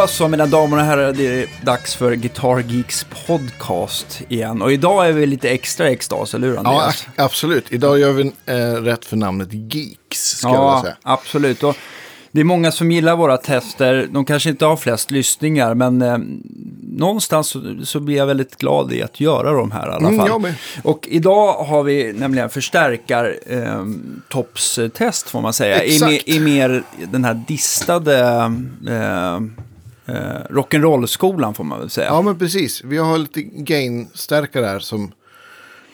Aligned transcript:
Då 0.00 0.06
så, 0.06 0.28
mina 0.28 0.46
damer 0.46 0.76
och 0.76 0.82
herrar, 0.82 1.12
det 1.12 1.26
är 1.42 1.46
dags 1.64 1.94
för 1.94 2.14
Guitar 2.14 2.58
Geeks 2.68 3.06
podcast 3.26 4.22
igen. 4.28 4.62
Och 4.62 4.72
idag 4.72 5.08
är 5.08 5.12
vi 5.12 5.26
lite 5.26 5.50
extra 5.50 5.88
extas, 5.88 6.34
eller 6.34 6.46
hur 6.46 6.54
Ja, 6.54 6.60
Andreas? 6.60 7.06
a- 7.06 7.10
absolut. 7.24 7.64
Idag 7.72 7.98
gör 7.98 8.12
vi 8.12 8.32
eh, 8.46 8.56
rätt 8.82 9.04
för 9.04 9.16
namnet 9.16 9.48
Geeks, 9.52 10.36
ska 10.36 10.48
jag 10.48 10.52
vilja 10.54 10.64
Ja, 10.70 10.82
säga. 10.82 10.96
absolut. 11.02 11.62
Och 11.62 11.76
det 12.32 12.40
är 12.40 12.44
många 12.44 12.72
som 12.72 12.90
gillar 12.92 13.16
våra 13.16 13.36
tester. 13.36 14.08
De 14.10 14.24
kanske 14.24 14.50
inte 14.50 14.64
har 14.66 14.76
flest 14.76 15.10
lyssningar, 15.10 15.74
men 15.74 16.02
eh, 16.02 16.18
någonstans 16.82 17.48
så, 17.48 17.76
så 17.84 18.00
blir 18.00 18.16
jag 18.16 18.26
väldigt 18.26 18.56
glad 18.56 18.92
i 18.92 19.02
att 19.02 19.20
göra 19.20 19.52
de 19.52 19.70
här 19.70 19.86
i 19.88 19.92
alla 19.94 20.08
Mm, 20.08 20.28
fall. 20.28 20.40
med. 20.40 20.54
Och 20.82 21.08
idag 21.10 21.52
har 21.64 21.82
vi 21.82 22.12
nämligen 22.12 22.50
förstärkar 22.50 23.36
eh, 23.46 23.84
topps-test, 24.28 25.30
får 25.30 25.40
man 25.40 25.52
säga. 25.52 25.84
I, 25.84 26.22
I 26.26 26.40
mer 26.40 26.82
den 27.12 27.24
här 27.24 27.34
distade 27.48 28.18
eh, 28.88 29.40
eh, 30.10 30.54
rock'n'roll-skolan, 30.54 31.54
får 31.54 31.64
man 31.64 31.78
väl 31.80 31.90
säga. 31.90 32.06
Ja, 32.06 32.22
men 32.22 32.38
precis. 32.38 32.84
Vi 32.84 32.98
har 32.98 33.18
lite 33.18 33.42
gain-stärkare 33.42 34.64
här 34.66 34.78
som 34.78 35.12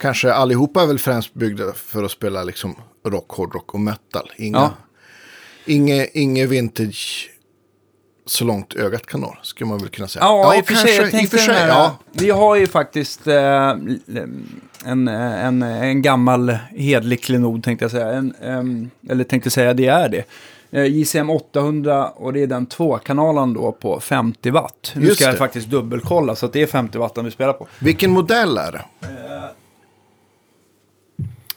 kanske 0.01 0.33
allihopa 0.33 0.83
är 0.83 0.87
väl 0.87 0.99
främst 0.99 1.35
byggda 1.35 1.73
för 1.73 2.05
att 2.05 2.11
spela 2.11 2.45
liksom 2.45 2.75
rock, 3.07 3.31
hårdrock 3.31 3.75
och 3.75 3.81
metal. 3.81 4.31
Inga, 4.37 4.59
Ja. 4.59 4.73
inge, 5.67 6.07
inge 6.13 6.47
vintage 6.47 7.31
så 8.27 8.45
långt 8.45 8.75
ögat 8.75 9.07
kan 9.07 9.21
nå, 9.21 9.37
skulle 9.43 9.69
man 9.69 9.79
väl 9.79 9.89
kunna 9.89 10.09
säga. 10.09 10.25
Ja, 10.25 10.57
i 10.57 10.61
och 10.61 10.67
för 10.67 10.75
sig. 10.75 11.25
I 11.25 11.27
för 11.27 11.39
sig, 11.39 11.55
här, 11.55 11.69
ja. 11.69 11.99
Vi 12.13 12.31
har 12.31 12.57
ju 12.57 12.67
faktiskt 12.67 13.27
eh, 13.27 13.69
en, 14.85 15.09
en, 15.09 15.63
en 15.63 16.03
gammal 16.03 16.51
hedlig 16.71 17.23
klenod, 17.23 17.65
tänkte 17.65 17.85
jag 17.85 17.93
säga. 17.93 18.11
En, 18.11 18.35
em, 18.43 18.91
eller 19.09 19.25
tänkte 19.25 19.51
säga, 19.51 19.75
det 19.75 19.87
är 19.87 20.09
det. 20.09 20.25
Eh, 20.77 20.85
JCM 20.85 21.31
800 21.31 22.09
och 22.09 22.33
det 22.33 22.43
är 22.43 22.47
den 22.47 22.67
tvåkanalen 22.67 23.55
då 23.55 23.73
på 23.73 24.01
50 24.01 24.51
watt. 24.51 24.93
Nu 24.95 25.03
Just 25.07 25.17
ska 25.17 25.25
jag 25.25 25.35
det. 25.35 25.39
faktiskt 25.39 25.69
dubbelkolla 25.69 26.37
så 26.37 26.47
att 26.47 26.53
det 26.53 26.63
är 26.63 26.67
50 26.67 26.99
watt 26.99 27.19
vi 27.25 27.31
spelar 27.31 27.53
på. 27.53 27.67
Vilken 27.79 28.11
modell 28.11 28.59
är 28.59 28.73
det? 28.73 28.85
Eh. 29.03 29.45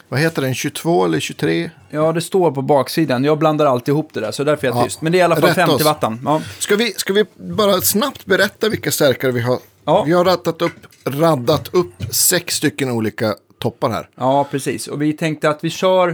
Vad 0.08 0.20
heter 0.20 0.42
den? 0.42 0.54
22 0.54 1.04
eller 1.04 1.20
23? 1.20 1.70
Ja, 1.90 2.12
det 2.12 2.20
står 2.20 2.50
på 2.50 2.62
baksidan. 2.62 3.24
Jag 3.24 3.38
blandar 3.38 3.66
alltid 3.66 3.92
ihop 3.92 4.10
det 4.12 4.20
där, 4.20 4.30
så 4.30 4.44
därför 4.44 4.66
är 4.66 4.70
jag 4.70 4.80
Ja, 4.80 4.84
tyst. 4.84 5.02
Men 5.02 5.12
det 5.12 5.18
är 5.18 5.20
i 5.20 5.22
alla 5.22 5.36
fall 5.36 5.44
rätt 5.48 5.54
50 5.54 5.74
oss. 5.74 5.84
wattan. 5.84 6.20
Ja. 6.24 6.42
Ska 6.58 6.76
vi, 6.76 6.92
ska 6.92 7.12
vi 7.12 7.24
bara 7.36 7.80
snabbt 7.80 8.26
berätta 8.26 8.68
vilka 8.68 8.90
stärkare 8.90 9.32
vi 9.32 9.40
har? 9.40 9.58
Ja. 9.84 10.02
Vi 10.06 10.12
har 10.12 10.24
raddat 10.24 10.62
upp, 10.62 10.72
raddat 11.04 11.74
upp 11.74 11.92
sex 12.10 12.54
stycken 12.54 12.90
olika 12.90 13.34
toppar 13.58 13.90
här. 13.90 14.08
Ja, 14.14 14.46
precis. 14.50 14.86
Och 14.88 15.02
vi 15.02 15.12
tänkte 15.12 15.50
att 15.50 15.64
vi 15.64 15.70
kör, 15.70 16.08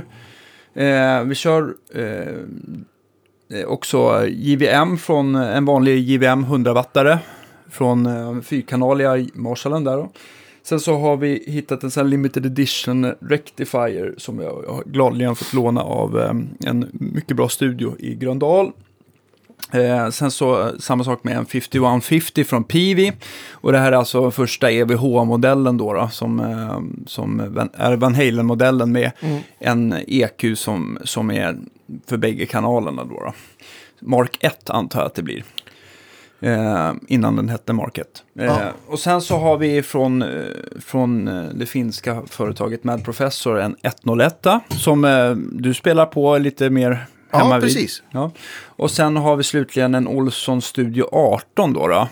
eh, 0.75 1.21
vi 1.25 1.35
kör 1.35 1.75
eh, 1.95 2.35
Eh, 3.51 3.67
också 3.67 4.27
JVM 4.29 4.99
från 4.99 5.35
eh, 5.35 5.57
en 5.57 5.65
vanlig 5.65 5.99
JVM 5.99 6.45
100-wattare 6.45 7.19
från 7.71 8.07
eh, 8.07 8.41
fyrkanaliga 8.41 9.27
Marshallen 9.35 9.85
där 9.85 9.97
då. 9.97 10.11
Sen 10.63 10.81
så 10.81 10.99
har 10.99 11.17
vi 11.17 11.45
hittat 11.47 11.83
en 11.83 11.91
sån 11.91 12.05
här 12.05 12.11
limited 12.11 12.47
edition 12.47 13.13
rectifier 13.21 14.15
som 14.19 14.41
jag 14.41 14.83
gladeligen 14.87 15.37
fått 15.37 15.53
låna 15.53 15.83
av 15.83 16.21
en 16.65 16.89
mycket 16.93 17.37
bra 17.37 17.49
studio 17.49 17.97
i 17.99 18.15
Gröndal. 18.15 18.73
Eh, 19.73 20.11
sen 20.11 20.31
så 20.31 20.63
eh, 20.69 20.75
samma 20.79 21.05
sak 21.05 21.25
med 21.25 21.37
en 21.37 21.47
5150 21.47 22.45
från 22.45 22.65
Pivi. 22.65 23.13
Och 23.51 23.73
det 23.73 23.79
här 23.79 23.93
är 23.93 23.97
alltså 23.97 24.31
första 24.31 24.71
EVH-modellen 24.71 25.77
då, 25.77 25.93
då 25.93 26.09
som, 26.13 26.41
eh, 26.41 27.07
som 27.07 27.41
är 27.75 27.97
Van 27.97 28.15
Halen-modellen 28.15 28.93
med 28.93 29.11
en 29.59 29.95
EQ 30.07 30.59
som, 30.59 30.99
som 31.05 31.31
är 31.31 31.57
för 32.07 32.17
bägge 32.17 32.47
kanalerna 32.47 33.05
då. 33.05 33.15
då. 33.15 33.33
Mark 34.01 34.37
1 34.41 34.71
antar 34.71 35.01
jag 35.01 35.07
att 35.07 35.15
det 35.15 35.23
blir. 35.23 35.45
Eh, 36.41 36.93
innan 37.09 37.37
den 37.37 37.49
hette 37.49 37.73
Mark 37.73 37.99
1. 37.99 38.07
Eh, 38.39 38.45
Ja. 38.45 38.59
Och 38.87 38.99
sen 38.99 39.21
så 39.21 39.37
har 39.37 39.57
vi 39.59 39.83
från, 39.83 40.23
eh, 40.23 40.29
från 40.81 41.29
eh, 41.29 41.45
det 41.55 41.67
finska 41.67 42.23
företaget 42.27 42.85
Mad 42.85 43.05
Professor 43.05 43.61
en 43.61 43.77
101 43.83 44.47
som 44.69 45.05
eh, 45.05 45.31
du 45.53 45.75
spelar 45.75 46.07
på 46.07 46.39
lite 46.39 46.71
mer 46.71 47.07
Ja, 47.39 47.61
precis. 47.61 48.03
Ja. 48.11 48.31
Och 48.65 48.91
sen 48.91 49.17
har 49.17 49.37
vi 49.37 49.43
slutligen 49.43 49.95
en 49.95 50.09
Olsson 50.09 50.63
Studio 50.63 51.09
18 51.13 51.73
då. 51.73 51.89
då. 51.89 52.09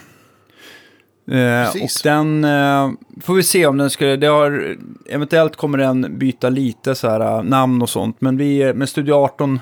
Eh, 1.35 1.69
och 1.69 1.91
den 2.03 2.45
eh, 2.45 2.91
får 3.23 3.35
vi 3.35 3.43
se 3.43 3.67
om 3.67 3.77
den 3.77 3.91
skulle, 3.91 4.17
det 4.17 4.27
har, 4.27 4.77
eventuellt 5.09 5.57
kommer 5.57 5.79
den 5.79 6.19
byta 6.19 6.49
lite 6.49 6.95
så 6.95 7.09
här 7.09 7.21
eh, 7.21 7.43
namn 7.43 7.83
och 7.83 7.91
sånt. 7.91 8.21
Men 8.21 8.37
vi, 8.37 8.75
med 8.75 8.89
Studio 8.89 9.15
18 9.15 9.61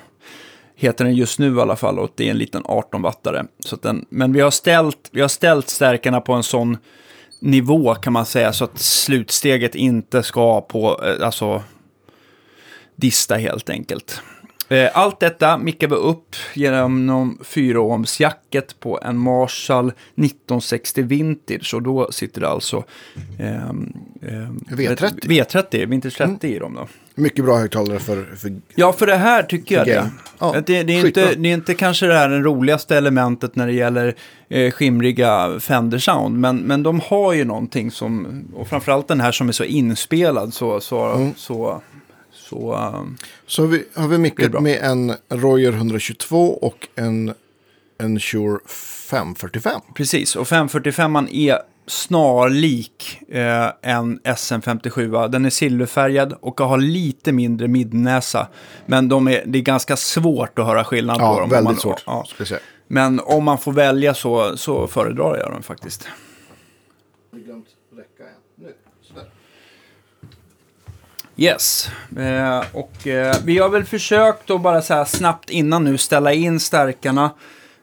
heter 0.76 1.04
den 1.04 1.14
just 1.14 1.38
nu 1.38 1.56
i 1.56 1.60
alla 1.60 1.76
fall 1.76 1.98
och 1.98 2.10
det 2.14 2.26
är 2.26 2.30
en 2.30 2.38
liten 2.38 2.62
18-wattare. 2.62 3.46
Så 3.58 3.74
att 3.74 3.82
den, 3.82 4.06
men 4.08 4.32
vi 4.32 4.40
har, 4.40 4.50
ställt, 4.50 5.08
vi 5.12 5.20
har 5.20 5.28
ställt 5.28 5.68
stärkarna 5.68 6.20
på 6.20 6.32
en 6.32 6.42
sån 6.42 6.76
nivå 7.40 7.94
kan 7.94 8.12
man 8.12 8.26
säga 8.26 8.52
så 8.52 8.64
att 8.64 8.78
slutsteget 8.78 9.74
inte 9.74 10.22
ska 10.22 10.60
på, 10.60 11.00
eh, 11.04 11.26
alltså 11.26 11.62
dista 12.96 13.34
helt 13.34 13.70
enkelt. 13.70 14.22
Eh, 14.68 14.90
Allt 14.94 15.20
detta 15.20 15.58
mickar 15.58 15.88
vi 15.88 15.94
upp 15.94 16.36
genom 16.54 17.38
4-ohmsjacket 17.44 18.74
på 18.80 19.00
en 19.02 19.18
Marshall 19.18 19.86
1960 19.88 21.02
Vintage 21.02 21.74
och 21.74 21.82
då 21.82 22.12
sitter 22.12 22.40
det 22.40 22.48
alltså 22.48 22.84
ehm, 23.38 23.92
V30. 24.70 25.20
V30, 25.26 25.86
Vintage 25.86 26.16
30 26.16 26.48
i 26.48 26.58
dem 26.58 26.74
då. 26.74 26.88
Mycket 27.14 27.44
bra 27.44 27.56
högtalare 27.58 27.98
för, 27.98 28.24
för 28.36 28.52
Ja, 28.74 28.92
för 28.92 29.06
det 29.06 29.16
här 29.16 29.42
tycker 29.42 29.74
jag 29.74 29.86
det. 29.86 30.10
Ja, 30.38 30.54
det, 30.66 30.82
det, 30.82 30.92
är 30.92 31.06
inte, 31.06 31.34
det 31.34 31.48
är 31.48 31.54
inte 31.54 31.74
kanske 31.74 32.06
det 32.06 32.14
här 32.14 32.28
det 32.28 32.38
roligaste 32.40 32.96
elementet 32.96 33.56
när 33.56 33.66
det 33.66 33.72
gäller 33.72 34.14
eh, 34.48 34.70
skimriga 34.70 35.58
Fender-sound, 35.60 36.38
men, 36.38 36.56
men 36.58 36.82
de 36.82 37.00
har 37.00 37.32
ju 37.32 37.44
någonting 37.44 37.90
som, 37.90 38.44
och 38.54 38.68
framförallt 38.68 39.08
den 39.08 39.20
här 39.20 39.32
som 39.32 39.48
är 39.48 39.52
så 39.52 39.64
inspelad 39.64 40.54
så, 40.54 40.80
så, 40.80 41.02
Mm. 41.12 41.32
så, 41.36 41.82
så 42.52 42.74
ehm, 42.74 43.16
Så 43.46 43.62
har 43.62 43.68
vi, 43.68 43.84
har 43.94 44.08
vi 44.08 44.18
mickat 44.18 44.62
med 44.62 44.78
en 44.82 45.14
Royer 45.28 45.72
122 45.72 46.52
och 46.52 46.88
en, 46.94 47.34
en 47.98 48.20
Shure 48.20 48.58
545. 48.66 49.80
Precis, 49.94 50.36
och 50.36 50.48
545 50.48 51.16
är 51.32 51.58
snarlik 51.86 53.18
eh, 53.28 53.68
en 53.82 54.20
SM57. 54.20 55.28
Den 55.28 55.44
är 55.44 55.50
silverfärgad 55.50 56.32
och 56.40 56.60
har 56.60 56.78
lite 56.78 57.32
mindre 57.32 57.68
midnäsa. 57.68 58.48
Men 58.86 59.08
de 59.08 59.28
är, 59.28 59.42
det 59.46 59.58
är 59.58 59.62
ganska 59.62 59.96
svårt 59.96 60.58
att 60.58 60.66
höra 60.66 60.84
skillnad 60.84 61.18
på 61.18 61.24
Ja, 61.24 61.34
dem. 61.34 61.42
om 61.42 61.50
väldigt 61.50 61.64
man, 61.64 61.76
svårt. 61.76 62.02
Ja. 62.06 62.26
Men 62.86 63.20
om 63.20 63.44
man 63.44 63.58
får 63.58 63.72
välja 63.72 64.14
så, 64.14 64.56
så 64.56 64.86
föredrar 64.86 65.36
jag 65.38 65.52
den 65.52 65.62
faktiskt. 65.62 66.08
Har 67.32 67.38
glömt 67.38 67.66
räcka 67.96 68.22
en? 68.22 68.64
Nu, 68.64 68.72
sådär. 69.02 69.24
Yes, 71.42 71.90
eh, 72.16 72.64
och 72.72 73.06
eh, 73.06 73.36
vi 73.44 73.58
har 73.58 73.68
väl 73.68 73.84
försökt 73.84 74.50
att 74.50 74.60
bara 74.60 74.82
så 74.82 74.94
här 74.94 75.04
snabbt 75.04 75.50
innan 75.50 75.84
nu 75.84 75.98
ställa 75.98 76.32
in 76.32 76.60
stärkarna 76.60 77.30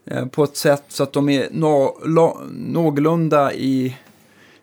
eh, 0.06 0.26
på 0.26 0.44
ett 0.44 0.58
sätt 0.58 0.84
så 0.88 1.04
att 1.04 1.14
de 1.14 1.30
är 1.30 1.48
nå, 1.52 2.00
lo, 2.06 2.42
någorlunda 2.52 3.54
i 3.54 3.98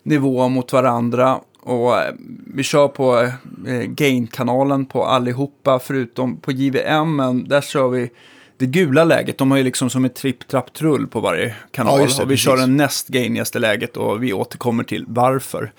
nivå 0.03 0.49
mot 0.49 0.73
varandra. 0.73 1.41
Och 1.61 1.99
eh, 1.99 2.15
vi 2.55 2.63
kör 2.63 2.89
på 2.89 3.21
eh, 3.67 3.83
gain-kanalen 3.83 4.87
på 4.87 5.05
allihopa 5.05 5.79
förutom 5.79 6.41
på 6.41 6.53
JVM, 6.53 7.17
men 7.17 7.49
där 7.49 7.61
kör 7.61 7.89
vi 7.89 8.11
det 8.57 8.67
gula 8.67 9.05
läget. 9.05 9.39
De 9.39 9.51
har 9.51 9.59
ju 9.59 9.65
liksom 9.65 9.91
som 9.91 10.05
ett 10.05 10.15
tripp-trapp-trull 10.15 11.07
på 11.07 11.21
varje 11.21 11.55
kanal. 11.71 12.01
Ja, 12.01 12.07
det, 12.07 12.23
och 12.23 12.31
vi 12.31 12.35
precis. 12.35 12.45
kör 12.45 12.57
den 12.57 12.77
näst 12.77 13.09
gainigaste 13.09 13.59
läget 13.59 13.97
och 13.97 14.23
vi 14.23 14.33
återkommer 14.33 14.85
till 14.85 15.05
varför. 15.09 15.73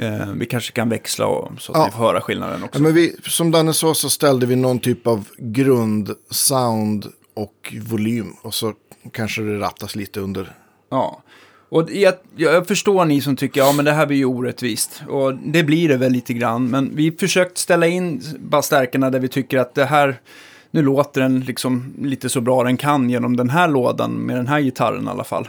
Eh, 0.00 0.26
vi 0.34 0.46
kanske 0.46 0.72
kan 0.72 0.88
växla 0.88 1.26
och, 1.26 1.52
så 1.60 1.72
att 1.72 1.78
Ja. 1.78 1.84
vi 1.84 1.90
får 1.90 1.98
höra 1.98 2.20
skillnaden 2.20 2.62
också. 2.62 2.78
Ja, 2.78 2.82
men 2.82 2.94
vi, 2.94 3.16
som 3.22 3.50
Danne 3.50 3.74
sa 3.74 3.94
så 3.94 4.10
ställde 4.10 4.46
vi 4.46 4.56
någon 4.56 4.78
typ 4.78 5.06
av 5.06 5.28
grundsound 5.38 7.06
och 7.34 7.74
volym. 7.82 8.32
Och 8.42 8.54
så 8.54 8.72
kanske 9.12 9.42
det 9.42 9.58
rattas 9.58 9.96
lite 9.96 10.20
under. 10.20 10.52
Ja. 10.90 11.22
Och 11.68 11.90
jag, 11.90 12.14
jag 12.36 12.66
förstår 12.66 13.04
ni 13.04 13.20
som 13.20 13.36
tycker, 13.36 13.60
ja 13.60 13.72
men 13.72 13.84
det 13.84 13.92
här 13.92 14.06
blir 14.06 14.16
ju 14.16 14.24
orättvist. 14.24 15.02
Och 15.08 15.34
det 15.34 15.62
blir 15.62 15.88
det 15.88 15.96
väl 15.96 16.12
lite 16.12 16.32
grann. 16.34 16.70
Men 16.70 16.90
vi 16.96 17.12
försökt 17.12 17.58
ställa 17.58 17.86
in 17.86 18.22
bara 18.38 18.62
stärkarna 18.62 19.10
där 19.10 19.18
vi 19.18 19.28
tycker 19.28 19.58
att 19.58 19.74
det 19.74 19.84
här, 19.84 20.20
nu 20.70 20.82
låter 20.82 21.20
den 21.20 21.40
liksom 21.40 21.94
lite 22.02 22.28
så 22.28 22.40
bra 22.40 22.64
den 22.64 22.76
kan 22.76 23.10
genom 23.10 23.36
den 23.36 23.50
här 23.50 23.68
lådan 23.68 24.12
med 24.12 24.36
den 24.36 24.46
här 24.46 24.60
gitarren 24.60 25.04
i 25.06 25.08
alla 25.10 25.24
fall. 25.24 25.48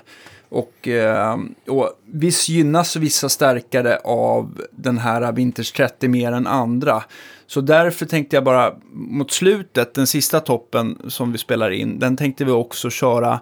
Och, 0.51 0.87
eh, 0.87 1.37
och 1.67 1.89
visst 2.05 2.49
gynnas 2.49 2.95
vissa 2.95 3.29
stärkare 3.29 3.97
av 4.03 4.61
den 4.71 4.97
här 4.97 5.31
Vintage 5.31 5.73
30 5.75 6.07
mer 6.07 6.31
än 6.31 6.47
andra. 6.47 7.03
Så 7.47 7.61
därför 7.61 8.05
tänkte 8.05 8.35
jag 8.35 8.43
bara 8.43 8.73
mot 8.91 9.31
slutet, 9.31 9.93
den 9.93 10.07
sista 10.07 10.39
toppen 10.39 10.97
som 11.07 11.31
vi 11.31 11.37
spelar 11.37 11.71
in, 11.71 11.99
den 11.99 12.17
tänkte 12.17 12.45
vi 12.45 12.51
också 12.51 12.89
köra 12.89 13.39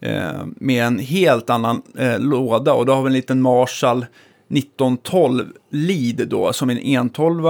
eh, 0.00 0.44
med 0.56 0.84
en 0.84 0.98
helt 0.98 1.50
annan 1.50 1.82
eh, 1.98 2.18
låda. 2.18 2.72
Och 2.72 2.86
då 2.86 2.94
har 2.94 3.02
vi 3.02 3.06
en 3.06 3.12
liten 3.12 3.42
Marshall 3.42 4.06
1912 4.50 5.52
lead 5.70 6.28
då, 6.28 6.52
som 6.52 6.70
är 6.70 6.74
en 6.74 6.94
112 6.94 7.44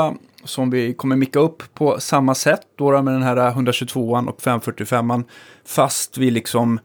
som 0.45 0.71
vi 0.71 0.95
kommer 0.95 1.17
micka 1.17 1.39
upp 1.39 1.75
på 1.75 2.01
samma 2.01 2.35
sätt 2.35 2.67
då, 2.77 2.91
då 2.91 3.03
med 3.03 3.15
den 3.15 3.23
här 3.23 3.37
122an 3.37 4.29
och 4.29 4.41
545an. 4.41 5.25
Fast 5.65 6.19
vi 6.19 6.31
liksom 6.31 6.81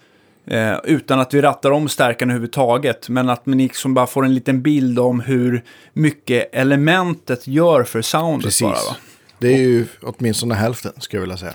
Eh, 0.48 0.78
utan 0.84 1.20
att 1.20 1.34
vi 1.34 1.42
rattar 1.42 1.72
om 1.72 1.90
stärkan 1.90 2.30
överhuvudtaget. 2.30 3.10
Men 3.10 3.30
att 3.30 3.46
man 3.46 3.58
liksom 3.58 3.94
bara 3.94 4.08
får 4.08 4.26
en 4.26 4.34
liten 4.34 4.62
bild 4.62 5.00
om 5.00 5.20
hur 5.20 5.64
mycket 5.94 6.50
elementet 6.52 7.48
gör 7.48 7.84
för 7.84 8.02
soundet 8.02 8.46
Precis. 8.46 8.62
bara. 8.62 8.74
Va? 8.74 8.96
Det 9.40 9.48
är 9.48 9.58
ju 9.58 9.86
åtminstone 10.02 10.56
hälften, 10.56 10.92
skulle 10.98 11.18
jag 11.18 11.22
vilja 11.22 11.38
säga. 11.38 11.54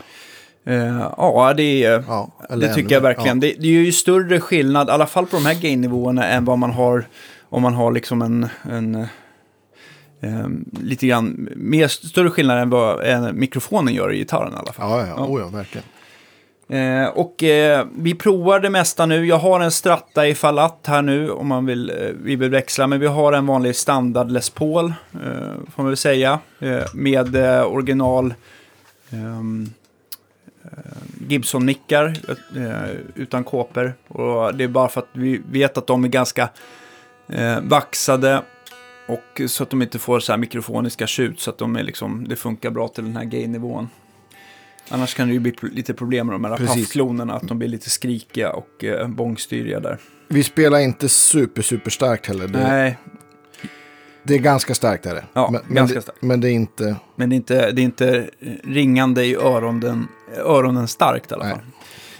Eh, 0.66 1.10
ja, 1.16 1.54
det, 1.56 1.84
är, 1.84 2.04
Ja, 2.08 2.30
det 2.48 2.74
tycker 2.74 2.94
jag 2.94 3.00
verkligen. 3.00 3.40
Det, 3.40 3.54
det 3.58 3.66
är 3.66 3.72
ju 3.72 3.92
större 3.92 4.40
skillnad, 4.40 4.88
i 4.88 4.90
alla 4.90 5.06
fall 5.06 5.26
på 5.26 5.36
de 5.36 5.46
här 5.46 5.54
gain-nivåerna, 5.54 6.28
än 6.28 6.44
vad 6.44 6.58
man 6.58 6.70
har 6.70 7.04
om 7.48 7.62
man 7.62 7.74
har 7.74 7.92
liksom 7.92 8.22
en... 8.22 8.48
en 8.62 8.94
eh, 10.20 10.46
lite 10.82 11.06
grann 11.06 11.48
mer 11.56 11.88
större 11.88 12.30
skillnad 12.30 12.58
än 12.58 12.70
vad 12.70 13.06
eh, 13.08 13.32
mikrofonen 13.32 13.94
gör 13.94 14.12
i 14.12 14.16
gitarren 14.16 14.52
i 14.52 14.56
alla 14.56 14.72
fall. 14.72 14.90
Ja, 14.90 15.06
ja, 15.06 15.14
ja. 15.16 15.26
Oh, 15.26 15.40
ja 15.40 15.48
verkligen. 15.48 15.84
Eh, 16.72 17.08
och 17.08 17.42
eh, 17.42 17.86
vi 17.96 18.14
provar 18.14 18.60
det 18.60 18.70
mesta 18.70 19.06
nu. 19.06 19.26
Jag 19.26 19.38
har 19.38 19.60
en 19.60 19.70
Stratta 19.70 20.28
i 20.28 20.34
Falat 20.34 20.86
här 20.86 21.02
nu 21.02 21.30
om 21.30 21.48
man 21.48 21.66
vill, 21.66 21.90
eh, 21.90 21.96
vi 22.22 22.36
vill 22.36 22.50
växla. 22.50 22.86
Men 22.86 23.00
vi 23.00 23.06
har 23.06 23.32
en 23.32 23.46
vanlig 23.46 23.76
standard 23.76 24.30
Les 24.30 24.50
Paul, 24.50 24.84
eh, 24.86 25.54
får 25.74 25.82
man 25.82 25.86
väl 25.86 25.96
säga. 25.96 26.38
Eh, 26.58 26.82
med 26.94 27.36
eh, 27.36 27.72
original 27.72 28.34
ehm, 29.10 29.70
eh, 30.64 31.28
Gibson-mickar 31.28 32.16
eh, 32.56 32.90
utan 33.14 33.44
kåpor. 33.44 33.94
Och 34.08 34.54
det 34.54 34.64
är 34.64 34.68
bara 34.68 34.88
för 34.88 35.00
att 35.00 35.08
vi 35.12 35.42
vet 35.50 35.78
att 35.78 35.86
de 35.86 36.04
är 36.04 36.08
ganska 36.08 36.48
eh, 37.28 37.60
vaxade. 37.60 38.42
Och 39.06 39.40
så 39.46 39.62
att 39.62 39.70
de 39.70 39.82
inte 39.82 39.98
får 39.98 40.20
så 40.20 40.32
här 40.32 40.38
mikrofoniska 40.38 41.06
tjut 41.06 41.40
så 41.40 41.50
att 41.50 41.58
de 41.58 41.76
är 41.76 41.82
liksom, 41.82 42.28
det 42.28 42.36
funkar 42.36 42.70
bra 42.70 42.88
till 42.88 43.04
den 43.04 43.16
här 43.16 43.24
gain-nivån. 43.24 43.88
Annars 44.88 45.14
kan 45.14 45.28
det 45.28 45.34
ju 45.34 45.40
bli 45.40 45.54
lite 45.60 45.94
problem 45.94 46.26
med 46.26 46.34
de 46.34 46.44
här 46.44 46.56
Precis. 46.56 46.84
paffklonerna, 46.84 47.34
att 47.34 47.48
de 47.48 47.58
blir 47.58 47.68
lite 47.68 47.90
skrikiga 47.90 48.52
och 48.52 48.84
eh, 48.84 49.08
bångstyriga 49.08 49.80
där. 49.80 49.98
Vi 50.28 50.42
spelar 50.42 50.78
inte 50.78 51.08
super, 51.08 51.62
super 51.62 51.90
starkt 51.90 52.26
heller. 52.26 52.48
Det, 52.48 52.58
Nej, 52.58 52.98
det 54.22 54.34
är 54.34 54.38
ganska 54.38 54.74
starkt 54.74 55.06
är 55.06 55.14
det. 55.14 55.24
Ja, 55.32 55.48
men, 55.52 55.60
men 55.66 55.76
ganska 55.76 55.94
det, 55.94 56.02
starkt. 56.02 56.22
Men 56.22 56.40
det 56.40 56.50
är 56.50 56.52
inte... 56.52 56.96
men 57.16 57.30
det 57.30 57.34
är 57.34 57.36
inte, 57.36 57.70
det 57.70 57.82
är 57.82 57.84
inte 57.84 58.30
ringande 58.64 59.24
i 59.24 59.34
öronen, 59.36 60.08
öronen 60.36 60.88
starkt 60.88 61.30
i 61.30 61.34
alla 61.34 61.50
fall. 61.50 61.60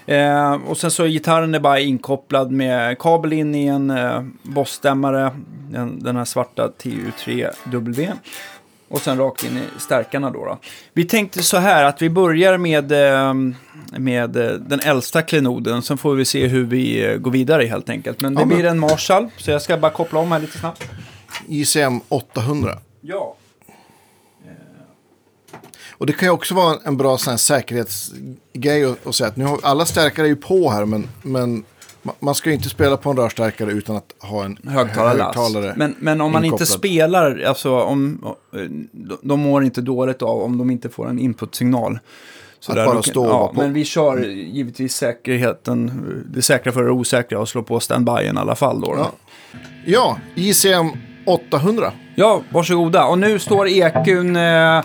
Eh, 0.06 0.52
och 0.52 0.78
sen 0.78 0.90
så 0.90 1.06
gitarren 1.06 1.54
är 1.54 1.60
bara 1.60 1.80
inkopplad 1.80 2.50
med 2.50 2.98
kabel 2.98 3.32
in 3.32 3.54
i 3.54 3.66
en 3.66 3.90
eh, 3.90 4.22
bossstämmare, 4.42 5.30
den, 5.70 6.02
den 6.02 6.16
här 6.16 6.24
svarta 6.24 6.72
TU3W. 6.82 8.12
Och 8.92 9.00
sen 9.00 9.18
rakt 9.18 9.44
in 9.44 9.56
i 9.58 9.80
stärkarna 9.80 10.30
då, 10.30 10.44
då. 10.44 10.58
Vi 10.92 11.04
tänkte 11.04 11.42
så 11.42 11.56
här 11.56 11.84
att 11.84 12.02
vi 12.02 12.10
börjar 12.10 12.58
med, 12.58 12.92
eh, 12.92 13.34
med 13.98 14.36
eh, 14.36 14.50
den 14.52 14.80
äldsta 14.80 15.22
klenoden. 15.22 15.82
Sen 15.82 15.98
får 15.98 16.14
vi 16.14 16.24
se 16.24 16.46
hur 16.46 16.64
vi 16.64 17.04
eh, 17.06 17.16
går 17.16 17.30
vidare 17.30 17.64
helt 17.64 17.88
enkelt. 17.88 18.20
Men 18.20 18.34
det 18.34 18.40
Ja, 18.40 18.46
men- 18.46 18.56
blir 18.58 18.68
en 18.68 18.78
Marshall, 18.78 19.28
så 19.36 19.50
jag 19.50 19.62
ska 19.62 19.76
bara 19.76 19.92
koppla 19.92 20.18
om 20.20 20.32
här 20.32 20.38
lite 20.40 20.58
snabbt. 20.58 20.84
ICM 21.48 22.00
800. 22.08 22.78
Ja. 23.00 23.36
Och 25.90 26.06
det 26.06 26.12
kan 26.12 26.26
ju 26.28 26.32
också 26.32 26.54
vara 26.54 26.78
en 26.84 26.96
bra 26.96 27.18
sån 27.18 27.38
säkerhetsgrej 27.38 28.84
att, 29.04 29.14
säga 29.14 29.28
att 29.28 29.36
nu 29.36 29.44
har, 29.44 29.58
alla 29.62 29.86
stärkare 29.86 30.26
är 30.26 30.28
ju 30.28 30.36
på 30.36 30.70
här 30.70 30.84
men, 30.84 31.08
men 31.22 31.64
man 32.20 32.34
ska 32.34 32.50
ju 32.50 32.54
inte 32.56 32.68
spela 32.68 32.96
på 32.96 33.10
en 33.10 33.16
rörstärkare 33.16 33.70
utan 33.72 33.96
att 33.96 34.14
ha 34.20 34.44
en 34.44 34.58
högtalarlass. 34.68 35.36
högtalare. 35.36 35.74
Men, 35.76 35.94
men 35.98 36.20
om 36.20 36.32
man 36.32 36.44
inte 36.44 36.46
inkopplad. 36.54 36.68
spelar, 36.68 37.42
alltså 37.46 37.80
om, 37.80 38.24
eh, 38.54 38.60
de- 39.22 39.40
mår 39.40 39.64
inte 39.64 39.80
dåligt 39.80 40.22
av 40.22 40.42
om 40.42 40.58
de 40.58 40.70
inte 40.70 40.88
får 40.88 41.08
en 41.08 41.18
input-signal. 41.18 41.98
Så 42.60 42.72
Att 42.72 42.76
där, 42.76 42.86
bara 42.86 43.02
stå 43.02 43.26
ja. 43.26 43.52
Men 43.56 43.72
vi 43.72 43.84
kör 43.84 44.18
givetvis 44.28 44.94
säkerheten, 44.94 45.92
det 46.34 46.42
säkra 46.42 46.72
för 46.72 46.82
det 46.82 46.90
osäkra 46.90 47.38
och 47.38 47.48
slå 47.48 47.62
på 47.62 47.80
standbyen 47.80 48.36
i 48.36 48.40
alla 48.40 48.54
fall 48.54 48.80
då. 48.80 48.94
Ja. 48.98 49.10
Ja, 49.84 50.18
ICM 50.34 50.88
800. 51.26 51.92
Ja, 52.14 52.42
varsågoda. 52.52 53.04
Och 53.06 53.18
nu 53.18 53.38
står 53.38 53.68
EQn, 53.68 54.36
eh, 54.36 54.82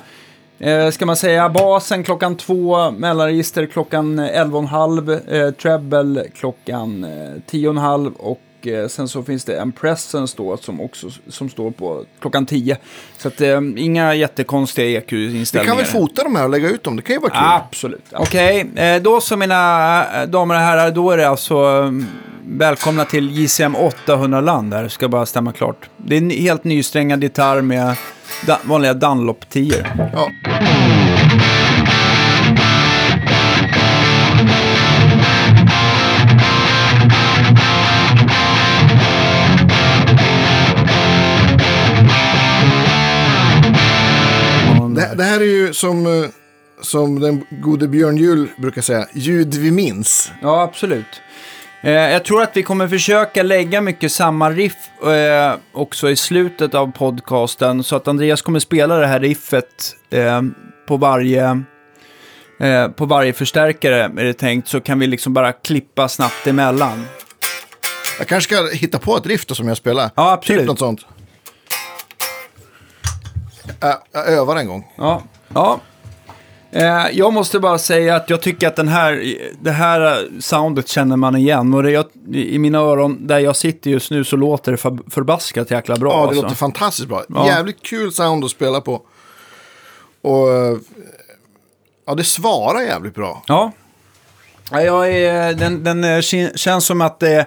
eh, 0.59 0.89
ska 0.89 1.05
man 1.05 1.15
säga, 1.15 1.49
basen 1.49 2.03
klockan 2.03 2.37
två, 2.37 2.91
mellanregister 2.91 3.65
klockan 3.65 4.19
11.30, 4.19 5.45
eh, 5.45 5.51
treble 5.51 6.23
klockan 6.35 7.03
eh, 7.03 7.09
10.30 7.09 8.13
och 8.17 8.41
eh, 8.67 8.87
sen 8.87 9.07
så 9.07 9.23
finns 9.23 9.43
det 9.45 9.59
en 9.59 9.71
presence 9.71 10.33
då 10.37 10.57
som 10.57 10.81
också 10.81 11.09
som 11.29 11.49
står 11.49 11.71
på 11.71 12.03
klockan 12.21 12.45
10. 12.45 12.77
Så 13.17 13.27
att 13.27 13.41
eh, 13.41 13.59
inga 13.77 14.13
jättekonstiga 14.15 14.85
Vi 14.87 14.95
EQ-inställningar. 14.95 15.67
kan 15.69 15.77
väl 15.77 15.85
fota 15.85 16.23
de 16.23 16.35
här 16.35 16.43
och 16.43 16.49
lägga 16.49 16.69
ut 16.69 16.83
dem, 16.83 16.95
det 16.95 17.01
kan 17.01 17.15
ju 17.15 17.19
vara 17.19 17.31
kul. 17.31 17.39
Absolut. 17.43 18.05
Okej, 18.11 18.69
eh, 18.75 19.01
då 19.01 19.21
så 19.21 19.37
mina 19.37 20.21
eh, 20.21 20.27
damer 20.29 20.55
och 20.55 20.61
herrar, 20.61 20.91
då 20.91 21.11
är 21.11 21.17
det 21.17 21.29
alltså 21.29 21.55
eh, 21.55 21.91
välkomna 22.49 23.05
till 23.05 23.29
JCM 23.39 23.75
800-land 23.75 24.73
här, 24.73 24.87
ska 24.87 25.07
bara 25.07 25.25
stämma 25.25 25.51
klart. 25.51 25.89
Det 25.97 26.15
är 26.15 26.21
en 26.21 26.29
helt 26.29 26.63
nysträngad 26.63 27.23
gitarr 27.23 27.61
med 27.61 27.95
da- 28.45 28.59
vanliga 28.63 28.93
dunlop 28.93 29.49
10 29.49 29.85
Ja. 30.13 30.29
Det, 45.17 45.23
här 45.23 45.39
är 45.39 45.45
ju 45.45 45.73
som, 45.73 46.05
eh, 46.05 46.29
som 46.81 47.19
den 47.19 47.45
gode 47.49 47.87
Björn 47.87 48.17
Juhl 48.17 48.47
brukar 48.57 48.81
säga, 48.81 49.07
ljud 49.13 49.53
vi 49.53 49.71
minns. 49.71 50.31
Ja, 50.41 50.61
absolut. 50.61 51.21
Eh, 51.83 51.91
jag 51.91 52.25
tror 52.25 52.43
att 52.43 52.51
vi 52.53 52.63
kommer 52.63 52.87
försöka 52.87 53.43
lägga 53.43 53.81
mycket 53.81 54.11
samma 54.11 54.51
riff 54.51 55.03
eh, 55.03 55.55
också 55.73 56.09
i 56.09 56.15
slutet 56.15 56.75
av 56.75 56.91
podcasten. 56.91 57.83
Så 57.83 57.95
att 57.95 58.07
Andreas 58.07 58.41
kommer 58.41 58.59
spela 58.59 58.97
det 58.97 59.07
här 59.07 59.19
riffet 59.19 59.95
eh, 60.09 60.41
på 60.87 60.97
varje... 60.97 61.63
På 62.95 63.05
varje 63.05 63.33
förstärkare 63.33 64.03
är 64.03 64.23
det 64.23 64.33
tänkt, 64.33 64.67
så 64.67 64.79
kan 64.79 64.99
vi 64.99 65.07
liksom 65.07 65.33
bara 65.33 65.51
klippa 65.51 66.07
snabbt 66.07 66.47
emellan. 66.47 67.05
Jag 68.19 68.27
kanske 68.27 68.55
ska 68.55 68.67
hitta 68.77 68.99
på 68.99 69.17
ett 69.17 69.25
riff 69.25 69.45
då 69.45 69.55
som 69.55 69.67
jag 69.67 69.77
spelar. 69.77 70.09
Ja, 70.15 70.31
absolut. 70.31 70.61
Typ 70.61 70.67
något 70.67 70.79
sånt. 70.79 71.05
Jag, 73.79 73.97
jag 74.11 74.27
övar 74.27 74.55
en 74.55 74.67
gång. 74.67 74.93
Ja, 74.97 75.23
ja. 75.53 75.79
Eh, 76.71 77.05
jag 77.11 77.33
måste 77.33 77.59
bara 77.59 77.77
säga 77.77 78.15
att 78.15 78.29
jag 78.29 78.41
tycker 78.41 78.67
att 78.67 78.75
den 78.75 78.87
här, 78.87 79.37
det 79.61 79.71
här 79.71 80.27
soundet 80.39 80.87
känner 80.87 81.15
man 81.15 81.35
igen. 81.35 81.73
Och 81.73 81.91
jag, 81.91 82.05
i 82.33 82.59
mina 82.59 82.77
öron, 82.77 83.27
där 83.27 83.39
jag 83.39 83.55
sitter 83.55 83.91
just 83.91 84.11
nu, 84.11 84.23
så 84.23 84.35
låter 84.35 84.71
det 84.71 84.77
för, 84.77 84.97
förbaskat 85.09 85.71
jäkla 85.71 85.95
bra. 85.95 86.11
Ja, 86.11 86.21
det 86.21 86.27
alltså. 86.27 86.41
låter 86.41 86.55
fantastiskt 86.55 87.07
bra. 87.07 87.23
Ja. 87.29 87.47
Jävligt 87.47 87.83
kul 87.83 88.11
sound 88.11 88.43
att 88.43 88.51
spela 88.51 88.81
på. 88.81 89.01
Och 90.21 90.51
eh, 90.51 90.77
ja, 92.05 92.15
det 92.15 92.23
svarar 92.23 92.81
jävligt 92.81 93.15
bra. 93.15 93.43
Ja. 93.47 93.71
ja 94.71 94.81
jag 94.81 95.11
är, 95.11 95.53
den, 95.53 95.83
den 95.83 96.03
eh, 96.03 96.17
kin- 96.17 96.57
känns 96.57 96.85
som 96.85 97.01
att 97.01 97.19
det, 97.19 97.45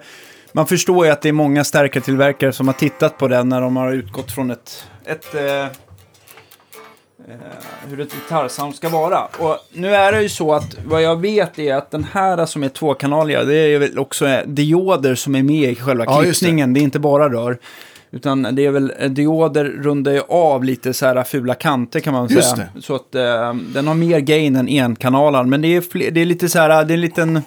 man 0.53 0.67
förstår 0.67 1.07
ju 1.07 1.13
att 1.13 1.23
det 1.23 1.29
är 1.29 1.33
många 1.33 1.65
stärkartillverkare 1.65 2.53
som 2.53 2.69
har 2.69 2.75
tittat 2.75 3.19
på 3.19 3.29
den 3.29 3.49
när 3.49 3.61
de 3.61 3.77
har 3.77 3.93
utgått 3.93 4.33
från 4.33 4.51
ett, 4.51 4.87
ett 5.05 5.35
eh, 5.35 5.45
eh, 5.45 5.67
hur 7.89 8.01
ett 8.01 8.13
gitarrsound 8.13 8.75
ska 8.75 8.89
vara. 8.89 9.25
Och 9.39 9.59
nu 9.73 9.95
är 9.95 10.13
det 10.13 10.23
ju 10.23 10.29
så 10.29 10.55
att 10.55 10.77
vad 10.85 11.03
jag 11.03 11.21
vet 11.21 11.59
är 11.59 11.75
att 11.75 11.91
den 11.91 12.05
här 12.05 12.47
som 12.47 12.63
är 12.63 12.69
tvåkanaliga, 12.69 13.45
det 13.45 13.55
är 13.55 13.79
väl 13.79 13.99
också 13.99 14.27
eh, 14.27 14.47
dioder 14.47 15.15
som 15.15 15.35
är 15.35 15.43
med 15.43 15.71
i 15.73 15.75
själva 15.75 16.05
Ja, 16.05 16.25
just 16.25 16.41
det. 16.41 16.45
klippningen. 16.47 16.75
Det. 16.75 16.81
är 16.81 16.83
inte 16.83 16.99
bara 16.99 17.29
rör. 17.29 17.59
Utan 18.13 18.43
det 18.53 18.67
är 18.67 18.71
väl 18.71 18.93
eh, 18.99 19.11
dioder 19.11 19.65
rundar 19.65 20.13
ju 20.13 20.21
av 20.29 20.65
lite 20.65 20.93
så 20.93 21.07
här 21.07 21.23
fula 21.23 21.55
kanter 21.55 22.01
kan 22.01 22.13
man 22.13 22.29
Just 22.29 22.57
säga. 22.57 22.69
Så 22.81 22.95
att 22.95 23.15
eh, 23.15 23.55
den 23.55 23.87
har 23.87 23.95
mer 23.95 24.21
gain 24.21 24.57
än 24.57 24.69
enkanalen. 24.69 25.51
Men 25.51 25.63
det 25.63 25.77
är, 25.77 25.81
fler, 25.81 26.11
det 26.11 26.21
är 26.21 26.25
lite 26.25 26.49
så 26.49 26.59
här, 26.59 26.85
det 26.85 26.93
är 26.93 26.95
en 26.95 27.01
liten... 27.01 27.43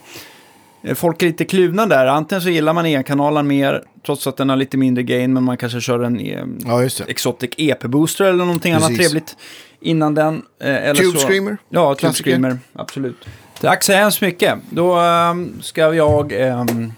eh, 0.84 0.94
Folk 0.96 1.22
är 1.22 1.28
lite 1.28 1.46
kluvna 1.46 1.86
där. 1.86 2.06
Antingen 2.06 2.42
så 2.42 2.50
gillar 2.50 2.74
man 2.74 2.86
enkanalen 2.86 3.48
mer, 3.48 3.84
trots 4.06 4.28
att 4.28 4.38
den 4.38 4.50
har 4.50 4.56
lite 4.56 4.78
mindre 4.78 5.04
gain, 5.04 5.34
men 5.34 5.44
man 5.44 5.58
kanske 5.58 5.82
kör 5.82 6.00
en 6.00 6.20
eh, 6.20 6.44
Ja, 6.66 6.84
just 6.84 6.98
det. 6.98 7.04
Exotic 7.04 7.50
EP-booster 7.58 8.26
eller 8.26 8.46
någonting 8.46 8.74
annat 8.74 8.88
Precis. 8.88 9.06
trevligt 9.08 9.38
innan 9.82 10.14
den. 10.16 10.42
Eh, 10.62 10.76
eller 10.76 10.94
Tube 10.94 11.20
så, 11.20 11.28
Screamer. 11.28 11.58
Ja, 11.70 11.96
Tube. 11.96 12.14
Screamer, 12.14 12.60
absolut. 12.74 13.26
Tack 13.62 13.84
så 13.84 13.94
hemskt 13.94 14.22
mycket. 14.22 14.56
Då 14.70 14.94
ehm, 15.00 15.62
ska 15.62 15.96
jag 15.96 16.32
ehm, 16.32 16.94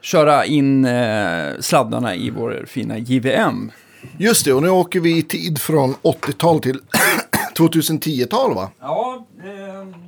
köra 0.00 0.44
in 0.44 0.84
eh, 0.84 1.48
sladdarna 1.60 2.14
i 2.14 2.30
vår 2.30 2.64
fina 2.68 2.98
JVM. 2.98 3.72
Just 4.18 4.44
det, 4.44 4.52
och 4.52 4.62
nu 4.62 4.68
åker 4.68 5.00
vi 5.00 5.18
i 5.18 5.22
tid 5.22 5.58
från 5.58 5.94
80-tal 5.94 6.60
till 6.60 6.80
2010-tal 7.56 8.54
va? 8.54 8.70
Ja, 8.80 9.26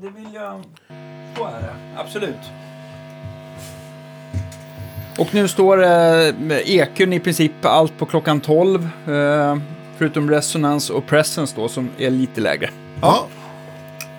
det 0.01 0.11
vill 0.17 0.35
jag... 0.35 0.63
Så 1.37 1.45
är 1.45 1.61
det, 1.61 1.75
absolut. 1.97 2.68
Och 5.19 5.35
nu 5.35 5.49
står 5.49 5.83
eh, 5.83 6.59
EQn 6.65 7.13
i 7.13 7.21
princip 7.21 7.53
allt 7.65 7.99
på 7.99 8.07
klockan 8.07 8.41
12. 8.41 8.89
Eh, 9.07 9.57
förutom 9.97 10.31
resonans 10.31 10.91
och 10.91 11.07
presence 11.07 11.55
då 11.57 11.69
som 11.69 11.91
är 11.99 12.11
lite 12.11 12.41
lägre. 12.41 12.71
Ja, 13.03 13.27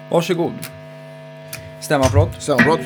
Varsågod. 0.09 0.53
Stämapparat. 1.81 2.43
sammanbrott. 2.43 2.79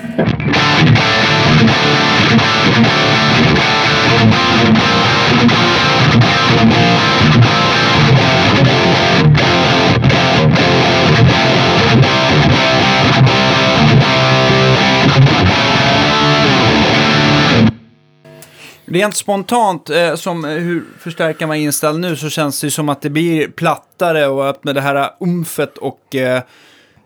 Rent 18.94 19.16
spontant, 19.16 19.90
eh, 19.90 20.16
som 20.16 20.46
eh, 20.46 20.52
hur 20.52 20.84
förstärkaren 21.00 21.50
var 21.50 21.56
inställd 21.56 22.00
nu, 22.00 22.16
så 22.16 22.30
känns 22.30 22.62
det 22.62 22.72
som 22.72 22.90
att 22.90 23.02
det 23.02 23.10
blir 23.10 23.48
plattare 23.48 24.28
och 24.28 24.50
att 24.50 24.64
med 24.64 24.76
det 24.76 24.82
här 24.82 25.10
umfet 25.20 25.78
och 25.78 26.16
eh, 26.16 26.42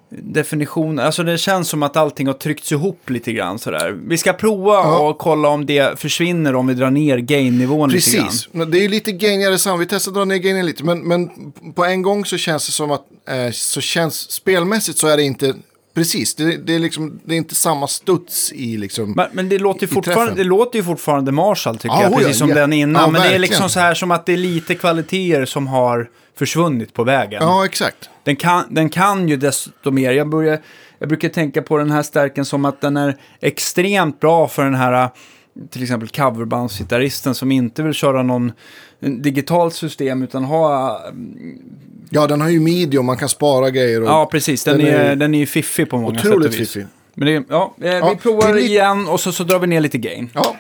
definition, 0.10 1.00
alltså 1.00 1.24
det 1.24 1.38
känns 1.38 1.70
som 1.70 1.84
att 1.84 1.98
allting 1.98 2.28
har 2.28 2.34
tryckts 2.34 2.72
ihop 2.72 3.10
lite 3.10 3.32
grann 3.34 3.60
sådär. 3.60 3.98
Vi 4.08 4.18
ska 4.18 4.34
prova 4.34 4.74
Ja. 4.74 4.98
och 5.00 5.18
kolla 5.18 5.50
om 5.50 5.66
det 5.66 6.00
försvinner 6.00 6.56
om 6.56 6.68
vi 6.68 6.74
drar 6.74 6.90
ner 6.90 7.18
gain-nivån 7.18 7.90
lite 7.90 8.12
grann. 8.18 8.26
Precis, 8.26 8.50
men 8.52 8.72
det 8.72 8.86
är 8.86 8.90
lite 8.90 9.12
gainigare 9.12 9.58
sam. 9.58 9.80
Vi 9.80 9.86
testar 9.86 10.12
att 10.12 10.16
dra 10.16 10.26
ner 10.26 10.38
gainen 10.38 10.66
lite. 10.66 10.84
Men, 10.84 11.00
men 11.08 11.30
på 11.76 11.86
en 11.86 12.02
gång 12.02 12.26
så 12.26 12.38
känns 12.38 12.66
det 12.66 12.72
som 12.72 12.92
att 12.92 13.06
eh, 13.30 13.52
så 13.52 13.82
känns, 13.82 14.32
spelmässigt 14.32 14.98
så 14.98 15.08
är 15.08 15.18
det 15.18 15.24
inte 15.24 15.54
precis. 15.98 16.36
Det, 16.36 16.58
det, 16.58 16.76
är, 16.76 16.80
liksom, 16.80 17.20
det 17.24 17.34
är 17.34 17.38
inte 17.38 17.56
samma 17.56 17.88
studs 17.88 18.52
i 18.52 18.78
liksom. 18.78 19.12
Men, 19.12 19.28
men 19.32 19.50
det, 19.50 19.60
låter 19.60 19.82
ju 19.82 19.88
fortfarande, 19.88 20.36
det 20.36 20.44
låter 20.44 20.80
ju 20.80 20.86
fortfarande 20.86 21.32
Marshall 21.32 21.78
tycker 21.78 21.96
Ja, 21.96 22.02
jag, 22.02 22.12
oh 22.12 22.18
ja, 22.18 22.20
precis 22.20 22.38
som 22.38 22.50
ja. 22.50 22.56
den 22.56 22.74
innan. 22.74 23.02
Ja, 23.02 23.08
men 23.08 23.14
det 23.14 23.20
är 23.20 23.22
verkligen. 23.22 23.42
liksom 23.42 23.70
så 23.70 23.80
här 23.80 23.94
som 23.94 24.12
att 24.12 24.26
det 24.26 24.34
är 24.34 24.38
lite 24.38 24.76
kvaliteter 24.76 25.46
som 25.46 25.68
har 25.68 26.10
försvunnit 26.36 26.94
på 26.94 27.04
vägen. 27.04 27.44
ja, 27.44 27.66
exakt. 27.66 28.10
Den, 28.24 28.36
kan, 28.36 28.64
den 28.70 28.90
kan 28.90 29.30
ju 29.30 29.38
desto 29.38 29.92
mer. 29.92 30.12
Jag, 30.12 30.30
börjar, 30.30 30.60
jag 31.00 31.10
brukar 31.10 31.30
tänka 31.30 31.62
på 31.62 31.78
den 31.78 31.92
här 31.92 32.04
stärken 32.04 32.46
som 32.46 32.66
att 32.66 32.82
den 32.82 32.98
är 32.98 33.18
extremt 33.42 34.20
bra 34.20 34.48
för 34.48 34.64
den 34.64 34.76
här 34.76 35.10
till 35.70 35.84
exempel 35.84 36.08
coverbandsgitarristen 36.10 37.36
som 37.36 37.52
inte 37.52 37.84
vill 37.84 37.94
köra 37.94 38.24
någon 38.24 38.52
digitalt 39.00 39.74
system 39.74 40.24
utan 40.24 40.44
ha... 40.44 41.02
Ja, 42.10 42.28
den 42.28 42.42
har 42.42 42.50
ju 42.50 42.60
midi 42.60 42.98
och 42.98 43.06
man 43.06 43.18
kan 43.18 43.30
spara 43.30 43.70
grejer. 43.70 44.02
Och, 44.02 44.08
Ja, 44.08 44.30
precis. 44.32 44.64
Den, 44.64 44.78
Den 44.78 44.88
är, 44.88 44.92
är 44.94 45.16
den 45.16 45.34
är 45.36 45.40
ju 45.40 45.46
fiffig 45.46 45.90
på 45.90 45.98
många 45.98 46.18
sätt 46.20 46.26
otroligt 46.28 46.48
och 46.48 46.54
vis. 46.54 46.74
fiffig. 46.74 46.88
Men 47.14 47.28
det, 47.28 47.44
ja, 47.50 47.76
eh, 47.82 47.88
Ja, 47.94 48.10
vi 48.10 48.16
provar 48.16 48.54
till- 48.54 48.66
igen 48.66 49.08
och 49.08 49.20
så, 49.20 49.32
så 49.32 49.44
drar 49.44 49.60
vi 49.60 49.68
ner 49.68 49.82
lite 49.82 49.98
gain. 49.98 50.30
Ja, 50.34 50.56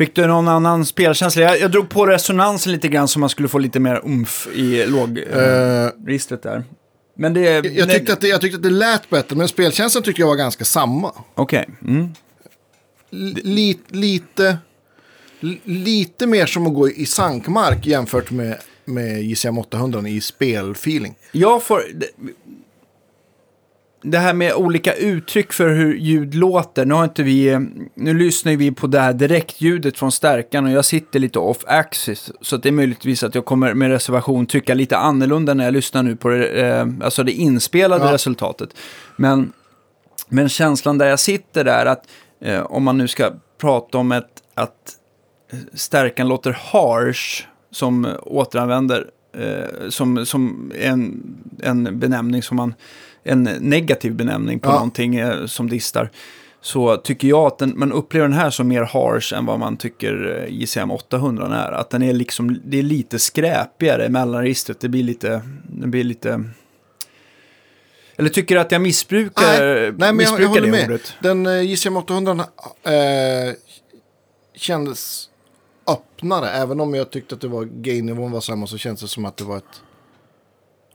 Fick 0.00 0.14
du 0.14 0.26
någon 0.26 0.48
annan 0.48 0.86
spelkänsla? 0.86 1.42
Jag, 1.42 1.60
jag 1.60 1.70
drog 1.70 1.88
på 1.88 2.06
resonansen 2.06 2.72
lite 2.72 2.88
grann 2.88 3.08
så 3.08 3.18
man 3.18 3.28
skulle 3.28 3.48
få 3.48 3.58
lite 3.58 3.80
mer 3.80 4.00
umf 4.04 4.48
i 4.54 4.86
lågregistret 4.86 6.46
Eh, 6.46 6.52
där. 6.52 6.64
Men 7.16 7.34
det... 7.34 7.40
jag, 7.40 7.66
jag, 7.66 7.90
tyckte 7.90 8.12
att 8.12 8.20
det, 8.20 8.28
jag 8.28 8.40
tyckte 8.40 8.56
att 8.56 8.62
det 8.62 8.70
lät 8.70 9.10
bättre, 9.10 9.36
men 9.36 9.48
spelkänslan 9.48 10.02
tyckte 10.02 10.22
jag 10.22 10.26
var 10.28 10.36
ganska 10.36 10.64
samma. 10.64 11.12
Okej. 11.34 11.68
Mm. 11.82 12.08
Li, 13.10 13.78
lite, 13.88 14.58
li- 15.40 15.60
lite 15.64 16.26
mer 16.26 16.46
som 16.46 16.66
att 16.66 16.74
gå 16.74 16.90
i 16.90 17.06
sankmark 17.06 17.86
jämfört 17.86 18.30
med, 18.30 18.56
med 18.84 19.22
JCM 19.22 19.58
800 19.58 20.08
i 20.08 20.20
spelfeeling. 20.20 21.14
Jag 21.32 21.62
får... 21.62 21.82
Det, 24.02 24.18
här 24.18 24.34
med 24.34 24.54
olika 24.54 24.94
uttryck 24.94 25.52
för 25.52 25.68
hur 25.68 25.94
ljud 25.94 26.34
låter. 26.34 26.86
Nu 26.86 26.94
har 26.94 27.04
inte 27.04 27.22
vi... 27.22 27.58
Nu 27.94 28.14
lyssnar 28.14 28.56
vi 28.56 28.70
på 28.72 28.86
det 28.86 29.00
här 29.00 29.12
direktljudet 29.12 29.98
från 29.98 30.12
stärkan 30.12 30.64
och 30.64 30.70
jag 30.70 30.84
sitter 30.84 31.18
lite 31.18 31.38
off-axis. 31.38 32.32
Så 32.40 32.56
att 32.56 32.62
det 32.62 32.68
är 32.68 32.72
möjligtvis 32.72 33.22
att 33.22 33.34
jag 33.34 33.44
kommer 33.44 33.74
med 33.74 33.88
reservation 33.90 34.46
trycka 34.46 34.74
lite 34.74 34.96
annorlunda 34.96 35.54
när 35.54 35.64
jag 35.64 35.74
lyssnar 35.74 36.02
nu 36.02 36.16
på 36.16 36.28
det, 36.28 36.46
eh, 36.46 36.86
alltså 37.02 37.22
det 37.22 37.32
inspelade 37.32 38.04
Ja. 38.04 38.12
resultatet. 38.12 38.70
Men, 39.16 39.52
men 40.28 40.48
känslan 40.48 40.98
där 40.98 41.06
jag 41.06 41.18
sitter 41.20 41.64
där 41.64 41.86
att 41.86 42.04
eh, 42.40 42.60
om 42.60 42.82
man 42.84 42.98
nu 42.98 43.08
ska 43.08 43.32
prata 43.58 43.98
om 43.98 44.12
ett, 44.12 44.42
att 44.54 44.96
stärkan 45.74 46.28
låter 46.28 46.52
harsh 46.72 47.44
som 47.70 48.06
återanvänder 48.22 49.06
eh, 49.38 49.88
som, 49.88 50.26
som 50.26 50.72
en, 50.80 51.22
en 51.62 51.98
benämning 51.98 52.42
som 52.42 52.56
man 52.56 52.74
en 53.24 53.42
negativ 53.60 54.14
benämning 54.14 54.60
på 54.60 54.68
Ja. 54.68 54.72
någonting 54.72 55.16
eh, 55.16 55.46
som 55.46 55.68
distar 55.70 56.10
så 56.62 56.96
tycker 56.96 57.28
jag 57.28 57.46
att 57.46 57.58
den, 57.58 57.72
man 57.78 57.92
upplever 57.92 58.28
den 58.28 58.38
här 58.38 58.50
som 58.50 58.68
mer 58.68 58.82
harsh 58.82 59.34
än 59.34 59.46
vad 59.46 59.58
man 59.58 59.76
tycker 59.76 60.44
eh, 60.48 60.54
JCM 60.54 60.90
800 60.90 61.56
är. 61.56 61.72
Att 61.72 61.90
den 61.90 62.02
är 62.02 62.12
liksom, 62.12 62.60
det 62.64 62.78
är 62.78 62.82
lite 62.82 63.18
skräpigare 63.18 64.08
mellanregistret. 64.08 64.80
Det 64.80 64.88
blir 64.88 65.02
lite, 65.02 65.40
det 65.68 65.86
blir 65.86 66.04
lite... 66.04 66.44
Eller 68.16 68.28
tycker 68.30 68.54
du 68.54 68.60
att 68.60 68.72
jag 68.72 68.80
missbrukar, 68.82 69.42
Nej, 69.82 69.92
nej 69.98 70.12
men 70.12 70.26
jag, 70.26 70.40
jag 70.40 70.48
håller 70.48 70.62
det 70.62 70.70
med. 70.70 70.84
ordet? 70.84 71.14
Den 71.22 71.46
eh, 71.46 71.60
JCM 71.62 71.96
800 71.96 72.32
eh, 72.82 72.92
kändes 74.54 75.28
öppnare. 75.86 76.48
Även 76.50 76.80
om 76.80 76.94
jag 76.94 77.10
tyckte 77.10 77.34
att 77.34 77.40
det 77.40 77.48
var 77.48 77.64
gain-nivån 77.64 78.30
var 78.32 78.40
samma 78.40 78.66
så 78.66 78.78
känns 78.78 79.00
det 79.00 79.08
som 79.08 79.24
att 79.24 79.36
det 79.36 79.44
var 79.44 79.56
ett... 79.56 79.82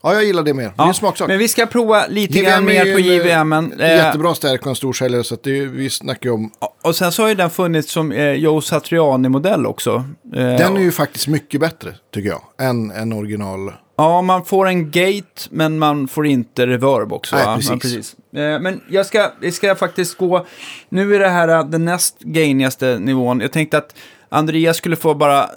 Ja, 0.05 0.13
jag 0.13 0.23
gillar 0.25 0.43
det 0.43 0.53
mer. 0.53 0.71
det 0.77 0.83
är 0.83 0.87
en 0.87 0.93
smaksak. 0.93 1.27
Men 1.27 1.37
vi 1.39 1.47
ska 1.47 1.65
prova 1.65 2.05
lite 2.07 2.33
JVM 2.39 2.45
grann 2.49 2.65
mer 2.65 2.83
på 2.93 2.99
en, 2.99 3.05
JVM. 3.05 3.53
eh, 3.81 3.87
Jättebra 3.95 4.35
stärk 4.35 4.61
och 4.61 4.67
en 4.67 4.75
stor 4.75 4.93
säljare 4.93 5.23
så 5.23 5.33
att 5.33 5.43
det, 5.43 5.59
är- 5.59 5.65
vi 5.65 5.89
snackar 5.89 6.29
ju 6.29 6.33
om... 6.33 6.51
Och 6.83 6.95
sen 6.95 7.11
så 7.11 7.21
har 7.21 7.29
ju 7.29 7.35
den 7.35 7.49
funnits 7.49 7.91
som 7.91 8.11
eh, 8.11 8.31
Joe 8.31 8.61
Satriani-modell 8.61 9.65
också. 9.65 10.03
Eh, 10.35 10.41
Den 10.41 10.77
är 10.77 10.81
ju 10.81 10.91
faktiskt 10.91 11.27
mycket 11.27 11.61
bättre 11.61 11.95
tycker 12.13 12.29
jag. 12.29 12.41
Än 12.69 12.91
en 12.91 13.13
original. 13.13 13.71
Ja, 13.97 14.21
man 14.21 14.45
får 14.45 14.67
en 14.67 14.91
gate, 14.91 15.41
men 15.49 15.79
man 15.79 16.07
får 16.07 16.27
inte 16.27 16.67
reverb 16.67 17.13
också. 17.13 17.35
Nej, 17.35 17.45
precis. 17.55 17.69
Ja, 17.71 17.77
precis. 17.77 18.15
Eh, 18.35 18.59
men 18.59 18.81
jag 18.89 19.05
ska, 19.05 19.31
jag 19.41 19.53
ska 19.53 19.75
faktiskt 19.75 20.17
gå... 20.17 20.45
Nu 20.89 21.15
är 21.15 21.19
det 21.19 21.29
här 21.29 21.47
eh, 21.47 21.65
den 21.65 21.85
näst 21.85 22.19
gainigaste 22.19 22.99
nivån. 22.99 23.39
Jag 23.41 23.51
tänkte 23.51 23.77
att 23.77 23.95
Andreas 24.29 24.77
skulle 24.77 24.95
få 24.95 25.13
bara 25.15 25.43
eh, 25.43 25.49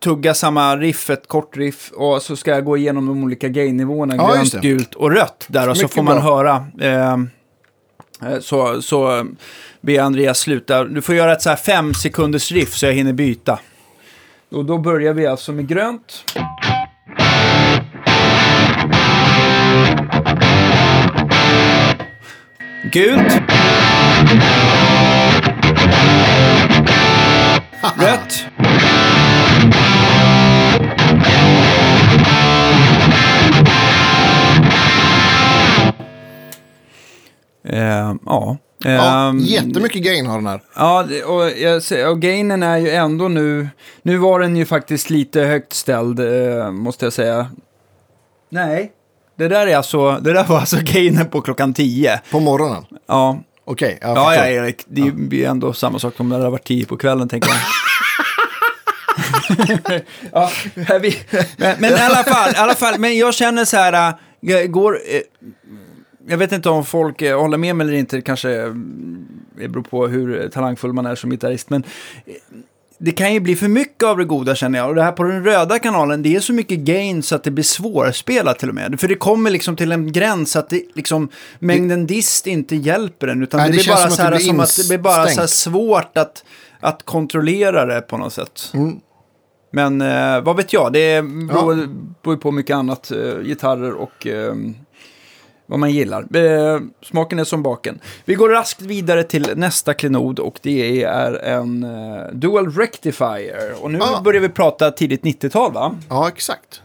tugga 0.00 0.34
samma 0.34 0.76
riff, 0.76 1.10
ett 1.10 1.28
kort 1.28 1.56
riff, 1.56 1.90
och 1.94 2.22
så 2.22 2.36
ska 2.36 2.50
jag 2.50 2.64
gå 2.64 2.76
igenom 2.76 3.06
de 3.06 3.24
olika 3.24 3.48
gain-nivåerna, 3.48 4.16
Ja, 4.16 4.32
grönt, 4.34 4.52
gult 4.52 4.94
och 4.94 5.10
rött 5.10 5.46
där, 5.48 5.68
och 5.68 5.76
så 5.76 5.88
får 5.88 6.02
man 6.02 6.16
bra. 6.16 6.24
höra. 6.24 6.66
Eh, 6.80 7.12
eh, 8.32 8.40
så, 8.40 8.82
så 8.82 9.26
ber 9.80 10.00
Andreas 10.00 10.38
sluta. 10.38 10.84
Du 10.84 11.02
får 11.02 11.14
göra 11.14 11.32
ett 11.32 11.42
så 11.42 11.48
här 11.48 11.56
fem 11.56 11.94
sekunders 11.94 12.52
riff 12.52 12.74
så 12.74 12.86
jag 12.86 12.92
hinner 12.92 13.12
byta. 13.12 13.58
Och 14.50 14.64
då 14.64 14.78
börjar 14.78 15.14
vi 15.14 15.26
alltså 15.26 15.52
med 15.52 15.68
grönt. 15.68 16.24
Gult. 22.92 23.32
Rött. 28.00 28.46
Eh, 37.68 38.14
ja. 38.26 38.56
Ja, 38.78 39.28
Ehm, 39.28 39.38
jättemycket 39.38 40.02
gain 40.02 40.26
har 40.26 40.36
den 40.38 40.46
här. 40.46 40.60
Ja, 40.74 41.06
och, 41.26 41.50
jag, 41.50 42.10
och 42.10 42.20
gainen 42.20 42.62
är 42.62 42.76
ju 42.76 42.90
ändå 42.90 43.28
nu... 43.28 43.68
Nu 44.02 44.16
var 44.16 44.40
den 44.40 44.56
ju 44.56 44.66
faktiskt 44.66 45.10
lite 45.10 45.40
högt 45.40 45.72
ställd, 45.72 46.20
eh, 46.20 46.70
måste 46.70 47.06
jag 47.06 47.12
säga. 47.12 47.50
Nej, 48.50 48.92
det 49.36 49.48
där, 49.48 49.66
är 49.66 49.76
alltså, 49.76 50.18
det 50.18 50.32
där 50.32 50.44
var 50.44 50.58
alltså 50.58 50.76
gainen 50.80 51.26
på 51.26 51.40
klockan 51.40 51.74
10. 51.74 52.20
På 52.30 52.40
morgonen. 52.40 52.84
Ja, 53.06 53.38
Okej, 53.64 53.98
jag 54.00 54.16
ja, 54.16 54.34
ja 54.34 54.46
Erik. 54.46 54.84
Det 54.86 55.10
blir 55.10 55.38
ju 55.38 55.44
ändå 55.44 55.72
samma 55.72 55.98
sak 55.98 56.20
om 56.20 56.28
det 56.28 56.36
hade 56.36 56.50
varit 56.50 56.66
10 56.66 56.86
på 56.86 56.96
kvällen, 56.96 57.28
tänker 57.28 57.50
jag. 57.50 57.58
ja, 60.32 60.50
vi, 61.00 61.16
men, 61.56 61.76
men 61.78 61.90
i 61.90 62.00
alla 62.00 62.24
fall, 62.24 62.50
i 62.50 62.56
alla 62.56 62.74
fall, 62.74 62.98
men 62.98 63.16
jag 63.16 63.34
känner 63.34 63.64
så 63.64 63.76
här, 63.76 64.14
jag 64.40 64.70
går... 64.70 64.98
Jag 66.28 66.38
vet 66.38 66.52
inte 66.52 66.70
om 66.70 66.84
folk 66.84 67.22
eh, 67.22 67.40
håller 67.40 67.58
med 67.58 67.76
mig 67.76 67.86
eller 67.86 67.98
inte, 67.98 68.16
det 68.16 68.22
kanske 68.22 68.62
eh, 68.62 68.74
det 69.56 69.68
beror 69.68 69.82
på 69.82 70.06
hur 70.06 70.48
talangfull 70.48 70.92
man 70.92 71.06
är 71.06 71.14
som 71.14 71.30
gitarrist, 71.30 71.70
men 71.70 71.84
eh, 72.26 72.34
det 73.00 73.12
kan 73.12 73.34
ju 73.34 73.40
bli 73.40 73.56
för 73.56 73.68
mycket 73.68 74.04
av 74.04 74.18
det 74.18 74.24
goda 74.24 74.54
känner 74.54 74.78
jag. 74.78 74.88
Och 74.88 74.94
det 74.94 75.02
här 75.02 75.12
på 75.12 75.22
den 75.22 75.44
röda 75.44 75.78
kanalen, 75.78 76.22
det 76.22 76.36
är 76.36 76.40
så 76.40 76.52
mycket 76.52 76.78
gain 76.78 77.22
så 77.22 77.34
att 77.34 77.44
det 77.44 77.50
blir 77.50 77.64
svårspelat 77.64 78.58
till 78.58 78.68
och 78.68 78.74
med. 78.74 79.00
För 79.00 79.08
det 79.08 79.14
kommer 79.14 79.50
liksom 79.50 79.76
till 79.76 79.92
en 79.92 80.12
gräns 80.12 80.56
att 80.56 80.70
det, 80.70 80.82
liksom, 80.94 81.28
mängden 81.58 82.06
dist 82.06 82.46
inte 82.46 82.76
hjälper 82.76 83.28
en. 83.28 83.42
Utan 83.42 83.60
Nej, 83.60 83.70
det, 83.70 83.76
det 83.76 83.82
blir 83.82 83.92
bara 83.92 84.08
som 84.08 84.10
så 84.10 84.14
att 84.14 84.18
det 84.18 84.22
här, 84.22 84.36
blir 84.36 84.46
som 84.46 84.60
att 84.60 84.76
det 84.76 84.88
blir 84.88 84.98
bara 84.98 85.26
så 85.26 85.40
här 85.40 85.46
svårt 85.46 86.18
att, 86.18 86.44
att 86.80 87.02
kontrollera 87.02 87.84
det 87.84 88.00
på 88.00 88.16
något 88.16 88.32
sätt. 88.32 88.70
Mm. 88.74 89.00
Men 89.70 90.00
eh, 90.00 90.40
vad 90.40 90.56
vet 90.56 90.72
jag, 90.72 90.92
det 90.92 91.22
beror, 91.22 91.74
beror 92.22 92.34
ju 92.34 92.40
på 92.40 92.50
mycket 92.50 92.76
annat. 92.76 93.10
Eh, 93.10 93.42
gitarrer 93.42 93.92
och... 93.92 94.26
Eh, 94.26 94.54
vad 95.70 95.78
man 95.78 95.90
gillar. 95.90 96.36
Eh, 96.36 96.80
smaken 97.02 97.38
är 97.38 97.44
som 97.44 97.62
baken. 97.62 98.00
Vi 98.24 98.34
går 98.34 98.48
raskt 98.48 98.80
vidare 98.82 99.22
till 99.24 99.52
nästa 99.56 99.94
klenod 99.94 100.38
och 100.38 100.58
det 100.62 101.02
är 101.04 101.32
en 101.32 101.82
eh, 101.84 102.26
Dual 102.32 102.70
Rectifier. 102.72 103.74
Och 103.82 103.90
nu 103.90 103.98
Ah. 104.02 104.20
börjar 104.20 104.40
vi 104.40 104.48
prata 104.48 104.90
tidigt 104.90 105.22
90-tal 105.22 105.72
va? 105.72 105.94
Ja, 106.08 106.28
exakt. 106.28 106.82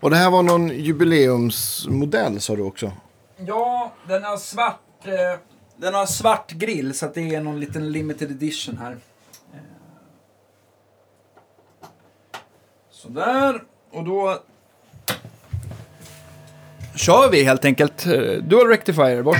Och 0.00 0.10
det 0.10 0.16
här 0.16 0.30
var 0.30 0.42
någon 0.42 0.68
jubileumsmodell 0.68 2.40
sa 2.40 2.56
du 2.56 2.62
också. 2.62 2.92
Ja, 3.46 3.92
den 4.08 4.24
har 4.24 4.36
svart, 4.36 4.80
eh, 5.06 5.40
den 5.76 5.94
har 5.94 6.06
svart 6.06 6.52
grill 6.52 6.94
så 6.94 7.10
det 7.14 7.34
är 7.34 7.40
någon 7.40 7.60
liten 7.60 7.92
limited 7.92 8.30
edition 8.30 8.78
här. 8.82 8.96
Eh. 9.54 9.58
Sådär, 12.90 13.62
och 13.92 14.04
då 14.04 14.38
kör 16.98 17.30
vi 17.30 17.44
helt 17.44 17.64
enkelt 17.64 18.06
eh, 18.06 18.12
Dual 18.42 18.66
Rectifier. 18.66 19.22
Bort. 19.22 19.36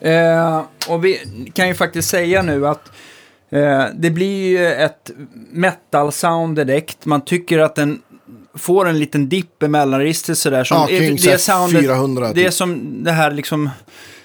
Eh, 0.00 0.62
och 0.88 1.04
vi 1.04 1.20
kan 1.54 1.68
ju 1.68 1.74
faktiskt 1.74 2.08
säga 2.08 2.42
nu 2.42 2.66
att 2.66 2.92
eh, 3.50 3.84
det 3.94 4.10
blir 4.10 4.48
ju 4.48 4.66
ett 4.66 5.10
metal-sound 5.52 6.56
direkt. 6.56 7.04
Man 7.04 7.20
tycker 7.20 7.58
att 7.58 7.74
den 7.74 8.02
får 8.56 8.88
en 8.88 8.98
liten 8.98 9.28
dipp 9.28 9.62
i 9.62 9.68
mellanregistret 9.68 10.38
sådär. 10.38 10.64
Som 10.64 10.76
Ja, 10.76 10.86
kring 10.86 11.18
så 11.18 11.30
här 11.30 11.80
400 11.80 12.32
Det 12.32 12.40
är 12.40 12.44
typ. 12.44 12.54
som 12.54 13.04
det 13.04 13.12
här 13.12 13.30
liksom 13.30 13.70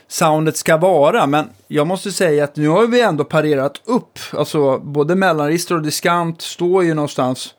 soundet 0.08 0.58
ska 0.58 0.78
vara. 0.78 1.28
Men 1.28 1.50
jag 1.68 1.88
måste 1.88 2.12
säga 2.12 2.44
att 2.44 2.56
nu 2.56 2.68
har 2.68 2.88
vi 2.88 3.02
ändå 3.02 3.24
parerat 3.24 3.82
upp. 3.86 4.20
Alltså 4.34 4.80
både 4.80 5.16
mellanregister 5.16 5.76
och 5.76 5.82
diskant 5.82 6.42
står 6.42 6.84
ju 6.84 6.94
någonstans. 6.94 7.56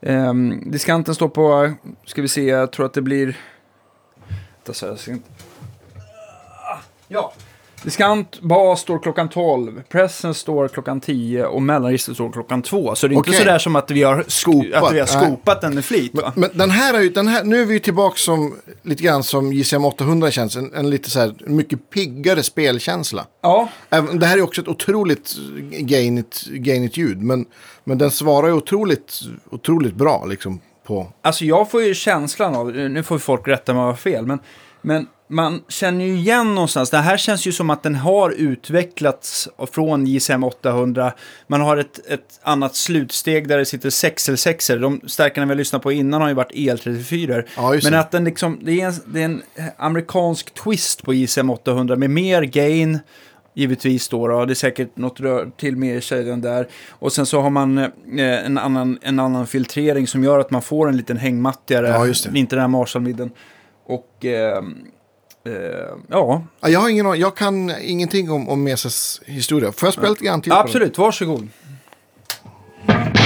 Um, 0.00 0.70
diskanten 0.70 1.14
står 1.14 1.28
på, 1.28 1.72
ska 2.06 2.22
vi 2.22 2.28
se, 2.28 2.44
jag 2.44 2.72
tror 2.72 2.86
att 2.86 2.94
det 2.94 3.02
blir... 3.02 3.38
Inte... 5.08 5.28
Ja. 7.08 7.32
Diskant 7.84 8.40
bas 8.40 8.80
står 8.80 8.98
klockan 8.98 9.28
12, 9.28 9.82
pressen 9.88 10.34
står 10.34 10.68
klockan 10.68 11.00
10 11.00 11.44
och 11.44 11.62
mellanregistret 11.62 12.16
står 12.16 12.32
klockan 12.32 12.62
2. 12.62 12.94
Så 12.94 13.08
det 13.08 13.14
är 13.14 13.16
inte 13.16 13.30
Okej. 13.30 13.40
sådär 13.40 13.58
som 13.58 13.76
att 13.76 13.90
vi 13.90 14.02
har, 14.02 14.24
Skopat, 14.28 14.82
att 14.82 14.92
vi 14.92 15.00
har 15.00 15.08
nej. 15.18 15.26
skopat 15.26 15.60
den 15.60 15.74
med 15.74 15.84
flit. 15.84 16.14
Va? 16.14 16.32
Men 16.36 16.50
den 16.54 16.70
här 16.70 16.94
är 16.94 17.00
ju, 17.00 17.08
den 17.08 17.28
här, 17.28 17.44
nu 17.44 17.62
är 17.62 17.64
vi 17.64 17.74
ju 17.74 17.80
tillbaka 17.80 18.16
som, 18.16 18.54
lite 18.82 19.02
grann 19.02 19.22
som 19.22 19.52
JCM 19.52 19.84
800 19.84 20.30
känns. 20.30 20.56
En, 20.56 20.74
en 20.74 20.90
lite 20.90 21.10
så 21.10 21.20
här, 21.20 21.34
mycket 21.46 21.90
piggare 21.90 22.42
spelkänsla. 22.42 23.26
Ja, 23.42 23.68
Även, 23.90 24.18
det 24.18 24.26
här 24.26 24.38
är 24.38 24.42
också 24.42 24.60
ett 24.60 24.68
otroligt 24.68 25.36
gainigt, 25.78 26.46
gainigt 26.46 26.96
ljud. 26.96 27.22
Men, 27.22 27.46
men 27.84 27.98
den 27.98 28.10
svarar 28.10 28.48
ju 28.48 28.54
otroligt, 28.54 29.20
otroligt 29.50 29.94
bra 29.94 30.24
liksom 30.24 30.60
på... 30.86 31.06
alltså 31.22 31.44
jag 31.44 31.70
får 31.70 31.82
ju 31.82 31.94
känslan 31.94 32.54
av, 32.54 32.66
nu 32.72 33.02
får 33.02 33.18
folk 33.18 33.48
rätta 33.48 33.72
mig 33.72 33.80
om 33.80 33.86
jag 33.86 33.92
har 33.92 33.96
fel, 33.96 34.26
men, 34.26 34.38
men 34.82 35.06
man 35.34 35.62
känner 35.68 36.04
ju 36.04 36.14
igen 36.14 36.54
någonstans, 36.54 36.90
det 36.90 36.98
här 36.98 37.16
känns 37.16 37.46
ju 37.46 37.52
som 37.52 37.70
att 37.70 37.82
den 37.82 37.94
har 37.94 38.30
utvecklats 38.30 39.48
från 39.72 40.06
JSM 40.06 40.44
800. 40.44 41.12
Man 41.46 41.60
har 41.60 41.76
ett, 41.76 42.06
ett 42.08 42.40
annat 42.42 42.76
slutsteg 42.76 43.48
där 43.48 43.58
det 43.58 43.64
sitter 43.64 43.90
6 44.36 44.70
l 44.70 44.80
De 44.80 45.00
stärkarna 45.06 45.46
vi 45.46 45.50
har 45.50 45.56
lyssnat 45.56 45.82
på 45.82 45.92
innan 45.92 46.20
har 46.20 46.28
ju 46.28 46.34
varit 46.34 46.52
EL34. 46.52 47.44
Ja, 47.56 47.78
men 47.84 47.94
att 47.94 48.10
den 48.10 48.24
liksom, 48.24 48.58
det 48.62 48.80
är, 48.80 48.86
en, 48.86 48.94
det 49.06 49.20
är 49.20 49.24
en 49.24 49.42
amerikansk 49.76 50.54
twist 50.54 51.02
på 51.02 51.14
JSM 51.14 51.50
800 51.50 51.96
med 51.96 52.10
mer 52.10 52.42
gain. 52.42 52.98
Givetvis 53.56 54.08
då, 54.08 54.28
då, 54.28 54.44
det 54.44 54.52
är 54.52 54.54
säkert 54.54 54.96
något 54.96 55.20
rör 55.20 55.50
till 55.56 55.76
med 55.76 55.96
i 55.96 56.00
kedjan 56.00 56.40
där. 56.40 56.68
Och 56.90 57.12
sen 57.12 57.26
så 57.26 57.40
har 57.40 57.50
man 57.50 57.78
eh, 57.78 57.88
en, 58.18 58.58
annan, 58.58 58.98
en 59.02 59.20
annan 59.20 59.46
filtrering 59.46 60.06
som 60.06 60.24
gör 60.24 60.38
att 60.38 60.50
man 60.50 60.62
får 60.62 60.88
en 60.88 60.96
liten 60.96 61.16
hängmattigare, 61.16 61.88
Ja, 61.88 62.06
inte 62.34 62.56
den 62.56 62.60
här 62.60 62.68
Marshall-midden. 62.68 63.30
Och 63.86 64.24
eh, 64.24 64.62
eh, 65.44 65.52
ja, 66.08 66.42
Ja, 66.60 66.68
Jag, 66.68 66.80
har 66.80 66.88
ingen, 66.88 67.20
jag 67.20 67.36
kan 67.36 67.72
ingenting 67.80 68.30
om, 68.30 68.48
om 68.48 68.62
Mesas 68.64 69.20
historia. 69.26 69.72
Får 69.72 69.86
jag 69.86 69.94
spela 69.94 70.08
lite 70.08 70.24
grann 70.24 70.42
till 70.42 70.52
absolut, 70.52 70.98
varsågod. 70.98 71.48
Eh, 72.86 73.23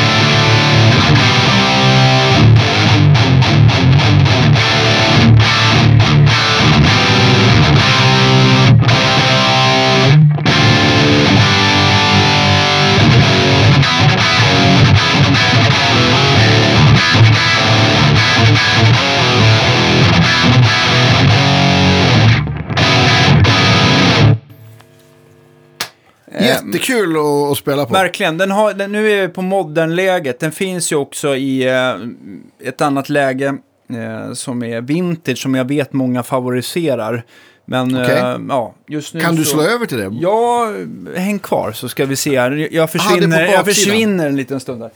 Jättekul 26.41 27.17
att, 27.17 27.53
att 27.53 27.59
spela 27.59 27.87
på. 27.87 27.93
Verkligen. 27.93 28.39
Den 28.39 28.51
har, 28.51 28.75
den, 28.75 28.93
nu 28.93 29.11
är 29.11 29.27
vi 29.27 29.33
på 29.33 29.43
modern-läget. 29.43 30.41
Den 30.41 30.53
finns 30.53 30.93
ju 30.93 30.97
också 30.97 31.37
i 31.37 31.69
eh, 31.69 32.69
ett 32.69 32.81
annat 32.81 33.09
läge 33.09 33.47
eh, 33.91 34.33
som 34.33 34.63
är 34.63 34.81
vintage, 34.81 35.39
som 35.39 35.55
jag 35.55 35.65
vet 35.69 35.93
många 35.93 36.23
favoriserar. 36.23 37.25
Men 37.65 38.03
Okej. 38.05 38.19
eh, 38.19 38.37
ja, 38.49 38.75
just 38.87 39.15
nu 39.15 39.21
Kan 39.21 39.37
du 39.37 39.45
så... 39.45 39.51
slå 39.51 39.63
över 39.63 39.87
till 39.87 39.99
det? 39.99 40.11
Ja, 40.21 40.73
häng 41.17 41.39
kvar 41.39 41.73
så 41.73 41.89
ska 41.89 42.07
vi 42.07 42.17
se 42.17 42.41
här. 42.41 42.69
Jag 42.73 42.91
försvinner, 42.91 43.41
jag 43.41 43.47
baksidan. 43.47 43.65
försvinner 43.65 44.27
en 44.27 44.37
liten 44.37 44.61
stund 44.61 44.81
där. 44.81 44.91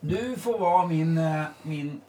Du 0.00 0.36
får 0.42 0.58
vara 0.58 0.86
min... 0.86 1.18
eh, 1.18 1.42
min... 1.62 2.00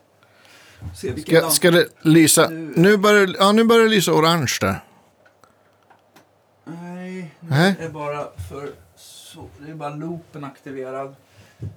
Se 0.95 1.21
Ska, 1.21 1.49
ska 1.49 1.71
det 1.71 1.85
lysa? 2.01 2.49
Nu 2.75 2.97
börjar, 2.97 3.35
ja, 3.39 3.51
nu 3.51 3.63
börjar 3.63 3.83
det 3.83 3.89
lysa 3.89 4.11
orange 4.13 4.57
där. 4.61 4.83
Nej, 7.49 7.75
det 7.79 7.85
är 7.85 7.89
bara 7.89 8.27
för... 8.49 8.71
Så, 8.95 9.47
det 9.59 9.71
är 9.71 9.75
bara 9.75 9.89
loopen 9.89 10.43
aktiverad. 10.43 11.15
Eh, 11.61 11.67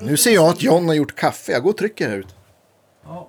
Nu 0.00 0.16
ser 0.16 0.34
jag 0.34 0.48
att 0.48 0.62
John 0.62 0.86
har 0.88 0.94
gjort 0.94 1.16
kaffe. 1.16 1.52
Jag 1.52 1.62
går 1.62 1.70
och 1.70 1.76
trycker 1.76 2.08
här 2.08 2.16
ute. 2.16 2.34
Ja. 3.04 3.28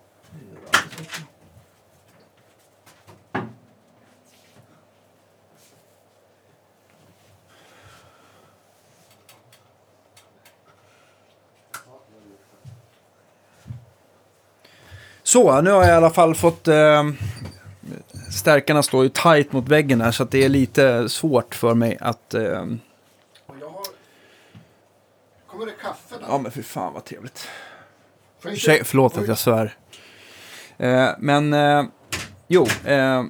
Så, 15.23 15.61
nu 15.61 15.71
har 15.71 15.83
jag 15.83 15.89
i 15.93 15.95
alla 15.95 16.09
fall 16.09 16.35
fått... 16.35 16.67
Eh, 16.67 17.03
stärkarna 18.47 18.83
står 18.83 19.03
ju 19.03 19.09
tight 19.09 19.51
mot 19.51 19.67
väggen 19.67 20.01
här 20.01 20.11
så 20.11 20.23
att 20.23 20.31
det 20.31 20.43
är 20.43 20.49
lite 20.49 21.09
svårt 21.09 21.55
för 21.55 21.73
mig 21.73 21.97
att... 22.01 22.33
Eh, 22.33 22.65
Kommer 25.47 25.65
det 25.65 25.71
kaffe 25.81 26.15
där? 26.19 26.25
ja 26.29 26.37
men 26.37 26.51
för 26.51 26.61
fan 26.61 26.93
vad 26.93 27.05
trevligt. 27.05 27.47
Ursäk, 28.43 28.85
förlåt 28.85 29.17
att 29.17 29.27
jag 29.27 29.37
svär. 29.37 29.75
Eh, 30.77 31.09
men, 31.19 31.53
eh, 31.53 31.83
jo. 32.47 32.67
Eh, 32.85 33.23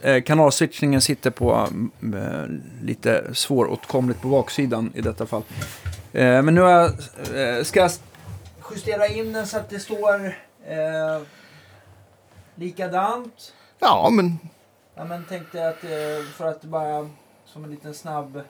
eh, 0.00 0.22
kanalswitchningen 0.22 1.00
sitter 1.00 1.30
på 1.30 1.68
eh, 2.14 2.44
lite 2.82 3.34
svåråtkomligt 3.34 4.22
på 4.22 4.28
baksidan 4.28 4.92
i 4.94 5.00
detta 5.00 5.26
fall. 5.26 5.42
Eh, 6.12 6.42
men 6.42 6.54
nu 6.54 6.60
har 6.60 6.70
jag, 6.70 6.90
eh, 7.58 7.64
ska 7.64 7.80
jag 7.80 7.90
justera 8.74 9.06
in 9.06 9.32
den 9.32 9.46
så 9.46 9.56
att 9.56 9.70
det 9.70 9.80
står 9.80 10.26
eh, 10.66 11.22
likadant. 12.54 13.52
Ja, 13.80 14.10
men 14.10 14.38
Ja, 14.94 15.04
men 15.04 15.24
tänkte 15.24 15.68
att 15.68 15.84
eh, 15.84 15.90
för 16.36 16.46
att 16.48 16.62
bara 16.64 17.10
som 17.46 17.64
en 17.64 17.70
liten 17.70 17.94
snabb... 17.94 18.40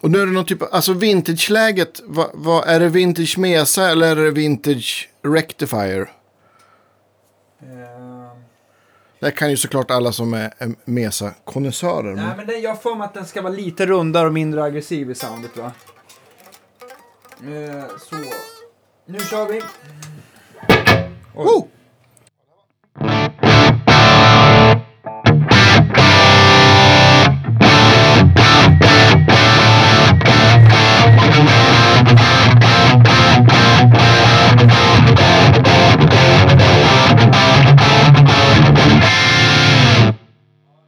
Och 0.00 0.10
nu 0.10 0.20
är 0.22 0.26
det 0.26 0.32
någon 0.32 0.44
typ 0.44 0.62
av, 0.62 0.68
alltså 0.72 0.92
vintage-läget, 0.92 2.00
vad, 2.04 2.30
vad, 2.34 2.68
är 2.68 2.80
det 2.80 2.88
vintage 2.88 3.38
Mesa 3.38 3.90
eller 3.90 4.16
är 4.16 4.24
det 4.24 4.30
vintage 4.30 5.08
Rectifier? 5.22 6.00
Eh, 7.62 8.36
Det 9.20 9.30
kan 9.30 9.50
ju 9.50 9.56
såklart 9.56 9.90
alla 9.90 10.12
som 10.12 10.34
är, 10.34 10.52
Mesa-konnässörer. 10.84 12.14
Nej, 12.14 12.24
men- 12.36 12.46
det, 12.46 12.52
jag 12.58 12.70
har 12.70 12.76
för 12.76 12.94
mig 12.94 13.04
att 13.04 13.14
den 13.14 13.26
ska 13.26 13.42
vara 13.42 13.52
lite 13.52 13.86
rundare 13.86 14.26
och 14.26 14.32
mindre 14.32 14.62
aggressiv 14.62 15.10
i 15.10 15.14
soundet 15.14 15.56
va? 15.56 15.72
Eh, 17.42 17.84
så. 17.98 18.16
Nu 19.06 19.18
kör 19.18 19.46
vi. 19.48 19.62
Oj. 21.34 21.68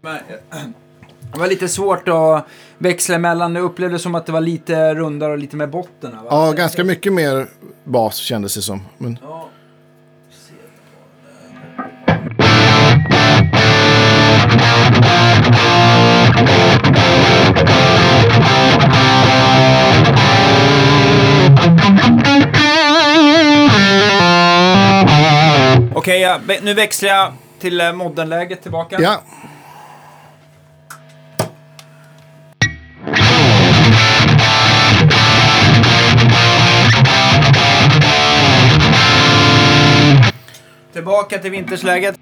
Woo! 0.03 0.11
lite 1.47 1.69
svårt 1.69 2.09
att 2.09 2.45
växla 2.79 3.15
emellan. 3.15 3.55
Det 3.55 3.61
som 3.99 4.15
att 4.15 4.27
det 4.27 4.33
var 4.33 4.41
lite 4.41 4.95
rundare 4.95 5.33
och 5.33 5.39
lite 5.39 5.57
mer 5.57 5.67
botten. 5.67 6.11
Va? 6.17 6.23
Ja, 6.31 6.53
ganska 6.53 6.85
mycket 6.85 7.13
mer 7.13 7.47
bas 7.85 8.17
kändes 8.17 8.55
det 8.55 8.63
som. 8.63 8.81
Men, 8.99 9.19
Ja. 9.23 9.49
Okej, 25.95 26.21
ja, 26.21 26.41
ve- 26.47 26.59
nu 26.63 26.75
växlar 26.75 27.09
jag 27.11 27.33
till 27.59 27.81
eh, 27.81 27.93
moddenläget 27.93 28.63
tillbaka. 28.63 28.97
ja, 29.01 29.23
Tillbaka 40.93 41.39
till 41.39 41.51
vintersläget. 41.51 42.19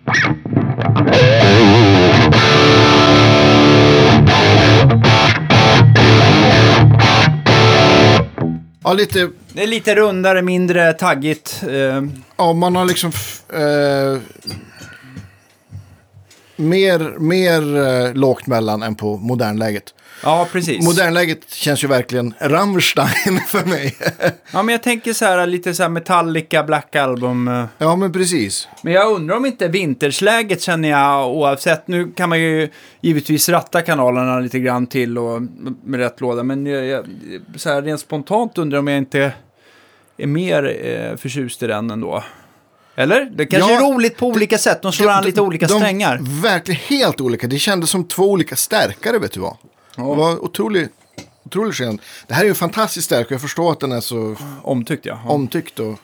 ja, 8.84 8.92
lite... 8.92 9.28
Det 9.52 9.62
är 9.62 9.66
lite 9.66 9.94
rundare, 9.94 10.42
mindre 10.42 10.92
taggigt. 10.92 11.62
Eh, 11.68 12.02
Ja, 12.36 12.52
man 12.52 12.76
har 12.76 12.84
liksom... 12.84 13.12
Eh, 13.52 14.20
mer 16.56 17.18
mer 17.18 17.76
eh, 17.76 18.14
lågt 18.14 18.46
mellan 18.46 18.82
än 18.82 18.94
på 18.94 19.16
modernläget. 19.16 19.94
Ja, 20.22 20.48
precis. 20.52 20.84
Modernläget 20.84 21.50
känns 21.50 21.84
ju 21.84 21.88
verkligen 21.88 22.34
Rammstein 22.40 23.40
för 23.46 23.64
mig. 23.64 23.96
Ja, 24.52 24.62
men 24.62 24.68
jag 24.72 24.82
tänker 24.82 25.12
så 25.12 25.24
här 25.24 25.46
lite 25.46 25.74
så 25.74 25.82
här 25.82 25.90
Metallica, 25.90 26.64
Black 26.64 26.96
Album. 26.96 27.48
eh. 27.48 27.64
ja, 27.78 27.96
men 27.96 28.12
precis. 28.12 28.68
Men 28.82 28.92
jag 28.92 29.12
undrar 29.12 29.36
om 29.36 29.46
inte 29.46 29.68
vintersläget 29.68 30.62
känner 30.62 30.88
jag 30.90 31.28
oavsett. 31.30 31.88
Nu 31.88 32.12
kan 32.12 32.28
man 32.28 32.40
ju 32.40 32.68
givetvis 33.00 33.48
ratta 33.48 33.82
kanalerna 33.82 34.40
lite 34.40 34.58
grann 34.58 34.86
till 34.86 35.18
och 35.18 35.42
med 35.84 36.00
rätt 36.00 36.20
låda. 36.20 36.42
Men 36.42 36.66
jag, 36.66 36.84
jag, 36.86 37.04
så 37.56 37.68
här 37.68 37.82
rent 37.82 38.00
spontant 38.00 38.58
undrar 38.58 38.78
om 38.78 38.86
jag 38.88 38.98
inte 38.98 39.32
är 40.18 40.26
mer 40.26 40.76
eh, 40.84 41.16
förtjust 41.16 41.62
i 41.62 41.66
den 41.66 41.90
ändå. 41.90 42.24
Eller? 42.96 43.30
Det 43.34 43.46
kanske 43.46 43.72
Ja, 43.72 43.76
är 43.76 43.94
roligt 43.94 44.16
på 44.16 44.26
olika 44.26 44.58
sätt. 44.58 44.82
De 44.82 44.92
slår 44.92 45.10
an 45.10 45.24
lite 45.24 45.40
olika 45.40 45.66
de, 45.66 45.78
strängar. 45.80 46.18
Verkligen 46.42 46.80
helt 46.80 47.20
olika. 47.20 47.46
Det 47.46 47.58
kändes 47.58 47.90
som 47.90 48.04
två 48.04 48.30
olika 48.30 48.56
stärkare, 48.56 49.18
vet 49.18 49.32
du 49.32 49.40
vad. 49.40 49.56
Det 49.96 50.02
var 50.02 50.44
otroligt 50.44 50.92
otrolig 51.44 51.74
skillnad. 51.74 52.00
Det 52.26 52.34
här 52.34 52.40
är 52.40 52.44
ju 52.44 52.50
en 52.50 52.54
fantastisk 52.54 53.04
stärk 53.04 53.26
jag 53.30 53.40
förstår 53.40 53.72
att 53.72 53.80
den 53.80 53.92
är 53.92 54.00
så 54.00 54.36
Omtyckt 54.62 55.06
ja. 55.06 55.20
ja. 55.24 55.30
omtyckt. 55.30 55.78
Och, 55.78 55.98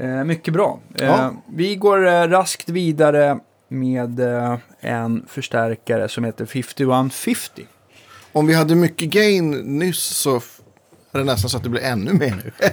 Eh, 0.00 0.24
mycket 0.24 0.54
bra. 0.54 0.80
Eh, 1.00 1.06
Ja. 1.06 1.34
Vi 1.54 1.76
går 1.76 2.06
eh, 2.06 2.28
raskt 2.28 2.68
vidare 2.68 3.38
med 3.68 4.20
eh, 4.20 4.58
en 4.80 5.24
förstärkare 5.28 6.08
som 6.08 6.24
heter 6.24 6.46
5150. 6.46 7.66
om 8.32 8.46
vi 8.46 8.54
hade 8.54 8.74
mycket 8.74 9.08
gain 9.08 9.50
nyss 9.78 9.98
så 9.98 10.36
f- 10.36 10.60
är 11.12 11.18
det 11.18 11.24
nästan 11.24 11.50
så 11.50 11.56
att 11.56 11.62
det 11.62 11.68
blir 11.68 11.82
ännu 11.82 12.12
mer 12.12 12.34
nu. 12.44 12.52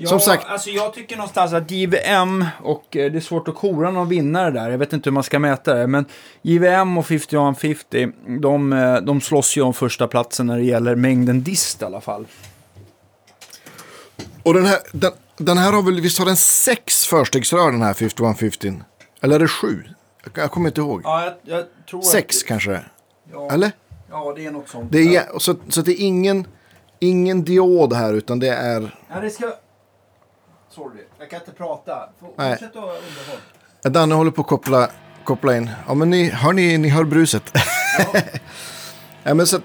Ja, 0.00 0.08
Som 0.08 0.20
sagt- 0.20 0.44
Alltså 0.46 0.70
jag 0.70 0.94
tycker 0.94 1.16
någonstans 1.16 1.52
att 1.52 1.70
JVM 1.70 2.44
och 2.62 2.96
eh, 2.96 3.12
det 3.12 3.18
är 3.18 3.20
svårt 3.20 3.48
att 3.48 3.54
kora 3.54 3.90
någon 3.90 4.08
vinnare 4.08 4.50
där. 4.50 4.70
Jag 4.70 4.78
vet 4.78 4.92
inte 4.92 5.10
hur 5.10 5.14
man 5.14 5.22
ska 5.22 5.38
mäta 5.38 5.74
det. 5.74 5.86
Men 5.86 6.04
JVM 6.42 6.98
och 6.98 7.06
5150, 7.06 8.08
de, 8.40 8.72
eh, 8.72 8.96
de 8.96 9.20
slåss 9.20 9.56
ju 9.56 9.62
om 9.62 9.74
första 9.74 10.08
platsen 10.08 10.46
när 10.46 10.56
det 10.56 10.64
gäller 10.64 10.94
mängden 10.94 11.42
dist 11.42 11.82
i 11.82 11.84
alla 11.84 12.00
fall. 12.00 12.26
och 14.42 14.54
den 14.54 14.66
här, 14.66 14.78
den, 14.92 15.12
den 15.36 15.58
här 15.58 15.72
har 15.72 15.82
väl, 15.82 16.00
visst 16.00 16.18
har 16.18 16.26
den 16.26 16.36
sex 16.36 17.06
förstegsrör 17.06 17.72
den 17.72 17.82
här 17.82 17.94
5150? 17.94 18.72
Eller 19.20 19.34
är 19.34 19.40
det 19.40 19.48
sju? 19.48 19.82
Jag, 20.24 20.42
jag 20.42 20.50
kommer 20.50 20.68
inte 20.68 20.80
ihåg. 20.80 21.00
Ja, 21.04 21.24
jag, 21.24 21.58
jag 21.58 21.64
tror 21.90 22.02
Sex 22.02 22.42
kanske 22.42 22.70
det. 22.70 22.84
Ja, 23.32 23.50
Eller? 23.52 23.72
Ja, 24.10 24.32
det 24.36 24.46
är 24.46 24.50
något 24.50 24.68
sånt. 24.68 24.92
Det 24.92 25.16
är, 25.16 25.38
så, 25.38 25.54
så 25.68 25.82
det 25.82 25.92
är 25.92 26.06
ingen, 26.06 26.46
ingen 26.98 27.44
diod 27.44 27.92
här 27.92 28.14
utan 28.14 28.38
det 28.38 28.48
är... 28.48 28.96
Ja, 29.08 29.20
det 29.20 29.30
ska... 29.30 29.52
Sorry, 30.70 31.04
jag 31.18 31.30
kan 31.30 31.40
inte 31.40 31.52
prata. 31.52 32.08
Fortsätt 32.20 32.62
att 32.62 32.76
underhåll. 32.76 33.40
Danne 33.82 34.14
håller 34.14 34.30
på 34.30 34.40
att 34.40 34.46
koppla, 34.46 34.90
koppla 35.24 35.56
in. 35.56 35.70
Ja 35.86 35.94
men 35.94 36.10
ni 36.10 36.30
hör, 36.30 36.52
ni, 36.52 36.78
ni 36.78 36.88
hör 36.88 37.04
bruset. 37.04 37.52
ja, 39.22 39.34
men 39.34 39.46
så 39.46 39.56
att, 39.56 39.62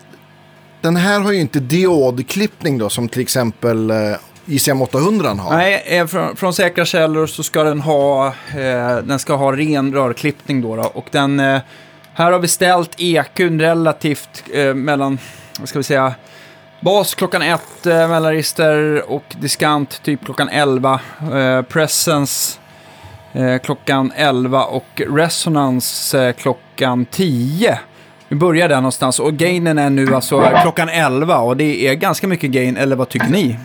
den 0.82 0.96
här 0.96 1.20
har 1.20 1.32
ju 1.32 1.39
inte 1.39 1.60
diodklippning 1.60 2.78
då 2.78 2.89
som 2.89 3.10
till 3.10 3.22
exempel 3.22 3.89
eh, 3.89 3.98
ICM 4.46 4.82
800 4.82 5.30
har. 5.30 5.56
Nej, 5.56 5.84
eh, 5.86 6.08
från, 6.08 6.36
från 6.36 6.54
säkra 6.54 6.86
källor 6.86 7.28
så 7.28 7.44
ska 7.44 7.63
den 7.63 7.82
ha, 7.82 8.28
eh, 8.28 8.98
den 8.98 9.20
ska 9.20 9.36
ha 9.36 9.52
ren 9.52 9.94
rörklippning 9.94 10.62
då. 10.62 10.76
då 10.76 10.84
och 10.84 11.08
den, 11.12 11.39
eh, 11.39 11.62
här 12.13 12.32
har 12.32 12.39
vi 12.39 12.48
ställt 12.48 12.96
EQn 12.98 13.60
relativt 13.60 14.44
eh, 14.54 14.74
mellan, 14.74 15.20
vad 15.60 15.70
ska 15.70 15.80
vi 15.80 15.84
säga, 15.84 16.13
bas 16.84 17.15
klockan 17.15 17.41
1, 17.41 17.86
eh, 17.86 17.93
mellanregister 17.93 19.04
och 19.12 19.24
diskant 19.39 20.04
typ 20.04 20.26
klockan 20.26 20.50
11. 20.50 21.00
Eh, 21.34 21.62
presence 21.62 22.60
eh, 23.34 23.58
klockan 23.58 24.12
11 24.15 24.63
och 24.63 25.02
Resonance 25.15 26.28
eh, 26.28 26.34
klockan 26.34 27.06
10. 27.06 27.80
Vi 28.28 28.36
börjar 28.36 28.69
där 28.69 28.76
någonstans 28.76 29.19
och 29.19 29.34
gainen 29.34 29.78
är 29.78 29.89
nu 29.89 30.15
alltså 30.15 30.50
klockan 30.62 30.89
11 30.89 31.38
och 31.38 31.58
det 31.58 31.88
är 31.88 31.93
ganska 31.93 32.28
mycket 32.28 32.52
gain, 32.52 32.78
eller 32.78 32.96
vad 32.96 33.10
tycker 33.10 33.30
ni? 33.30 33.58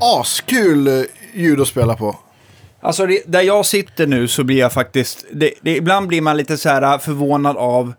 Askul 0.00 0.86
eh, 0.88 1.04
ljud 1.34 1.60
att 1.60 1.68
spela 1.68 1.96
på. 1.96 2.18
Alltså 2.80 3.06
det, 3.06 3.22
där 3.26 3.42
jag 3.42 3.66
sitter 3.66 4.06
nu 4.06 4.28
så 4.28 4.44
blir 4.44 4.58
jag 4.58 4.72
faktiskt, 4.72 5.24
det, 5.32 5.52
det, 5.62 5.76
ibland 5.76 6.08
blir 6.08 6.20
man 6.20 6.36
lite 6.36 6.56
så 6.56 6.68
här 6.68 6.82
äh, 6.82 6.98
förvånad 6.98 7.56
av 7.56 7.92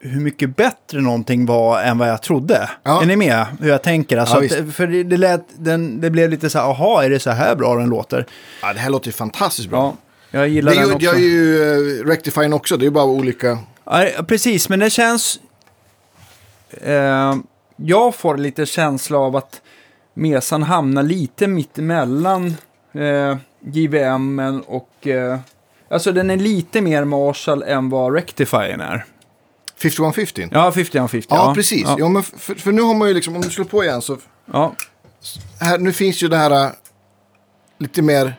hur 0.00 0.20
mycket 0.20 0.56
bättre 0.56 1.00
någonting 1.00 1.46
var 1.46 1.82
än 1.82 1.98
vad 1.98 2.08
jag 2.08 2.22
trodde. 2.22 2.70
Ja. 2.82 3.02
Är 3.02 3.06
ni 3.06 3.16
med 3.16 3.46
hur 3.60 3.68
jag 3.68 3.82
tänker? 3.82 4.16
Alltså 4.16 4.44
Ja, 4.44 4.60
att, 4.60 4.74
för 4.74 4.86
det, 4.86 5.02
det, 5.02 5.16
lät, 5.16 5.44
den, 5.58 6.00
det 6.00 6.10
blev 6.10 6.30
lite 6.30 6.50
så 6.50 6.58
här, 6.58 6.66
aha, 6.66 7.02
är 7.02 7.10
det 7.10 7.20
så 7.20 7.30
här 7.30 7.54
bra 7.54 7.74
den 7.74 7.88
låter? 7.88 8.26
Ja, 8.62 8.72
det 8.72 8.80
här 8.80 8.90
låter 8.90 9.06
ju 9.06 9.12
fantastiskt 9.12 9.68
bra. 9.70 9.96
Ja, 10.30 10.38
jag 10.38 10.48
gillar 10.48 10.72
det 10.72 10.80
den 10.80 10.92
också. 10.92 11.06
jag 11.06 11.14
är 11.14 11.20
ju 11.20 11.58
uh, 11.58 12.06
Rectifying 12.06 12.52
också, 12.52 12.76
det 12.76 12.82
är 12.82 12.86
ju 12.86 12.90
bara 12.90 13.04
olika. 13.04 13.58
Ja, 13.84 14.04
precis, 14.28 14.68
men 14.68 14.78
det 14.78 14.90
känns... 14.90 15.40
Eh, 16.70 17.36
jag 17.76 18.14
får 18.14 18.36
lite 18.36 18.66
känsla 18.66 19.18
av 19.18 19.36
att 19.36 19.60
Mesan 20.18 20.62
hamnar 20.62 21.02
lite 21.02 21.46
mittemellan 21.46 22.56
eh, 22.92 23.36
JVM 23.72 24.62
och... 24.66 25.06
Eh, 25.06 25.38
alltså 25.90 26.12
den 26.12 26.30
är 26.30 26.36
lite 26.36 26.80
mer 26.80 27.04
Marshall 27.04 27.62
än 27.62 27.90
vad 27.90 28.14
Rectifiern 28.14 28.80
är. 28.80 29.04
5150. 29.82 30.48
Ja, 30.52 30.72
50 30.72 31.00
on 31.00 31.08
50. 31.08 31.26
Ja, 31.30 31.52
precis. 31.54 31.82
Ja, 31.86 31.96
Ja. 31.98 32.08
men 32.08 32.22
för, 32.22 32.54
för 32.54 32.72
nu 32.72 32.82
har 32.82 32.94
man 32.94 33.08
ju 33.08 33.14
liksom, 33.14 33.36
om 33.36 33.42
du 33.42 33.50
slår 33.50 33.64
på 33.64 33.84
igen 33.84 34.02
så, 34.02 34.16
ja. 34.52 34.72
här, 35.60 35.78
nu 35.78 35.92
finns 35.92 36.22
ju 36.22 36.28
det 36.28 36.36
här 36.36 36.64
äh, 36.64 36.70
lite 37.78 38.02
mer 38.02 38.34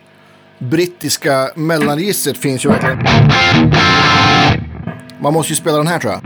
brittiska 0.60 1.50
mellanregistret 1.56 2.38
finns 2.38 2.66
ju 2.66 2.70
verkligen. 2.70 2.98
Man 5.22 5.34
måste 5.34 5.54
ju 5.54 5.58
spela 5.58 5.78
den 5.78 5.88
här 5.88 6.00
tror 6.00 6.14
jag. 6.14 6.22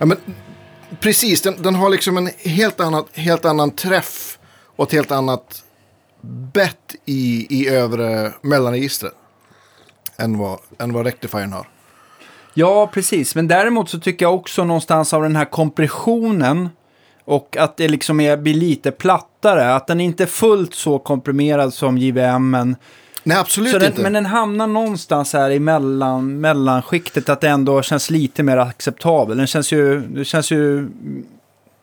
Ja, 0.00 0.06
men, 0.06 0.18
precis, 1.00 1.42
den, 1.42 1.62
den 1.62 1.74
har 1.74 1.90
liksom 1.90 2.16
en 2.16 2.30
helt, 2.38 2.80
annat, 2.80 3.06
helt 3.12 3.44
annan 3.44 3.70
träff 3.70 4.38
och 4.76 4.86
ett 4.86 4.92
helt 4.92 5.10
annat 5.10 5.64
bett 6.52 6.94
i, 7.04 7.46
i 7.50 7.68
övre 7.68 8.32
mellanregistret 8.40 9.12
än 10.16 10.38
vad, 10.38 10.58
än 10.78 10.92
vad 10.92 11.06
Rectifiern 11.06 11.52
har. 11.52 11.68
ja, 12.54 12.86
precis. 12.86 13.34
Men 13.34 13.48
däremot 13.48 13.90
så 13.90 14.00
tycker 14.00 14.24
jag 14.24 14.34
också 14.34 14.64
någonstans 14.64 15.14
av 15.14 15.22
den 15.22 15.36
här 15.36 15.44
kompressionen 15.44 16.68
och 17.24 17.56
att 17.56 17.76
det 17.76 17.88
liksom 17.88 18.20
är, 18.20 18.36
blir 18.36 18.54
lite 18.54 18.90
plattare. 18.90 19.74
Att 19.74 19.86
den 19.86 20.00
inte 20.00 20.22
är 20.22 20.26
fullt 20.26 20.74
så 20.74 20.98
komprimerad 20.98 21.74
som 21.74 21.98
JVM. 21.98 22.76
Nej, 23.22 23.36
absolut 23.36 23.72
den, 23.72 23.84
inte. 23.84 24.02
men 24.02 24.12
den 24.12 24.26
hamnar 24.26 24.66
någonstans 24.66 25.32
här 25.32 25.50
i 25.50 25.58
mellan, 25.60 26.40
mellanskiktet 26.40 27.28
att 27.28 27.40
det 27.40 27.48
ändå 27.48 27.82
känns 27.82 28.10
lite 28.10 28.42
mer 28.42 28.56
acceptabel. 28.56 29.36
Den 29.36 29.46
känns 29.46 29.72
ju, 29.72 30.00
det 30.00 30.24
känns 30.24 30.50
ju 30.52 30.88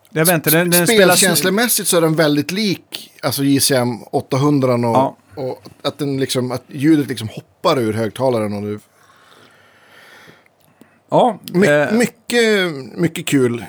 Jag 0.09 0.25
vet 0.25 0.35
inte, 0.35 0.49
den, 0.49 0.69
den 0.69 0.87
spelas... 0.87 1.17
Spelkänslemässigt 1.19 1.87
så 1.87 1.97
är 1.97 2.01
den 2.01 2.15
väldigt 2.15 2.51
lik 2.51 3.11
alltså 3.23 3.43
JCM 3.43 4.03
800 4.11 4.73
och, 4.73 4.79
Ja. 4.79 5.17
och 5.35 5.61
att, 5.81 5.97
den 5.97 6.19
liksom, 6.19 6.51
att 6.51 6.63
ljudet 6.67 7.07
liksom 7.07 7.29
hoppar 7.29 7.79
ur 7.79 7.93
högtalaren. 7.93 8.53
Och 8.53 8.61
det, 8.61 8.79
Ja, 11.09 11.39
my, 11.53 11.67
eh, 11.67 11.91
mycket, 11.91 12.73
mycket 12.97 13.25
kul. 13.25 13.65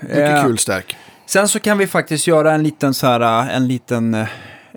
Mycket 0.00 0.18
Eh, 0.18 0.44
kul 0.44 0.58
stärk. 0.58 0.96
Sen 1.26 1.48
så 1.48 1.60
kan 1.60 1.78
vi 1.78 1.86
faktiskt 1.86 2.26
göra 2.26 2.52
en 2.52 2.62
liten 2.62 2.94
så 2.94 3.06
här, 3.06 3.50
en 3.50 3.68
liten, 3.68 4.14
eh, 4.14 4.26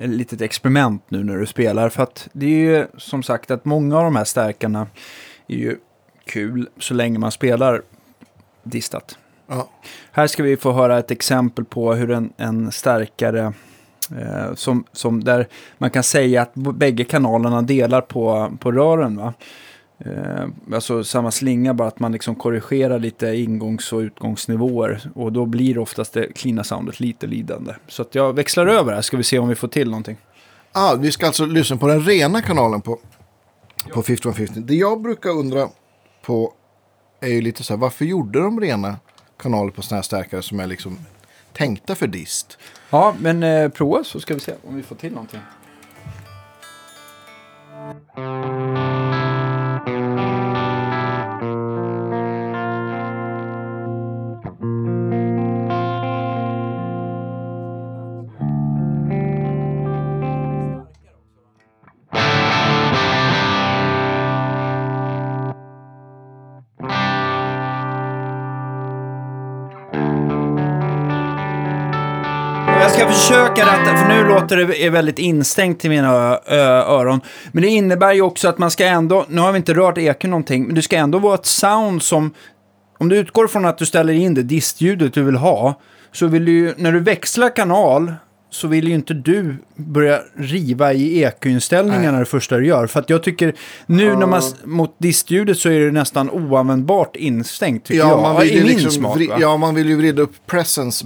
litet 0.08 0.42
experiment 0.42 1.04
nu 1.08 1.24
när 1.24 1.38
du 1.38 1.46
spelar. 1.46 1.90
För 1.90 2.04
att 2.04 2.30
det 2.34 2.46
är 2.46 2.50
ju 2.50 2.88
som 2.98 3.24
sagt 3.24 3.52
att 3.52 3.66
många 3.66 3.98
av 3.98 4.04
de 4.04 4.16
här 4.16 4.24
stärkarna 4.24 4.88
är 5.48 5.56
ju 5.56 5.78
kul 6.26 6.70
så 6.80 6.94
länge 6.94 7.20
man 7.20 7.32
spelar 7.32 7.82
distat. 8.64 9.18
Ja. 9.48 9.70
Här 10.12 10.28
ska 10.28 10.44
vi 10.44 10.58
få 10.58 10.72
höra 10.72 11.00
ett 11.00 11.12
exempel 11.12 11.66
på 11.66 11.94
hur 11.94 12.12
en, 12.12 12.34
en 12.38 12.72
stärkare 12.72 13.54
eh, 14.20 14.54
som, 14.54 14.86
som 14.92 15.24
där 15.24 15.48
man 15.78 15.90
kan 15.90 16.04
säga 16.04 16.42
att 16.42 16.54
bägge 16.54 17.04
kanalerna 17.04 17.62
delar 17.62 18.02
på, 18.02 18.52
på 18.60 18.72
rören. 18.72 19.18
Va? 19.18 19.34
Eh, 20.06 20.48
alltså 20.74 21.04
samma 21.04 21.32
slinga, 21.32 21.74
bara 21.74 21.88
att 21.88 22.00
man 22.00 22.12
liksom 22.12 22.36
korrigerar 22.36 23.00
lite 23.00 23.28
ingångs 23.28 23.94
och 23.94 24.00
utgångsnivåer. 24.00 25.02
Och 25.16 25.32
då 25.32 25.46
blir 25.46 25.78
oftast 25.78 26.14
det 26.14 26.34
cleana 26.34 26.64
soundet 26.64 27.00
lite 27.00 27.28
lidande. 27.28 27.74
Så 27.88 28.02
att 28.02 28.16
jag 28.16 28.34
växlar 28.34 28.68
över 28.68 28.94
här, 28.94 29.02
ska 29.02 29.18
vi 29.18 29.24
se 29.24 29.40
om 29.40 29.50
vi 29.50 29.56
får 29.56 29.68
till 29.68 29.90
någonting. 29.90 30.18
Ah, 30.72 30.96
vi 30.96 31.12
ska 31.12 31.26
alltså 31.26 31.46
lyssna 31.46 31.78
på 31.78 31.88
den 31.88 32.02
rena 32.02 32.42
kanalen 32.42 32.82
på, 32.82 33.00
på 33.94 34.04
5150. 34.04 34.60
Det 34.60 34.76
jag 34.76 35.02
brukar 35.02 35.30
undra 35.30 35.70
på 36.22 36.54
är 37.20 37.30
ju 37.30 37.42
lite 37.42 37.64
så 37.64 37.74
här, 37.74 37.80
varför 37.80 38.06
gjorde 38.06 38.40
de 38.40 38.60
rena 38.60 38.96
kanaler 39.38 39.72
på 39.72 39.82
sådana 39.82 39.98
här 39.98 40.04
stärkare 40.04 40.42
som 40.42 40.60
är 40.60 40.68
liksom 40.68 41.00
tänkta 41.54 41.96
för 41.96 42.08
dist? 42.08 42.58
Ja, 42.90 43.16
men 43.20 43.44
eh, 43.44 43.70
prova 43.70 44.04
så 44.04 44.20
ska 44.20 44.34
vi 44.34 44.40
se 44.40 44.54
om 44.68 44.76
vi 44.76 44.84
får 44.84 44.96
till 44.96 45.12
någonting. 45.14 45.40
Försöka 73.22 73.62
rätta, 73.62 73.98
för 73.98 74.08
nu 74.08 74.28
låter 74.28 74.58
det 74.58 74.90
väldigt 74.90 75.20
instängt 75.20 75.86
i 75.86 75.90
mina 75.90 76.40
öron. 76.48 77.22
Men 77.52 77.64
det 77.64 77.70
innebär 77.70 78.14
ju 78.14 78.22
också 78.22 78.50
att 78.50 78.58
man 78.58 78.72
ska 78.72 78.86
ändå, 78.86 79.26
nu 79.30 79.42
har 79.42 79.52
vi 79.52 79.58
inte 79.58 79.74
rört 79.74 79.98
eken 79.98 80.30
någonting, 80.30 80.66
men 80.66 80.76
det 80.76 80.82
ska 80.82 80.96
ändå 80.96 81.20
vara 81.20 81.36
ett 81.36 81.46
sound 81.46 82.04
som, 82.04 82.34
om 82.98 83.10
du 83.10 83.18
utgår 83.18 83.48
från 83.48 83.66
att 83.66 83.78
du 83.78 83.86
ställer 83.86 84.14
in 84.14 84.34
det 84.34 84.44
distljudet 84.44 85.14
du 85.14 85.24
vill 85.24 85.36
ha, 85.36 85.80
så 86.12 86.28
vill 86.28 86.46
du 86.46 86.74
när 86.78 86.92
du 86.92 87.00
växlar 87.00 87.56
kanal, 87.56 88.14
så 88.50 88.68
vill 88.68 88.88
ju 88.88 88.94
inte 88.94 89.14
du 89.14 89.56
börja 89.76 90.20
riva 90.38 90.94
i 90.94 91.24
EQ-inställningarna 91.24 92.20
det 92.20 92.26
första 92.26 92.58
du 92.58 92.66
gör. 92.66 92.88
För 92.88 93.00
att 93.00 93.10
jag 93.10 93.24
tycker, 93.24 93.54
nu 93.86 94.16
när 94.16 94.28
man, 94.28 94.42
mot 94.64 94.96
distljudet 94.98 95.58
så 95.58 95.70
är 95.70 95.80
det 95.80 95.92
nästan 95.92 96.30
oanvändbart 96.30 97.16
instängt 97.16 97.86
tycker 97.86 98.00
jag. 98.00 98.22
man 98.22 98.42
vill 98.42 98.52
I 98.52 98.56
min 98.56 98.68
liksom 98.68 98.92
smak 98.92 99.22
ja, 99.40 99.58
man 99.58 99.76
vill 99.76 99.90
ju 99.90 99.96
vrida 99.96 100.22
upp 100.22 100.34
presence. 100.48 101.06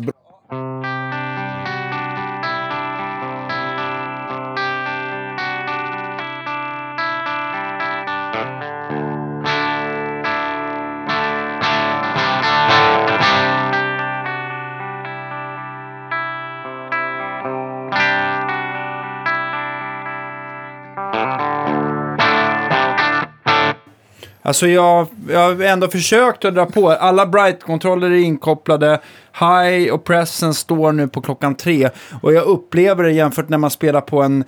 Alltså 24.45 24.67
jag, 24.67 25.08
jag 25.29 25.39
har 25.39 25.62
ändå 25.62 25.88
försökt 25.88 26.45
att 26.45 26.55
dra 26.55 26.65
på. 26.65 26.91
Alla 26.91 27.25
Bright-kontroller 27.25 28.12
är 28.12 28.15
inkopplade. 28.15 28.99
High 29.39 29.93
och 29.93 30.03
Presence 30.03 30.60
står 30.60 30.91
nu 30.91 31.08
på 31.08 31.21
klockan 31.21 31.55
tre. 31.55 31.89
Och 32.21 32.34
jag 32.34 32.43
upplever 32.43 33.03
det 33.03 33.12
jämfört 33.12 33.49
när 33.49 33.58
man 33.58 33.71
spelar 33.71 34.01
på 34.01 34.21
en, 34.21 34.43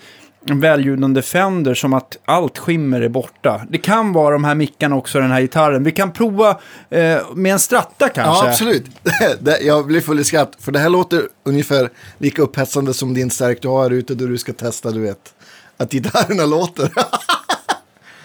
en 0.45 0.60
välljudande 0.60 1.21
Fender 1.21 1.73
som 1.73 1.93
att 1.93 2.17
allt 2.25 2.57
skimmer 2.57 3.01
är 3.01 3.10
borta. 3.10 3.62
Det 3.69 3.77
kan 3.77 4.13
vara 4.13 4.33
de 4.33 4.43
här 4.43 4.55
mickarna 4.55 4.95
också, 4.95 5.19
den 5.19 5.31
här 5.31 5.41
gitarren. 5.41 5.83
Vi 5.83 5.91
kan 5.91 6.12
prova 6.12 6.49
eh, 6.89 7.17
med 7.33 7.53
en 7.53 7.60
stratta 7.60 8.10
kanske. 8.10 8.45
Ja, 8.45 8.51
absolut. 8.51 8.86
Jag 9.62 9.86
blir 9.86 10.01
full 10.01 10.19
i 10.19 10.23
skratt. 10.23 10.51
För 10.60 10.71
det 10.71 10.79
här 10.79 10.89
låter 10.89 11.21
ungefär 11.43 11.89
lika 12.17 12.41
upphetsande 12.41 12.93
som 12.93 13.13
din 13.13 13.29
stärk 13.29 13.62
du 13.62 13.67
har 13.67 13.83
här 13.83 13.93
ute 13.93 14.15
då 14.15 14.25
du 14.25 14.38
ska 14.38 14.53
testa, 14.53 14.91
du 14.91 14.99
vet. 14.99 15.33
Att 15.77 15.91
gitarrerna 15.91 16.45
låter. 16.45 16.91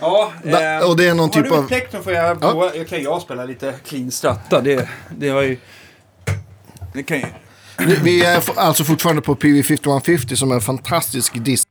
Ja, 0.02 0.32
eh, 0.44 0.88
och 0.90 0.96
det 0.96 1.08
är 1.08 1.14
någon 1.14 1.18
har 1.20 1.28
typ 1.28 1.44
du 1.44 1.50
av- 1.56 1.62
ett 1.62 1.68
plektrum 1.68 2.02
får 2.02 2.12
jag 2.12 2.40
prova. 2.40 2.74
Jag 2.76 2.88
kan 2.88 3.02
jag 3.02 3.22
spela 3.22 3.44
lite 3.44 3.74
clean 3.86 4.10
stratta. 4.10 4.60
Det, 4.60 4.88
det 5.18 5.28
har 5.28 5.42
ju... 5.42 5.56
Det 6.94 7.02
kan 7.02 7.18
ju... 7.18 7.24
Vi- 7.78 8.24
är 8.24 8.42
alltså 8.56 8.84
fortfarande 8.84 9.22
på 9.22 9.34
PV5150 9.34 10.34
som 10.34 10.50
är 10.50 10.54
en 10.54 10.60
fantastisk 10.60 11.44
disk. 11.44 11.68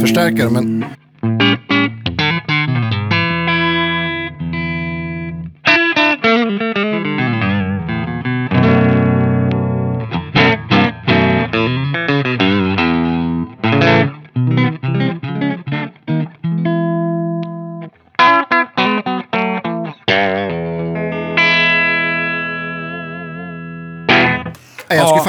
Förstärkare, 0.00 0.50
men 0.50 0.84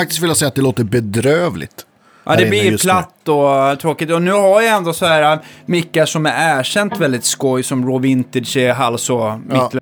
faktiskt 0.06 0.24
vilja 0.24 0.36
säga 0.36 0.48
att 0.48 0.56
det 0.56 0.62
låter 0.62 0.84
bedrövligt. 0.84 1.86
Ja, 2.24 2.36
det 2.36 2.46
blir 2.46 2.78
platt 2.78 3.28
och 3.28 3.80
tråkigt. 3.80 4.12
Och 4.12 4.22
nu 4.22 4.32
har 4.32 4.62
jag 4.62 4.78
ändå 4.78 4.94
så 4.94 5.06
här 5.06 5.34
äh, 5.34 5.40
mickar 5.66 6.06
som 6.06 6.26
är 6.26 6.60
erkänt 6.60 6.98
väldigt 7.00 7.26
skoj, 7.26 7.64
som 7.64 7.86
Raw 7.86 8.08
Vintage 8.08 8.58
är 8.58 8.74
hals 8.74 9.10
och 9.10 9.20
Ja. 9.20 9.40
mitt. 9.74 9.82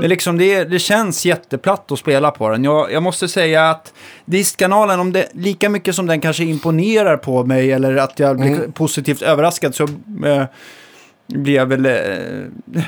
Det, 0.00 0.08
liksom, 0.08 0.38
det, 0.38 0.64
det 0.64 0.78
känns 0.78 1.26
jätteplatt 1.26 1.92
att 1.92 1.98
spela 1.98 2.30
på 2.30 2.48
den. 2.48 2.64
Jag, 2.64 2.92
jag 2.92 3.02
måste 3.02 3.28
säga 3.28 3.70
att 3.70 3.92
distkanalen, 4.24 5.00
om 5.00 5.12
det, 5.12 5.28
lika 5.32 5.68
mycket 5.68 5.94
som 5.94 6.06
den 6.06 6.20
kanske 6.20 6.44
imponerar 6.44 7.16
på 7.16 7.44
mig 7.44 7.72
eller 7.72 7.96
att 7.96 8.18
jag 8.18 8.36
blir 8.38 8.48
Mm. 8.52 8.72
positivt 8.72 9.22
överraskad 9.22 9.74
så 9.74 9.84
eh, 10.26 10.44
blir 11.28 11.54
jag 11.54 11.66
väl, 11.66 11.86
eh, 11.86 12.82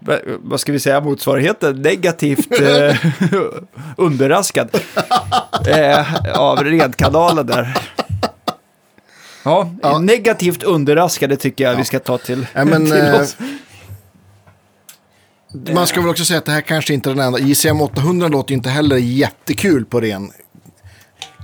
vad- 0.42 0.60
ska 0.60 0.72
vi 0.72 0.78
säga, 0.80 1.00
motsvarigheten, 1.00 1.82
negativt 1.82 2.60
eh, 2.60 2.96
underraskad 3.96 4.68
eh, 5.68 6.22
av 6.40 6.64
redkanalen 6.64 7.46
där. 7.46 7.78
Ja, 9.42 9.70
Ja. 9.82 9.98
negativt 9.98 10.62
underraskade 10.62 11.36
tycker 11.36 11.64
jag 11.64 11.76
vi 11.76 11.84
ska 11.84 11.98
ta 11.98 12.18
till, 12.18 12.46
Ja, 12.52 12.64
men, 12.64 12.84
till 12.90 12.96
eh, 13.06 13.20
oss. 13.20 13.36
Man 15.74 15.86
ska 15.86 16.00
väl 16.00 16.10
också 16.10 16.24
säga 16.24 16.38
att 16.38 16.44
det 16.44 16.52
här 16.52 16.60
kanske 16.60 16.94
inte 16.94 17.10
är 17.10 17.14
den 17.14 17.24
enda. 17.26 17.38
JCM 17.38 17.80
800 17.80 18.28
låter 18.28 18.50
ju 18.50 18.56
inte 18.56 18.70
heller 18.70 18.96
jättekul 18.96 19.84
på 19.84 20.00
ren. 20.00 20.30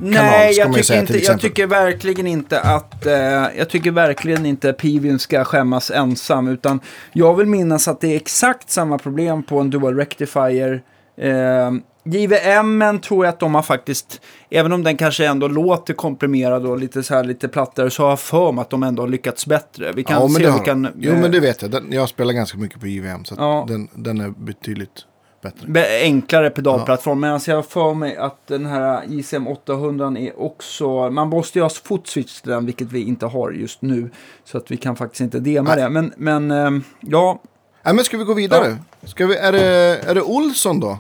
Nej, 0.05 0.53
jag 0.55 0.69
tycker, 0.69 0.83
säga 0.83 1.01
inte, 1.01 1.19
jag 1.19 1.41
tycker 1.41 1.67
verkligen 1.67 2.27
inte 2.27 2.61
att 2.61 3.07
eh, 3.07 3.13
jag 3.59 3.69
tycker 3.69 3.91
verkligen 3.91 4.47
inte 4.47 4.73
Pivian 4.73 5.19
ska 5.19 5.45
skämmas 5.45 5.91
ensam. 5.91 6.49
Utan 6.49 6.81
jag 7.13 7.35
vill 7.35 7.47
minnas 7.47 7.89
att 7.89 8.01
det 8.01 8.09
är 8.09 8.17
exakt 8.17 8.71
samma 8.71 8.99
problem 8.99 9.43
på 9.43 9.59
en 9.61 9.71
Dual 9.71 9.97
Rectifier. 9.97 10.83
Eh, 11.21 11.71
JVM 12.05 12.99
tror 12.99 13.25
jag 13.25 13.33
att 13.33 13.41
de 13.41 13.55
har 13.55 13.63
faktiskt, 13.63 14.21
även 14.51 14.73
om 14.73 14.83
den 14.85 14.97
kanske 14.97 15.27
ändå 15.27 15.49
låter 15.49 15.95
komprimerad 15.95 16.67
och 16.67 16.79
lite 16.79 17.03
så 17.03 17.15
här 17.15 17.25
lite 17.25 17.49
plattare, 17.49 17.91
så 17.91 18.03
har 18.03 18.11
jag 18.11 18.21
för 18.21 18.53
mig 18.53 18.63
att 18.63 18.71
de 18.71 18.83
ändå 18.83 19.03
har 19.03 19.09
lyckats 19.09 19.47
bättre. 19.47 19.93
Vi 19.93 20.05
kan 20.05 20.17
Ja, 20.17 20.23
men 20.23 20.31
se 20.35 20.43
det 20.47 20.53
vi 20.53 20.65
kan... 20.65 20.89
Jo, 20.99 21.13
eh, 21.13 21.21
men 21.21 21.31
det 21.33 21.41
vet 21.41 21.63
jag. 21.63 21.71
Den, 21.71 21.93
jag 21.93 22.09
spelar 22.09 22.33
ganska 22.33 22.59
mycket 22.59 22.81
på 22.81 22.87
JVM, 22.87 23.25
så 23.25 23.35
Ja. 23.39 23.65
den, 23.69 23.89
den 23.95 24.21
är 24.21 24.29
betydligt 24.29 25.07
bättre. 25.43 25.87
Enklare 26.03 26.51
pedalplattform. 26.51 27.21
Medan 27.21 27.41
jag 27.47 27.55
har 27.55 27.63
för 27.63 27.95
mig 27.95 28.17
att 28.17 28.47
den 28.47 28.67
här 28.67 29.03
JCM 29.07 29.49
800 29.49 30.15
är 30.19 30.41
också... 30.41 31.11
Man 31.11 31.29
måste 31.29 31.59
ju 31.59 31.63
ha 31.63 31.71
footswitch 31.71 32.41
till 32.41 32.51
den, 32.51 32.67
vilket 32.67 32.93
vi 32.93 33.03
inte 33.03 33.27
har 33.27 33.51
just 33.51 33.83
nu. 33.83 34.11
Så 34.45 34.59
att 34.59 34.71
vi 34.71 34.77
kan 34.77 34.97
faktiskt 34.97 35.21
inte 35.21 35.41
dema 35.41 35.75
Nej. 35.75 35.85
det. 35.85 35.89
Men, 35.89 36.13
men 36.17 36.51
ehm, 36.51 36.85
ja, 37.01 37.41
Nej, 37.85 37.95
men 37.95 38.05
ska 38.05 38.17
vi 38.17 38.25
gå 38.25 38.35
vidare? 38.35 38.77
Ska 39.03 39.27
vi, 39.27 39.37
är, 39.37 39.53
det, 39.53 39.65
är 40.09 40.15
det 40.15 40.23
Olsson 40.23 40.81
då? 40.81 40.99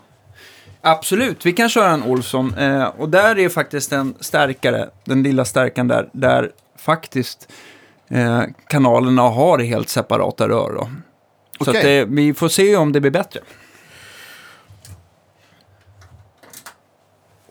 absolut. 0.82 1.46
Vi 1.46 1.52
kan 1.52 1.68
köra 1.68 1.90
en 1.90 2.02
Olsson. 2.02 2.54
Eh, 2.54 2.84
och 2.84 3.08
där 3.08 3.38
är 3.38 3.48
faktiskt 3.48 3.92
en 3.92 4.14
stärkare, 4.20 4.88
den 5.04 5.22
lilla 5.22 5.44
stärkan 5.44 5.88
där, 5.88 6.08
där 6.12 6.50
faktiskt 6.78 7.52
eh, 8.08 8.42
kanalerna 8.66 9.22
har 9.22 9.58
helt 9.58 9.88
separata 9.88 10.48
rör. 10.48 10.72
Då. 10.72 10.88
Så 11.64 11.70
att 11.70 11.82
det, 11.82 12.04
vi 12.04 12.34
får 12.34 12.48
se 12.48 12.76
om 12.76 12.92
det 12.92 13.00
blir 13.00 13.10
bättre. 13.10 13.40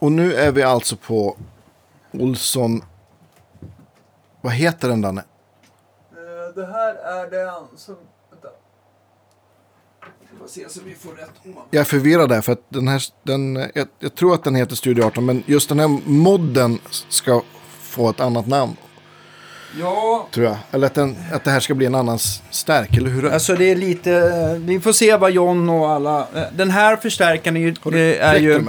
Och 0.01 0.11
nu 0.11 0.33
är 0.35 0.51
vi 0.51 0.63
alltså 0.63 0.95
på 0.95 1.37
Olsson... 2.11 2.83
Vad 4.41 4.53
heter 4.53 4.89
den 4.89 5.01
Danne? 5.01 5.21
Eh, 6.11 6.55
Det 6.55 6.65
här 6.65 6.95
är 6.95 7.31
den 7.31 7.77
som... 7.77 7.95
Vänta. 8.31 8.47
Vi 10.31 10.37
får 10.39 10.47
se 10.47 10.69
så 10.69 10.79
vi 10.85 10.95
får 10.95 11.11
rätt 11.11 11.29
ovanför. 11.43 11.63
Jag 11.71 11.81
är 11.81 11.83
förvirrad 11.85 12.29
där 12.29 12.41
för 12.41 12.51
att 12.51 12.63
den 12.69 12.87
här... 12.87 13.01
Den, 13.23 13.55
jag, 13.75 13.87
jag 13.99 14.15
tror 14.15 14.33
att 14.33 14.43
den 14.43 14.55
heter 14.55 14.75
Studio 14.75 15.03
18 15.05 15.25
men 15.25 15.43
just 15.45 15.69
den 15.69 15.79
här 15.79 15.87
modden 16.05 16.79
ska 17.09 17.41
få 17.79 18.09
ett 18.09 18.19
annat 18.19 18.47
namn. 18.47 18.75
Ja, 19.79 20.27
Tror 20.31 20.45
jag. 20.45 20.57
Eller 20.71 20.87
att, 20.87 20.93
den, 20.93 21.15
att 21.33 21.43
det 21.43 21.51
här 21.51 21.59
ska 21.59 21.73
bli 21.73 21.85
en 21.85 21.95
annan 21.95 22.19
stärk. 22.49 22.97
Eller 22.97 23.09
hur? 23.09 23.29
alltså 23.29 23.55
det 23.55 23.65
är 23.71 23.75
lite... 23.75 24.21
Vi 24.59 24.79
får 24.79 24.91
se 24.91 25.17
vad 25.17 25.31
John 25.31 25.69
och 25.69 25.89
alla... 25.89 26.19
eh, 26.35 26.43
Den 26.55 26.69
här 26.69 26.95
förstärkaren 26.97 27.57
är 27.57 27.61
ju... 27.61 27.69
Eh, 28.15 28.27
är 28.29 28.35
ju? 28.39 28.65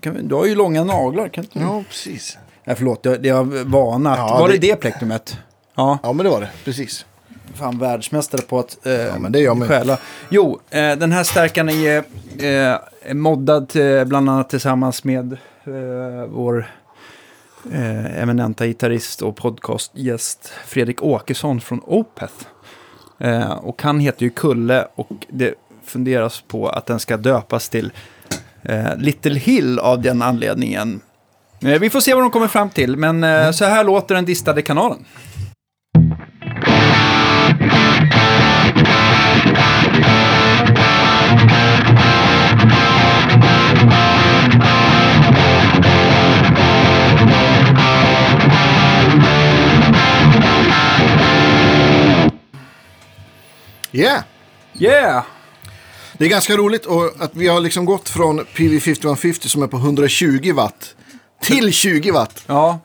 Kan 0.00 0.28
du 0.28 0.34
har 0.34 0.46
ju 0.46 0.54
långa 0.54 0.84
naglar, 0.84 1.28
kan 1.28 1.44
inte 1.44 1.58
du? 1.58 1.64
Ja, 1.64 1.84
precis. 1.88 2.38
Nej, 2.64 2.76
förlåt, 2.76 3.02
det, 3.02 3.16
det 3.18 3.28
har 3.28 3.44
vana. 3.64 4.16
Ja, 4.16 4.38
Var 4.40 4.48
det 4.48 4.54
det- 4.58 4.66
det 4.66 4.76
plektrumet? 4.76 5.38
Ja, 5.74 5.98
Ja, 6.02 6.12
men 6.12 6.24
det 6.24 6.30
var 6.30 6.40
det. 6.40 6.50
Precis. 6.64 7.06
fan 7.54 7.78
världsmästare 7.78 8.42
på 8.42 8.58
att 8.58 8.86
eh, 8.86 8.92
Ja, 8.92 9.18
men 9.18 9.32
det 9.32 9.40
är 9.40 9.44
jag 9.44 9.56
med. 9.56 9.68
stjäla. 9.68 9.98
Jo, 10.28 10.60
eh, 10.70 10.92
den 10.96 11.12
här 11.12 11.24
stärkaren 11.24 11.68
är 11.68 12.04
eh, 12.38 13.14
moddad 13.14 13.68
till, 13.68 14.04
bland 14.06 14.30
annat 14.30 14.50
tillsammans 14.50 15.04
med 15.04 15.32
eh, 15.64 16.26
vår 16.28 16.70
eh, 17.72 18.22
eminenta 18.22 18.66
gitarrist 18.66 19.22
och 19.22 19.36
podcastgäst 19.36 20.52
Fredrik 20.66 21.02
Åkesson 21.02 21.60
från 21.60 21.80
Opeth. 21.86 22.34
Eh, 23.18 23.50
och 23.52 23.82
han 23.82 24.00
heter 24.00 24.22
ju 24.22 24.30
Kulle 24.30 24.86
och 24.94 25.08
det 25.28 25.54
funderas 25.84 26.40
på 26.48 26.68
att 26.68 26.86
den 26.86 27.00
ska 27.00 27.16
döpas 27.16 27.68
till 27.68 27.92
eh, 28.62 28.96
Little 28.96 29.38
Hill 29.38 29.78
av 29.78 30.02
den 30.02 30.22
anledningen. 30.22 31.00
Eh, 31.64 31.78
vi 31.80 31.90
får 31.90 32.00
se 32.00 32.14
vad 32.14 32.22
de 32.22 32.30
kommer 32.30 32.48
fram 32.48 32.70
till, 32.70 32.96
men 32.96 33.24
eh, 33.24 33.50
så 33.50 33.64
här 33.64 33.84
låter 33.84 34.14
den 34.14 34.24
distade 34.24 34.62
kanalen. 34.62 35.04
Yeah! 53.94 54.22
Yeah! 54.78 55.24
Det 56.22 56.26
är 56.26 56.30
ganska 56.30 56.56
roligt 56.56 56.86
och 56.86 57.04
att 57.18 57.30
vi 57.36 57.48
har 57.48 57.60
liksom 57.60 57.84
gått 57.84 58.08
från 58.08 58.40
PV5150 58.40 59.46
som 59.46 59.62
är 59.62 59.66
på 59.66 59.76
120 59.76 60.52
watt 60.54 60.94
till 61.40 61.72
20 61.72 62.10
watt. 62.10 62.44
Ja. 62.46 62.78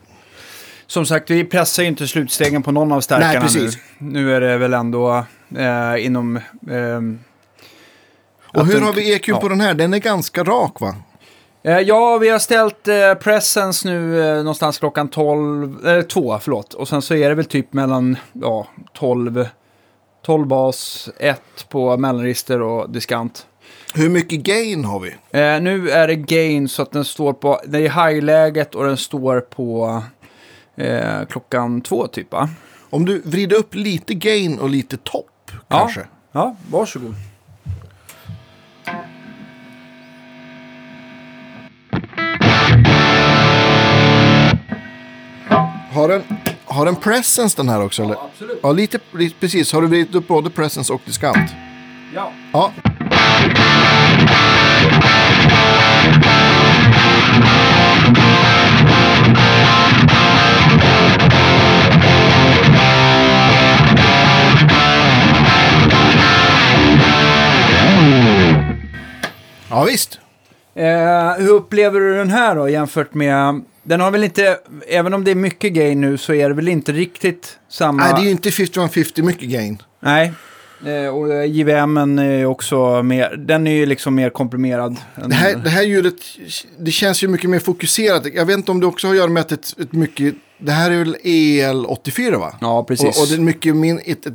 Som 0.88 1.06
sagt, 1.06 1.30
vi 1.30 1.44
pressar 1.46 1.84
ju 1.84 1.90
inte 1.90 2.08
slutstegen 2.08 2.64
på 2.64 2.72
någon 2.72 2.92
av 2.92 3.02
stärkarna 3.02 3.34
Nej, 3.34 3.42
precis. 3.42 3.78
nu. 3.98 4.10
Nu 4.22 4.36
är 4.36 4.42
det 4.42 4.58
väl 4.58 4.74
ändå 4.74 5.26
eh, 5.58 6.06
inom... 6.06 6.40
ehm, 6.72 7.20
Och 8.54 8.66
hur 8.66 8.74
den- 8.74 8.84
har 8.84 8.94
vi 8.94 9.14
EQ 9.14 9.28
ja. 9.28 9.40
på 9.40 9.48
den 9.50 9.62
här? 9.62 9.74
Den 9.74 9.94
är 9.94 9.98
ganska 10.00 10.44
rak 10.44 10.80
va? 10.82 10.96
Eh, 11.64 11.80
ja, 11.80 12.18
vi 12.18 12.30
har 12.30 12.40
ställt 12.40 12.88
eh, 12.88 13.14
presence 13.14 13.88
nu 13.88 14.22
eh, 14.30 14.36
någonstans 14.38 14.80
klockan 14.80 15.08
12, 15.08 15.88
eller 15.88 16.02
2, 16.04 16.40
förlåt. 16.42 16.74
Och 16.74 16.88
sen 16.88 17.02
så 17.02 17.16
är 17.16 17.30
det 17.30 17.36
väl 17.36 17.46
typ 17.46 17.74
mellan, 17.74 18.18
ja, 18.34 18.68
12, 18.94 19.48
12 20.28 20.48
bas, 20.48 21.10
1 21.20 21.42
på 21.70 21.98
mellanregister 21.98 22.62
och 22.62 22.90
diskant. 22.90 23.48
Hur 23.94 24.10
mycket 24.10 24.40
gain 24.40 24.86
har 24.86 25.00
vi? 25.00 25.10
Eh, 25.10 25.62
nu 25.62 25.90
är 25.90 26.08
det 26.08 26.16
gain 26.16 26.70
så 26.70 26.82
att 26.82 26.92
den 26.92 27.06
står 27.06 27.34
på, 27.34 27.62
det 27.68 27.78
är 27.78 27.90
high-läget 28.10 28.76
och 28.76 28.86
den 28.86 28.98
står 28.98 29.40
på 29.40 30.04
eh, 30.76 31.26
klockan 31.30 31.82
2 31.82 32.08
typ 32.08 32.32
va? 32.32 32.50
Om 32.90 33.06
du 33.06 33.22
vrider 33.26 33.58
upp 33.58 33.76
lite 33.76 34.14
gain 34.14 34.60
och 34.60 34.70
lite 34.70 34.98
topp 34.98 35.52
Ja. 35.68 35.80
kanske. 35.80 36.02
Ja, 36.32 36.56
varsågod. 36.72 37.16
Har 45.92 46.08
den, 46.08 46.24
har 46.78 46.86
den 46.86 46.96
presence 46.96 47.58
den 47.58 47.70
här 47.70 47.84
också 47.84 48.04
eller? 48.04 48.16
absolut. 48.16 48.60
Ja, 48.64 48.72
lite, 48.72 49.00
lite 49.12 49.36
precis. 49.40 49.74
Har 49.74 49.82
du 49.82 49.88
vridit 49.88 50.16
upp 50.16 50.28
både 50.28 50.50
presence 50.50 50.94
och 50.94 51.02
diskant? 51.06 51.52
Ja. 52.16 52.32
Ja. 52.54 52.72
Ja, 69.70 69.84
visst. 69.84 70.20
Eh, 70.76 71.34
hur 71.38 71.50
upplever 71.50 72.00
du 72.00 72.18
den 72.18 72.30
här 72.30 72.56
då 72.56 72.70
jämfört 72.70 73.14
med... 73.14 73.62
Den 73.88 74.00
har 74.00 74.12
väl 74.12 74.24
inte, 74.24 74.60
även 74.88 75.14
om 75.14 75.24
det 75.24 75.32
är 75.32 75.36
mycket 75.36 75.74
gain 75.74 76.02
nu 76.02 76.18
så 76.18 76.34
är 76.34 76.50
det 76.50 76.56
väl 76.56 76.68
inte 76.68 76.92
riktigt 76.92 77.60
samma... 77.70 78.04
Nej, 78.04 78.14
det 78.16 78.22
är 78.22 78.24
ju 78.24 78.32
inte 78.32 78.52
5150 78.52 79.22
mycket 79.22 79.50
gain. 79.50 79.82
Nej. 80.00 80.34
Eh, 80.86 81.16
och 81.16 81.34
eh, 81.34 81.46
JVM 81.46 81.98
är 82.20 82.46
också 82.46 83.04
mer, 83.04 83.36
den 83.38 83.68
är 83.68 83.72
ju 83.72 83.86
liksom 83.86 84.16
mer 84.16 84.30
komprimerad. 84.30 84.96
Det 85.16 85.36
här, 85.36 85.56
det 85.56 85.70
här 85.70 85.84
ljudet, 85.84 86.16
det 86.80 86.92
känns 86.92 87.24
ju 87.24 87.28
mycket 87.28 87.50
mer 87.50 87.60
fokuserat. 87.60 88.34
Jag 88.34 88.46
vet 88.46 88.58
inte 88.58 88.72
om 88.72 88.80
det 88.80 88.86
också 88.86 89.08
har 89.08 89.14
att 89.14 89.18
göra 89.18 89.30
med 89.30 89.42
att 89.42 89.52
ett, 89.52 89.80
ett 89.80 89.94
mycket, 89.94 90.36
det 90.58 90.72
här 90.72 90.92
är 90.92 90.98
väl 90.98 91.16
EL84 91.24 92.38
va? 92.38 92.58
Ja, 92.62 92.84
precis. 92.84 93.18
Och, 93.18 93.24
och 93.24 93.28
det 93.30 93.36
är 93.36 93.40
mycket 93.40 93.76
min, 93.76 94.00
ett, 94.06 94.26
ett, 94.26 94.34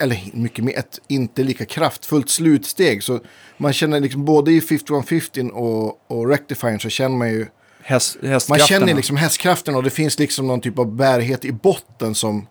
eller 0.00 0.20
mycket 0.32 0.64
mer, 0.64 0.78
ett 0.78 0.98
inte 1.08 1.42
lika 1.42 1.64
kraftfullt 1.64 2.30
slutsteg. 2.30 3.02
Så 3.02 3.20
man 3.56 3.72
känner 3.72 4.00
liksom 4.00 4.24
både 4.24 4.52
i 4.52 4.60
5150 4.60 5.50
och, 5.52 6.10
och 6.10 6.28
Rectifiern 6.28 6.80
så 6.80 6.88
känner 6.88 7.16
man 7.16 7.30
ju, 7.30 7.46
Häst, 7.82 8.18
man 8.22 8.30
hästkrafterna. 8.30 8.66
känner 8.80 8.94
liksom 8.94 9.16
hästkraften 9.16 9.74
och 9.74 9.82
det 9.82 9.90
finns 9.90 10.18
liksom 10.18 10.46
någon 10.46 10.60
typ 10.60 10.78
av 10.78 10.96
bärighet 10.96 11.44
i 11.44 11.52
botten 11.52 12.14
som, 12.14 12.46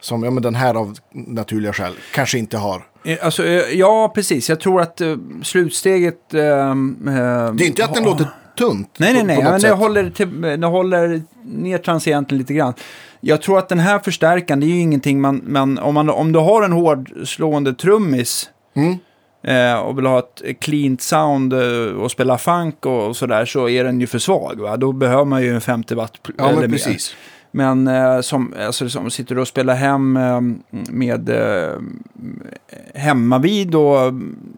som 0.00 0.22
ja 0.24 0.30
men 0.30 0.42
den 0.42 0.54
här 0.54 0.74
av 0.74 0.96
naturliga 1.12 1.72
skäl 1.72 1.92
kanske 2.14 2.38
inte 2.38 2.56
har. 2.58 2.86
Eh, 3.04 3.18
Alltså, 3.22 3.44
eh, 3.46 3.78
ja, 3.78 4.12
precis. 4.14 4.48
Jag 4.48 4.60
tror 4.60 4.80
att 4.80 5.00
eh, 5.00 5.16
slutsteget... 5.42 6.34
eh, 6.34 6.40
Det 6.40 6.40
är 7.10 7.62
inte 7.62 7.84
att 7.84 7.94
den 7.94 8.04
ha- 8.04 8.10
låter 8.10 8.26
tunt. 8.58 8.94
Nej, 8.98 9.12
nej, 9.12 9.22
nej. 9.24 9.36
på 9.36 9.42
men 9.42 9.60
det 9.60 9.70
håller, 9.70 10.10
till, 10.10 10.40
det 10.40 10.66
håller 10.66 11.22
ner 11.44 11.78
transienten 11.78 12.38
lite 12.38 12.54
grann. 12.54 12.74
Jag 13.20 13.42
tror 13.42 13.58
att 13.58 13.68
den 13.68 13.78
här 13.78 13.98
förstärkaren, 13.98 14.60
det 14.60 14.66
är 14.66 14.68
ju 14.68 14.80
ingenting 14.80 15.20
man... 15.20 15.42
man 15.46 15.78
om, 15.78 15.94
man 15.94 16.10
om 16.10 16.32
du 16.32 16.38
har 16.38 16.62
en 16.62 16.72
hårdslående 16.72 17.74
trummis 17.74 18.50
Mm. 18.76 18.96
Eh, 19.42 19.78
och 19.78 19.98
vill 19.98 20.06
ha 20.06 20.18
ett 20.18 20.60
cleant 20.60 21.02
sound 21.02 21.52
eh, 21.52 21.96
och 22.02 22.10
spela 22.10 22.38
funk 22.38 22.86
och 22.86 23.16
sådär 23.16 23.44
så 23.44 23.68
är 23.68 23.84
den 23.84 24.00
ju 24.00 24.06
för 24.06 24.18
svag. 24.18 24.60
Va? 24.60 24.76
Då 24.76 24.92
behöver 24.92 25.24
man 25.24 25.42
ju 25.42 25.54
en 25.54 25.60
50 25.60 25.94
watt 25.94 26.12
Ja, 26.38 26.44
eller 26.48 26.60
men 26.60 26.70
mer. 26.70 26.76
precis. 26.76 27.14
Men 27.50 27.88
eh, 27.88 28.20
som, 28.20 28.54
alltså, 28.66 28.88
som 28.88 29.10
sitter 29.10 29.34
du 29.34 29.40
och 29.40 29.48
spelar 29.48 29.74
hem 29.74 30.16
eh, 30.16 30.40
med 30.70 31.28
eh, 31.28 31.72
hemmavid 32.94 33.74
och 33.74 34.14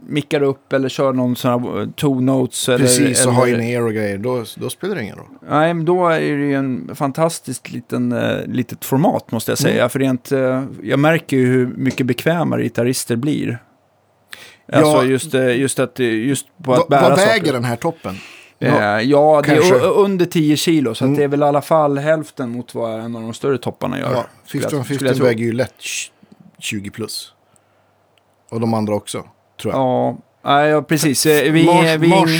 mickar 0.07 0.43
upp 0.43 0.72
eller 0.72 0.89
kör 0.89 1.12
någon 1.12 1.37
sån 1.37 1.51
här 1.51 1.93
two 1.93 2.20
notes. 2.20 2.66
Precis, 2.66 3.26
och 3.26 3.33
eller, 3.33 3.41
ha 3.41 3.49
in 3.49 3.61
er 3.61 3.83
och 3.83 3.93
grejer, 3.93 4.18
då, 4.18 4.45
då 4.57 4.70
spelar 4.70 4.95
det 4.95 5.03
ingen 5.03 5.16
roll. 5.16 5.26
Nej, 5.49 5.74
men 5.74 5.85
då 5.85 6.09
är 6.09 6.20
det 6.20 6.45
ju 6.47 6.55
en 6.55 6.91
fantastiskt 6.95 7.72
liten, 7.72 8.12
eh, 8.12 8.47
litet 8.47 8.85
format 8.85 9.33
måste 9.33 9.51
jag 9.51 9.59
säga. 9.59 9.74
Mm. 9.78 9.91
För 9.91 9.99
rent, 9.99 10.33
eh, 10.33 10.64
jag 10.83 10.99
märker 10.99 11.37
ju 11.37 11.47
hur 11.47 11.66
mycket 11.66 12.07
bekvämare 12.07 12.62
gitarrister 12.62 13.16
blir. 13.16 13.59
Ja. 14.73 14.79
Alltså 14.79 15.05
just, 15.05 15.35
eh, 15.35 15.57
just, 15.59 15.79
att, 15.79 16.01
eh, 16.01 16.07
just 16.07 16.47
på 16.64 16.75
att 16.75 16.89
bära 16.89 17.09
vad 17.09 17.18
saker. 17.18 17.33
väger 17.33 17.53
den 17.53 17.64
här 17.64 17.77
toppen? 17.77 18.16
Eh, 18.59 18.75
ja, 19.01 19.43
det 19.47 19.53
är 19.53 19.57
kanske. 19.57 19.75
under 19.75 20.27
10 20.27 20.57
kilo, 20.57 20.95
så 20.95 21.05
Mm. 21.05 21.16
det 21.16 21.25
är 21.25 21.29
väl 21.29 21.41
i 21.41 21.45
alla 21.45 21.62
fall 21.62 21.99
hälften 21.99 22.51
mot 22.51 22.75
vad 22.75 23.01
en 23.01 23.16
av 23.16 23.23
de 23.23 23.35
större 23.35 23.59
topparna 23.59 23.99
gör. 23.99 24.12
Ja, 24.12 24.25
skulle 24.47 24.62
jag- 24.62 24.71
15 24.71 24.85
skulle 24.95 25.11
jag 25.11 25.16
tro. 25.16 25.27
väger 25.27 25.45
ju 25.45 25.53
lätt 25.53 25.75
tj- 25.79 26.11
20 26.59 26.91
plus. 26.91 27.33
Och 28.51 28.61
de 28.61 28.75
andra 28.75 28.95
också, 28.95 29.25
tror 29.62 29.75
jag. 29.75 29.81
Ja, 29.81 30.16
Ja, 30.43 30.66
ja 30.66 30.83
precis. 30.83 31.27
Vi, 31.27 31.64
Mars, 31.66 31.97
vi, 31.99 32.09
Mars, 32.09 32.31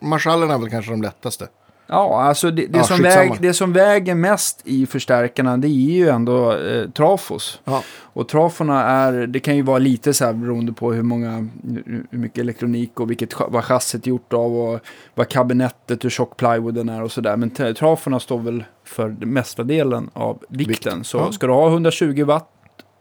Marschallerna 0.00 0.54
är 0.54 0.58
väl 0.58 0.70
kanske 0.70 0.90
de 0.90 1.02
lättaste. 1.02 1.48
Ja, 1.88 2.22
alltså 2.22 2.50
det, 2.50 2.66
det, 2.66 2.78
Ja, 2.78 2.84
som 2.84 3.02
väg, 3.02 3.32
det 3.40 3.54
som 3.54 3.72
väger 3.72 4.14
mest 4.14 4.60
i 4.64 4.86
förstärkarna 4.86 5.56
det 5.56 5.68
är 5.68 5.70
ju 5.70 6.08
ändå 6.08 6.52
eh, 6.56 6.90
trafos. 6.90 7.60
Ja. 7.64 7.82
Och 8.02 8.28
traforna 8.28 8.84
är, 8.84 9.26
det 9.26 9.40
kan 9.40 9.56
ju 9.56 9.62
vara 9.62 9.78
lite 9.78 10.14
så 10.14 10.24
här 10.24 10.32
beroende 10.32 10.72
på 10.72 10.92
hur 10.92 11.02
många, 11.02 11.48
hur 11.64 12.06
mycket 12.10 12.38
elektronik 12.38 13.00
och 13.00 13.10
vilket, 13.10 13.34
vad 13.48 13.64
chassit 13.64 14.06
är 14.06 14.08
gjort 14.08 14.32
av 14.32 14.56
och 14.56 14.80
vad 15.14 15.28
kabinettet, 15.28 16.04
hur 16.04 16.10
tjock 16.10 16.36
plywooden 16.36 16.88
är 16.88 17.02
och 17.02 17.12
sådär. 17.12 17.36
Men 17.36 17.50
t- 17.50 17.74
traforna 17.74 18.20
står 18.20 18.38
väl 18.38 18.64
för 18.84 19.08
den 19.08 19.32
mesta 19.32 19.62
delen 19.62 20.10
av 20.12 20.38
vikten. 20.48 20.96
Vikt, 20.98 21.06
Så 21.06 21.18
ja. 21.18 21.32
ska 21.32 21.46
du 21.46 21.52
ha 21.52 21.68
120 21.68 22.24
watt 22.24 22.48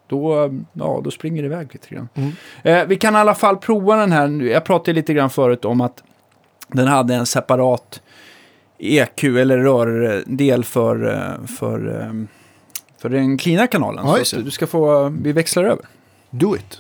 då, 0.08 0.54
ja, 0.74 1.02
då 1.04 1.12
springer 1.12 1.42
det 1.42 1.46
iväg 1.46 1.70
lite 1.74 1.96
grann. 1.96 2.10
Mm. 2.16 2.32
Eh, 2.64 2.86
vi 2.88 2.96
kan 2.96 3.16
i 3.16 3.18
alla 3.18 3.36
fall 3.36 3.58
prova 3.58 3.96
den 3.96 4.12
här. 4.12 4.28
nu. 4.28 4.50
Jag 4.50 4.64
pratade 4.66 4.94
lite 4.94 5.14
grann 5.14 5.30
förut 5.30 5.66
om 5.66 5.82
att 5.82 6.04
den 6.68 6.88
hade 6.88 7.16
en 7.16 7.26
separat 7.26 8.02
EQ 8.78 9.24
eller 9.24 9.58
rördel 9.58 10.64
för, 10.64 11.08
eh, 11.14 11.48
för, 11.48 12.02
eh, 12.02 12.14
för 12.98 13.10
den 13.10 13.38
cleana 13.38 13.68
kanalen. 13.68 14.06
Ja, 14.08 14.24
så 14.24 14.38
du 14.38 14.52
ska 14.52 14.68
få, 14.68 15.10
vi 15.22 15.32
växlar 15.32 15.64
över. 15.64 15.86
Do 16.30 16.56
it. 16.56 16.80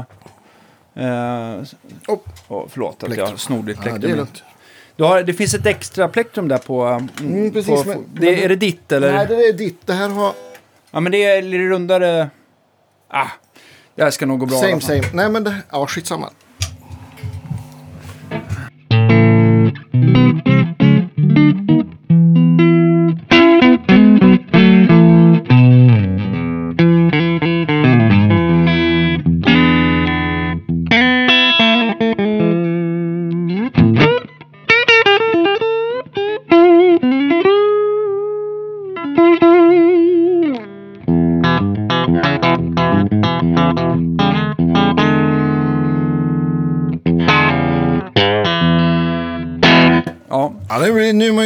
Eh, 0.96 1.62
Oh. 2.08 2.20
oh, 2.48 2.66
förlåt 2.70 2.94
att 2.94 3.00
Plektrum. 3.00 3.30
jag 3.30 3.40
snor 3.40 3.64
ditt 3.64 3.82
plektrum. 3.82 4.02
det 4.02 4.12
är 4.12 4.16
lugnt. 4.16 4.44
du 4.96 5.04
har, 5.04 5.24
det 5.24 5.34
finns 5.34 5.54
ett 5.54 5.66
extra 5.66 6.08
plektrum 6.08 6.48
där 6.48 6.58
på... 6.58 6.84
mm, 6.84 7.10
Mm, 7.22 7.52
precis, 7.54 7.84
på, 7.84 7.90
men- 7.90 8.04
det, 8.14 8.32
men- 8.32 8.40
är 8.44 8.50
det 8.50 8.56
ditt 8.56 8.92
eller? 8.92 9.14
Nej, 9.14 9.26
det 9.30 9.36
är 9.36 9.54
ditt. 9.54 9.88
Det 9.88 9.94
här 9.94 10.10
har... 10.10 10.34
Ja 10.92 11.00
men 11.00 11.12
det 11.12 11.24
är 11.24 11.42
lite 11.42 11.64
rundare... 11.64 12.30
Ah, 13.10 13.28
det 13.96 14.04
här 14.04 14.12
ska 14.12 14.26
nog 14.26 14.40
gå 14.40 14.46
bra 14.46 14.58
Same, 14.60 14.82
same. 14.82 15.04
Nej, 15.14 15.30
men 15.30 15.44
det... 15.44 15.56
Ja, 15.72 15.88
skitsamma. 15.88 16.30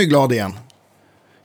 Glad 0.10 0.32
igen. 0.32 0.54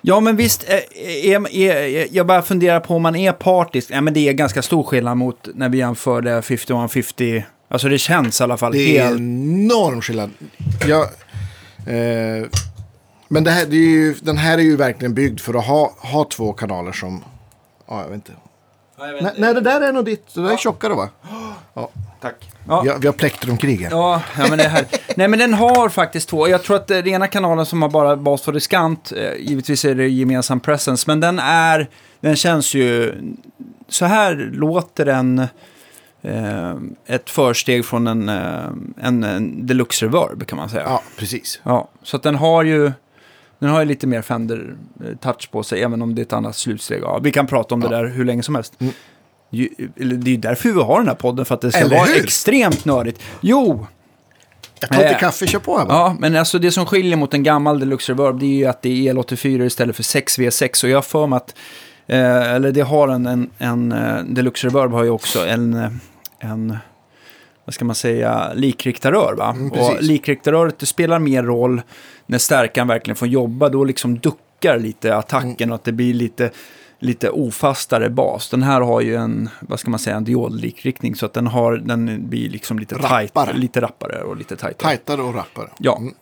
Ja, 0.07 0.21
men 0.21 0.37
visst, 0.37 0.65
är, 0.69 0.99
är, 1.27 1.55
är, 1.55 2.09
jag 2.11 2.27
bara 2.27 2.43
funderar 2.43 2.81
på 2.81 2.95
om 2.95 3.03
man 3.03 3.17
är 3.17 3.33
partisk. 3.33 3.91
Ja, 3.91 4.01
men 4.01 4.15
det 4.15 4.29
är 4.29 4.33
ganska 4.33 4.63
stor 4.63 4.83
skillnad 4.83 5.17
mot 5.17 5.49
när 5.55 5.69
vi 5.69 5.79
jämförde 5.79 6.43
5150. 6.43 7.45
Alltså 7.69 7.89
det 7.89 7.99
känns 7.99 8.41
i 8.41 8.45
alla 8.45 8.57
fall 8.57 8.73
Det 8.73 8.99
är 8.99 9.05
helt... 9.05 9.21
enorm 9.21 10.01
skillnad. 10.01 10.31
Jag, 10.87 11.03
eh, 11.87 12.47
men 13.29 13.45
det 13.45 13.51
här, 13.51 13.67
det 13.67 13.77
är 13.77 13.91
ju, 13.91 14.15
den 14.15 14.37
här 14.37 14.59
är 14.59 14.63
ju 14.63 14.77
verkligen 14.77 15.15
byggd 15.15 15.41
för 15.41 15.55
att 15.55 15.67
ha, 15.67 15.95
ha 15.99 16.25
två 16.25 16.53
kanaler 16.53 16.93
som... 16.93 17.25
Ja, 17.89 18.01
jag 18.03 18.09
vet 18.09 18.15
inte. 18.15 18.33
Nej, 18.99 19.33
nej, 19.39 19.55
det 19.55 19.61
där 19.61 19.81
är 19.81 19.93
nog 19.93 20.05
ditt. 20.05 20.35
Det 20.35 20.43
där 20.43 20.53
är 20.53 20.57
tjockare 20.57 20.95
va? 20.95 21.09
Tack. 22.25 22.51
Ja. 22.69 22.81
Vi 22.81 22.89
har, 22.89 22.99
vi 22.99 23.07
har 23.07 23.15
plektrumkrig 23.15 23.81
här. 23.81 23.91
Ja, 23.91 24.23
ja 24.39 24.47
men 24.49 24.59
det 24.59 24.69
här. 24.69 24.85
Nej, 25.17 25.29
men 25.29 25.39
den 25.39 25.55
har 25.55 25.89
faktiskt 25.89 26.29
två. 26.29 26.49
Jag 26.49 26.63
tror 26.63 26.77
att 26.77 26.87
det 26.87 27.03
den 27.03 27.15
ena 27.15 27.27
kanalen 27.27 27.67
som 27.67 27.83
har 27.83 27.89
bara 27.89 28.17
bas 28.17 28.43
för 28.43 28.53
diskant. 28.53 29.13
Eh, 29.17 29.35
givetvis 29.39 29.85
är 29.85 29.95
det 29.95 30.09
gemensam 30.09 30.61
presence, 30.61 31.05
men 31.07 31.21
den 31.21 31.39
är... 31.39 31.89
Den 32.21 32.37
känns 32.37 32.75
ju... 32.75 33.15
Så 33.89 34.05
här 34.05 34.51
låter 34.53 35.05
den... 35.05 35.39
Eh, 36.23 36.75
ett 37.07 37.31
försteg 37.31 37.85
från 37.85 38.07
en, 38.07 38.29
eh, 38.29 38.65
en, 39.03 39.25
en 39.25 39.67
deluxe 39.67 40.07
reverb 40.07 40.47
kan 40.47 40.59
man 40.59 40.69
säga. 40.69 40.83
Ja, 40.87 41.03
precis. 41.19 41.61
Ja, 41.63 41.89
så 42.03 42.17
att 42.17 42.23
den 42.23 42.35
har 42.35 42.63
ju... 42.63 42.93
Den 43.59 43.71
har 43.71 43.81
ju 43.81 43.87
lite 43.87 44.07
mer 44.07 44.23
Fender-touch 44.23 45.51
på 45.51 45.63
sig, 45.63 45.83
även 45.83 46.03
om 46.03 46.15
det 46.15 46.21
är 46.21 46.25
ett 46.25 46.33
annat 46.33 46.57
slutsteg. 46.57 47.03
Ja, 47.03 47.19
vi 47.23 47.33
kan 47.33 47.47
prata 47.47 47.75
om 47.75 47.81
det 47.81 47.89
Ja. 47.91 47.97
där 47.97 48.07
hur 48.07 48.25
länge 48.25 48.43
som 48.43 48.55
helst. 48.55 48.81
Mm. 48.81 48.93
Ju, 49.51 49.69
eller 50.01 50.17
det 50.17 50.29
är 50.29 50.33
ju 50.33 50.37
därför 50.37 50.69
vi 50.69 50.81
har 50.83 50.99
den 50.99 51.09
här 51.09 51.15
podden, 51.15 51.45
för 51.45 51.55
att 51.55 51.61
det 51.61 51.71
ska 51.73 51.81
Eller 51.81 51.97
vara 51.97 52.07
hur? 52.09 52.25
extremt 52.25 52.85
nördigt. 52.85 53.21
Jo, 53.41 53.87
Jag 54.81 54.89
tar 54.91 54.97
lite 54.97 55.09
Eh. 55.09 55.19
kaffe, 55.19 55.47
kör 55.47 55.59
på 55.59 55.79
här 55.79 55.87
bara. 55.87 55.95
Ja, 55.99 56.17
men 56.19 56.37
alltså 56.37 56.59
det 56.59 56.71
som 56.71 56.87
skiljer 56.87 57.17
mot 57.17 57.35
en 57.35 57.43
gammal 57.43 57.81
Deluxe 57.81 58.13
Reverb 58.13 58.41
det 58.41 58.47
är 58.47 58.57
ju 58.57 58.67
att 58.67 58.83
det 58.83 59.09
är 59.09 59.15
El84 59.15 59.65
istället 59.65 59.97
för 59.97 60.03
6V6. 60.03 60.85
Och 60.85 60.91
jag 60.91 60.97
har 60.97 61.03
för 61.03 61.27
mig 61.27 61.37
att, 61.37 61.55
eh, 62.07 62.53
eller 62.53 62.73
det 62.73 62.81
har 62.81 63.09
en, 63.09 63.27
en, 63.27 63.51
en 63.59 63.93
eh, 63.93 64.17
Deluxe 64.25 64.67
Reverb 64.67 64.93
har 64.93 65.05
ju 65.05 65.11
också 65.11 65.47
en, 65.47 66.01
en 66.39 66.77
vad 67.65 67.75
ska 67.75 67.85
man 67.85 67.95
säga, 67.95 68.53
likriktarrör 68.55 69.35
va? 69.39 69.51
Mm, 69.51 69.71
och 69.73 70.03
likriktarröret 70.03 70.79
det 70.79 70.87
spelar 70.87 71.19
mer 71.19 71.43
roll 71.43 71.83
när 72.27 72.39
stärkan 72.39 72.89
verkligen 72.89 73.17
får 73.17 73.29
jobba. 73.29 73.69
Då 73.69 73.85
liksom 73.85 74.19
duckar 74.19 74.79
lite 74.79 75.17
attacken 75.17 75.55
Mm. 75.61 75.71
och 75.71 75.75
att 75.75 75.85
det 75.85 75.93
blir 75.93 76.15
lite 76.15 76.51
lite 77.05 77.31
ofastare 77.31 78.11
bas. 78.11 78.51
Den 78.51 78.63
här 78.63 78.81
har 78.81 79.01
ju 79.01 79.17
en, 79.17 79.49
vad 79.61 79.81
ska 79.81 79.91
man 79.91 79.99
säga, 80.01 80.17
en 80.17 80.25
diodlikriktning 80.25 81.15
så 81.17 81.27
att 81.27 81.33
den, 81.33 81.47
har, 81.47 81.77
den 81.77 82.29
blir 82.29 82.51
liksom 82.51 82.79
lite 82.79 82.95
Rappare. 82.95 83.27
tight, 83.47 83.57
lite 83.57 83.81
rappare 83.81 84.23
och 84.23 84.37
lite 84.37 84.57
tajtare. 84.57 84.89
Tajtare 84.97 85.23
och 85.23 85.35
rappare. 85.35 85.69
Ja, 85.79 85.97
Mm. 85.99 86.15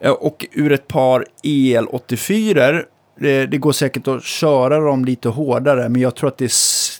Eh, 0.00 0.10
och 0.10 0.46
ur 0.52 0.72
ett 0.72 0.88
par 0.88 1.24
EL84, 1.42 2.82
det, 3.20 3.46
det 3.46 3.58
går 3.58 3.72
säkert 3.72 4.08
att 4.08 4.24
köra 4.24 4.80
dem 4.80 5.04
lite 5.04 5.28
hårdare, 5.28 5.88
men 5.88 6.00
jag 6.00 6.14
tror 6.16 6.28
att 6.28 6.38
det 6.38 6.44
är, 6.44 6.52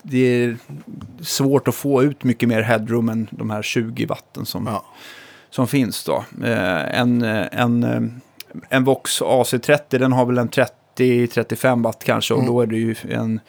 det 0.03 0.19
är 0.45 0.57
svårt 1.21 1.69
att 1.69 1.75
få 1.75 2.03
ut 2.03 2.25
mycket 2.25 2.49
mer 2.49 2.63
headroom 2.63 3.09
än 3.09 3.29
de 3.31 3.51
här 3.51 3.63
20 3.63 4.07
watten 4.07 4.47
som, 4.47 4.67
Ja. 4.67 4.85
som 5.51 5.67
finns 5.67 6.05
då. 6.05 6.25
Eh, 6.45 7.01
en, 7.01 7.23
eh, 7.23 7.47
en, 7.53 8.21
en 8.69 8.85
Vox 8.85 9.23
AC30, 9.23 9.99
den 9.99 10.13
har 10.13 10.27
väl 10.27 10.39
en 10.39 10.49
30-35 10.99 11.83
watt 11.83 12.05
kanske, 12.05 12.35
och 12.35 12.41
Mm. 12.41 12.53
då 12.53 12.61
är 12.61 12.67
det 12.67 12.77
ju 12.77 12.95
en 13.11 13.41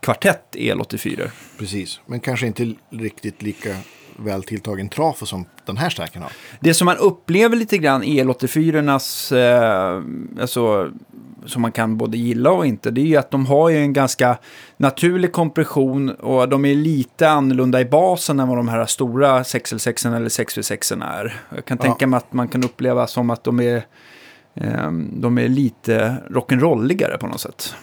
kvartett 0.00 0.42
EL84. 0.52 1.30
Precis, 1.58 2.00
men 2.06 2.20
kanske 2.20 2.46
inte 2.46 2.74
riktigt 2.90 3.42
lika 3.42 3.76
väl 4.18 4.42
tilltagen 4.42 4.88
trafo 4.88 5.26
som 5.26 5.44
den 5.66 5.76
här 5.76 5.90
stärken 5.90 6.22
har. 6.22 6.32
Det 6.60 6.74
som 6.74 6.84
man 6.84 6.96
upplever 6.96 7.56
lite 7.56 7.78
grann 7.78 8.02
EL84-nas, 8.02 9.32
eh, 9.36 10.02
alltså, 10.40 10.90
som 11.46 11.62
man 11.62 11.72
kan 11.72 11.96
både 11.96 12.16
gilla 12.18 12.50
och 12.50 12.66
inte, 12.66 12.90
det 12.90 13.00
är 13.00 13.04
ju 13.06 13.16
att 13.16 13.30
de 13.30 13.46
har 13.46 13.68
ju 13.70 13.76
en 13.78 13.92
ganska 13.92 14.38
naturlig 14.76 15.32
kompression 15.32 16.10
och 16.10 16.48
de 16.48 16.64
är 16.64 16.74
lite 16.74 17.28
annorlunda 17.28 17.80
i 17.80 17.84
basen 17.84 18.40
än 18.40 18.48
vad 18.48 18.56
de 18.58 18.68
här 18.68 18.86
stora 18.86 19.42
6L6 19.42 20.16
eller 20.16 20.28
6V6 20.28 21.02
är. 21.04 21.40
Jag 21.54 21.64
kan 21.64 21.76
Ja. 21.80 21.84
tänka 21.84 22.06
mig 22.06 22.18
att 22.18 22.32
man 22.32 22.48
kan 22.48 22.64
uppleva 22.64 23.06
som 23.06 23.30
att 23.30 23.44
de 23.44 23.60
är, 23.60 23.86
de 25.12 25.38
är 25.38 25.48
lite 25.48 26.16
rock'n'rolligare 26.30 27.18
på 27.18 27.26
något 27.26 27.40
sätt. 27.40 27.74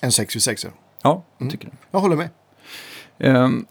En 0.00 0.10
6v6. 0.10 0.66
Ja, 1.02 1.22
Mm. 1.40 1.50
tycker 1.50 1.68
jag. 1.68 1.74
Jag 1.90 2.00
håller 2.00 2.16
med. 2.16 2.28
Ehm, 3.18 3.66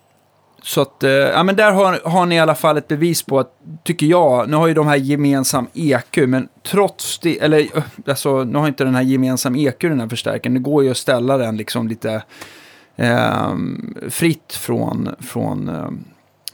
så 0.61 0.81
att, 0.81 1.03
eh, 1.03 1.09
ja 1.11 1.43
men 1.43 1.55
där 1.55 1.71
har, 1.71 1.99
har 2.09 2.25
ni 2.25 2.35
i 2.35 2.39
alla 2.39 2.55
fall 2.55 2.77
ett 2.77 2.87
bevis 2.87 3.23
på 3.23 3.39
att, 3.39 3.53
tycker 3.83 4.05
jag, 4.05 4.49
nu 4.49 4.57
har 4.57 4.67
ju 4.67 4.73
de 4.73 4.87
här 4.87 4.95
gemensam 4.95 5.67
EQ, 5.73 6.17
men 6.27 6.47
trots 6.63 7.19
det, 7.19 7.39
eller 7.39 7.59
eh, 7.77 7.83
alltså, 8.07 8.43
nu 8.43 8.57
har 8.59 8.67
inte 8.67 8.83
den 8.83 8.95
här 8.95 9.01
gemensam 9.01 9.55
EQ 9.55 9.79
den 9.81 9.99
här 9.99 10.07
förstärkaren, 10.07 10.53
det 10.53 10.59
går 10.59 10.83
ju 10.83 10.91
att 10.91 10.97
ställa 10.97 11.37
den 11.37 11.57
liksom 11.57 11.87
lite 11.87 12.23
ehm, 12.95 13.95
fritt 14.09 14.53
från, 14.53 15.15
från, 15.19 15.69
ehm, 15.69 16.03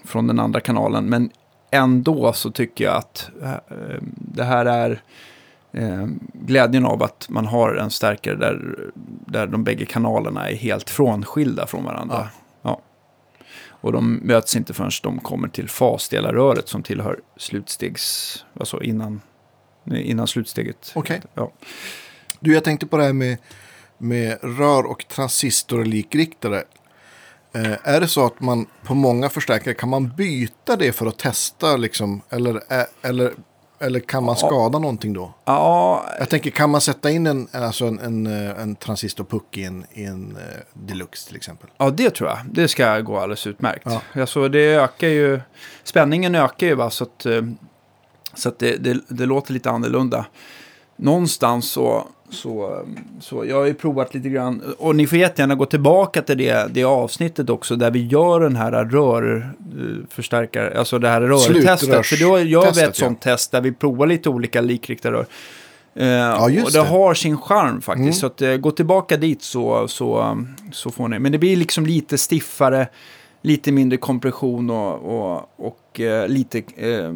från 0.06 0.28
den 0.28 0.40
andra 0.40 0.60
kanalen, 0.60 1.06
men 1.06 1.30
ändå 1.72 2.34
så 2.34 2.52
tycker 2.52 2.84
jag 2.84 2.96
att 2.96 3.30
eh, 3.42 3.98
det 4.16 4.44
här 4.44 4.66
är 4.66 5.02
eh, 5.72 6.08
glädjen 6.34 6.86
av 6.86 7.04
att 7.04 7.30
man 7.30 7.46
har 7.46 7.76
en 7.76 7.90
stärkare 7.90 8.36
där, 8.36 8.76
där 9.26 9.48
de 9.48 9.64
bägge 9.64 9.86
kanalerna 9.86 10.50
är 10.50 10.56
helt 10.56 10.90
frånskilda 10.90 11.68
från 11.68 11.84
varandra. 11.84 12.16
Ja. 12.18 12.30
Och 13.82 13.92
de 13.92 14.20
möts 14.24 14.56
inte 14.56 14.74
förrän 14.74 14.92
de 15.04 15.20
kommer 15.20 15.48
till 15.48 15.70
fasdelarröret 15.70 16.68
som 16.68 16.84
tillhör 16.84 17.20
slutstegs... 17.38 18.46
Alltså 18.60 18.84
innan, 18.84 19.22
innan 19.86 20.28
slutsteget. 20.28 20.92
Okej. 20.96 21.22
Ja. 21.34 21.52
Du, 22.40 22.54
jag 22.54 22.64
tänkte 22.64 22.88
på 22.88 22.98
det 22.98 23.04
här 23.04 23.14
med, 23.14 23.38
med 23.98 24.38
rör 24.42 24.86
och 24.86 25.06
transistorlikriktare. 25.08 26.58
Eh, 26.58 26.64
är 27.84 28.00
det 28.02 28.08
så 28.08 28.26
att 28.26 28.40
man 28.40 28.66
på 28.84 28.96
många 28.96 29.30
förstärkare 29.30 29.74
kan 29.74 29.90
man 29.90 30.10
byta 30.18 30.76
det 30.76 30.92
för 30.92 31.06
att 31.06 31.18
testa 31.18 31.78
liksom? 31.78 32.22
Eller, 32.30 32.56
eh, 32.56 32.84
eller, 33.02 33.34
eller 33.80 34.00
kan 34.00 34.24
man 34.24 34.36
Ja. 34.42 34.48
skada 34.48 34.80
någonting 34.80 35.14
då? 35.14 35.34
ja, 35.46 36.06
Jag 36.20 36.30
tänker, 36.30 36.50
kan 36.52 36.70
man 36.70 36.82
sätta 36.82 37.12
in 37.12 37.28
en, 37.28 37.48
alltså 37.52 37.86
en, 37.86 38.00
en, 38.00 38.28
eh, 38.28 38.62
en 38.62 38.76
transistorpuck 38.76 39.58
i 39.58 39.64
en, 39.64 39.86
i 39.94 40.04
en 40.04 40.36
eh, 40.38 40.60
deluxe 40.74 41.28
till 41.28 41.36
exempel? 41.36 41.70
Ja, 41.78 41.90
det 41.90 42.10
tror 42.10 42.30
jag. 42.30 42.38
Det 42.52 42.68
ska 42.68 43.00
gå 43.00 43.18
alldeles 43.18 43.48
utmärkt. 43.48 43.84
Ja. 43.86 44.22
Alltså, 44.22 44.48
det 44.48 44.74
ökar 44.76 45.08
ju, 45.08 45.42
spänningen 45.84 46.36
ökar 46.36 46.68
ju 46.68 46.76
va, 46.76 46.90
så 46.90 47.04
att, 47.04 47.26
eh, 47.26 47.42
så 48.34 48.50
att 48.50 48.60
det, 48.60 48.76
det, 48.78 49.00
det 49.08 49.26
låter 49.26 49.54
lite 49.54 49.70
annorlunda. 49.72 50.26
Någonstans 50.96 51.72
så, 51.72 52.08
så, 52.30 52.86
så, 53.20 53.46
jag 53.46 53.56
har 53.56 53.66
ju 53.66 53.74
provat 53.74 54.14
lite 54.14 54.30
grann, 54.30 54.62
och 54.78 54.96
ni 54.96 55.08
får 55.08 55.18
jättegärna 55.18 55.56
gå 55.56 55.66
tillbaka 55.66 56.22
till 56.22 56.38
det, 56.38 56.74
det 56.74 56.84
avsnittet 56.84 57.50
också, 57.50 57.76
där 57.76 57.92
vi 57.92 58.06
gör 58.08 58.40
den 58.40 58.56
här 58.56 58.72
rörförstärkare, 58.86 60.80
alltså 60.80 61.00
det 61.00 61.10
här 61.10 61.22
rörtestet. 61.22 62.06
För 62.06 62.20
då 62.20 62.40
gör 62.40 62.44
vi 62.44 62.44
ett 62.44 62.50
Slutrörstestet, 62.50 63.00
ja. 63.00 63.08
sånt 63.08 63.22
test 63.22 63.52
där 63.52 63.62
vi 63.62 63.72
provar 63.72 64.08
lite 64.08 64.30
olika 64.30 64.62
likriktarrör. 64.62 65.26
Ja, 65.94 66.46
Uh, 66.48 66.56
just 66.56 66.66
och 66.66 66.72
det, 66.72 66.80
det. 66.80 66.86
har 66.86 67.14
sin 67.14 67.38
charm 67.38 67.82
faktiskt. 67.82 68.04
Mm. 68.04 68.14
Så 68.14 68.26
att, 68.26 68.42
eh, 68.42 68.56
gå 68.56 68.72
tillbaka 68.72 69.18
dit 69.18 69.42
så, 69.42 69.88
så, 69.88 70.38
så 70.72 70.92
får 70.92 71.08
ni. 71.08 71.20
Men 71.20 71.32
det 71.32 71.38
blir 71.38 71.56
liksom 71.56 71.86
lite 71.86 72.18
stiffare, 72.18 72.88
lite 73.42 73.72
mindre 73.72 73.98
kompression 73.98 74.70
och, 74.70 74.94
och, 74.96 75.50
och 75.58 75.79
eh, 76.00 76.28
lite... 76.28 76.64
Eh, 76.76 77.14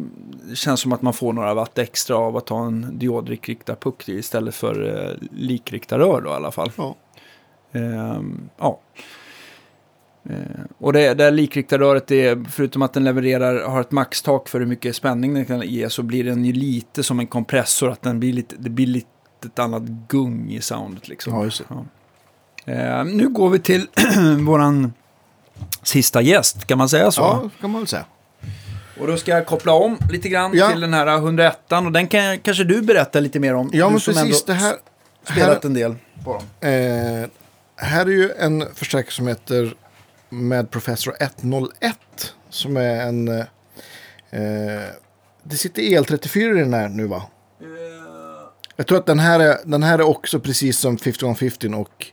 känns 0.54 0.80
som 0.80 0.92
att 0.92 1.02
man 1.02 1.12
får 1.12 1.32
några 1.32 1.54
watt 1.54 1.78
extra 1.78 2.16
av 2.16 2.36
att 2.36 2.48
ha 2.48 2.66
en 2.66 2.98
diodrikriktad-puck 2.98 4.08
istället 4.08 4.54
för 4.54 5.04
eh, 5.08 5.28
likriktarrör 5.30 6.20
då 6.20 6.30
i 6.30 6.32
alla 6.32 6.50
fall. 6.50 6.72
Ja. 6.76 6.96
Ehm, 7.72 8.48
ja. 8.58 8.80
Eh, 10.30 10.64
och 10.78 10.92
det, 10.92 11.14
det 11.14 11.24
här 11.24 11.30
likriktarröret, 11.30 12.10
är, 12.10 12.44
förutom 12.50 12.82
att 12.82 12.92
den 12.92 13.04
levererar, 13.04 13.68
har 13.68 13.80
ett 13.80 13.90
maxtak 13.90 14.48
för 14.48 14.60
hur 14.60 14.66
mycket 14.66 14.96
spänning 14.96 15.34
den 15.34 15.44
kan 15.44 15.60
ge, 15.60 15.90
så 15.90 16.02
blir 16.02 16.24
den 16.24 16.44
ju 16.44 16.52
lite 16.52 17.02
som 17.02 17.20
en 17.20 17.26
kompressor, 17.26 17.90
att 17.90 18.02
den 18.02 18.20
blir 18.20 18.32
lite, 18.32 18.56
det 18.58 18.70
blir 18.70 18.86
lite 18.86 19.08
ett 19.44 19.58
annat 19.58 19.82
gung 19.82 20.50
i 20.50 20.60
soundet 20.60 21.08
liksom. 21.08 21.32
Ja. 21.32 21.64
Ja. 21.68 22.72
Eh, 22.72 23.04
nu 23.04 23.28
går 23.28 23.50
vi 23.50 23.58
till 23.58 23.86
våran 24.46 24.92
sista 25.82 26.22
gäst, 26.22 26.64
kan 26.64 26.78
man 26.78 26.88
säga 26.88 27.10
så? 27.10 27.22
Ja, 27.22 27.50
kan 27.60 27.70
man 27.70 27.80
väl 27.80 27.88
säga. 27.88 28.04
Och 29.00 29.06
då 29.06 29.16
ska 29.16 29.30
jag 29.30 29.46
koppla 29.46 29.72
om 29.72 29.98
lite 30.10 30.28
grann 30.28 30.50
Ja. 30.54 30.70
till 30.70 30.80
den 30.80 30.94
här 30.94 31.06
101 31.16 31.72
och 31.72 31.92
den 31.92 32.06
kan 32.06 32.38
kanske 32.38 32.64
du 32.64 32.82
berätta 32.82 33.20
lite 33.20 33.40
mer 33.40 33.54
om. 33.54 33.70
Ja, 33.72 33.86
du 33.86 33.90
men 33.90 34.00
som 34.00 34.14
precis. 34.14 34.42
ändå 34.48 34.52
Det 34.52 34.52
här, 34.66 34.76
spelat 35.22 35.48
här, 35.62 35.66
en 35.70 35.74
del 35.74 35.94
på 36.24 36.32
dem. 36.32 36.70
eh, 36.70 37.28
här 37.76 38.06
är 38.06 38.10
ju 38.10 38.30
en 38.38 38.74
förstärkare 38.74 39.12
som 39.12 39.28
heter 39.28 39.74
Med 40.28 40.70
Professor 40.70 41.14
101. 41.20 41.96
Som 42.50 42.76
är 42.76 43.00
en... 43.06 43.28
Eh, 43.28 43.38
eh, 44.30 44.82
det 45.42 45.56
sitter 45.56 45.82
EL34 45.82 46.56
i 46.56 46.60
den 46.60 46.74
här 46.74 46.88
nu 46.88 47.06
va? 47.06 47.22
Jag 48.76 48.86
tror 48.86 48.98
att 48.98 49.06
den 49.06 49.18
här 49.18 49.40
är, 49.40 49.56
den 49.64 49.82
här 49.82 49.98
är 49.98 50.02
också 50.02 50.40
precis 50.40 50.78
som 50.78 50.98
5115 50.98 51.74
och, 51.74 52.06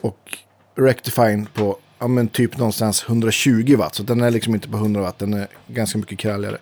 och 0.00 0.38
Rectifying 0.76 1.46
på 1.46 1.78
ja, 2.02 2.08
men 2.08 2.28
typ 2.28 2.58
någonstans 2.58 3.04
120 3.08 3.76
watt. 3.78 3.94
Så 3.94 4.02
den 4.02 4.20
är 4.20 4.30
liksom 4.30 4.54
inte 4.54 4.68
på 4.68 4.76
100 4.76 5.00
watt, 5.00 5.18
den 5.18 5.34
är 5.34 5.46
ganska 5.68 5.98
mycket 5.98 6.18
kralligare. 6.18 6.58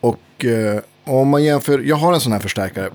Och 0.00 0.44
eh, 0.44 0.80
om 1.04 1.28
man 1.28 1.44
jämför, 1.44 1.78
jag 1.78 1.96
har 1.96 2.12
en 2.12 2.20
sån 2.20 2.32
här 2.32 2.38
förstärkare. 2.40 2.90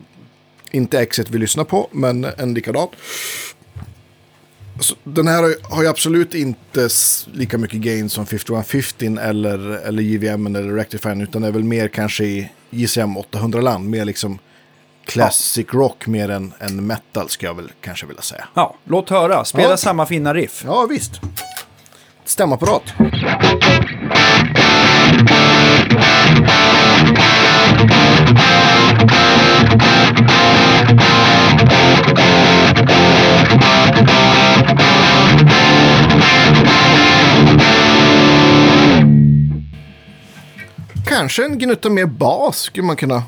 Inte 0.72 1.06
X1 1.06 1.28
vi 1.30 1.38
lyssnar 1.38 1.64
på, 1.64 1.90
men 1.92 2.24
en 2.38 2.54
likadan. 2.54 2.88
Så 4.80 4.96
den 5.04 5.28
här 5.28 5.56
har 5.70 5.84
ju- 5.84 5.90
absolut 5.90 6.34
inte 6.36 6.90
lika 7.34 7.58
mycket 7.58 7.80
gain 7.80 8.10
som 8.10 8.26
5115 8.26 9.18
eller, 9.18 9.60
eller 9.60 10.04
JVM 10.04 10.48
eller 10.48 10.64
Rectifier 10.64 11.24
Utan 11.24 11.42
det 11.42 11.48
är 11.48 11.52
väl 11.52 11.64
mer 11.64 11.88
kanske 11.88 12.24
i 12.24 12.50
JCM 12.70 13.18
800-land. 13.18 13.90
Mer 13.90 14.06
liksom 14.06 14.40
classic 15.10 15.68
rock 15.74 16.08
mer 16.08 16.30
än, 16.30 16.54
än 16.60 16.88
metal 16.88 17.30
skulle 17.30 17.50
jag 17.50 17.56
väl 17.56 17.72
kanske 17.82 18.06
vilja 18.06 18.22
säga. 18.22 18.48
Ja, 18.54 18.76
låt 18.84 19.10
höra. 19.10 19.46
Spela 19.46 19.70
Ja. 19.70 19.78
samma 19.78 20.06
fina 20.06 20.34
riff. 20.34 20.64
Ja, 20.66 20.86
visst. 20.90 21.22
Stämapparat. 22.26 22.84
Kanske 41.06 41.46
en 41.46 41.58
gnutta 41.60 41.90
mer 41.90 42.06
bas 42.06 42.58
skulle 42.58 42.86
man 42.88 42.96
kunna... 42.96 43.24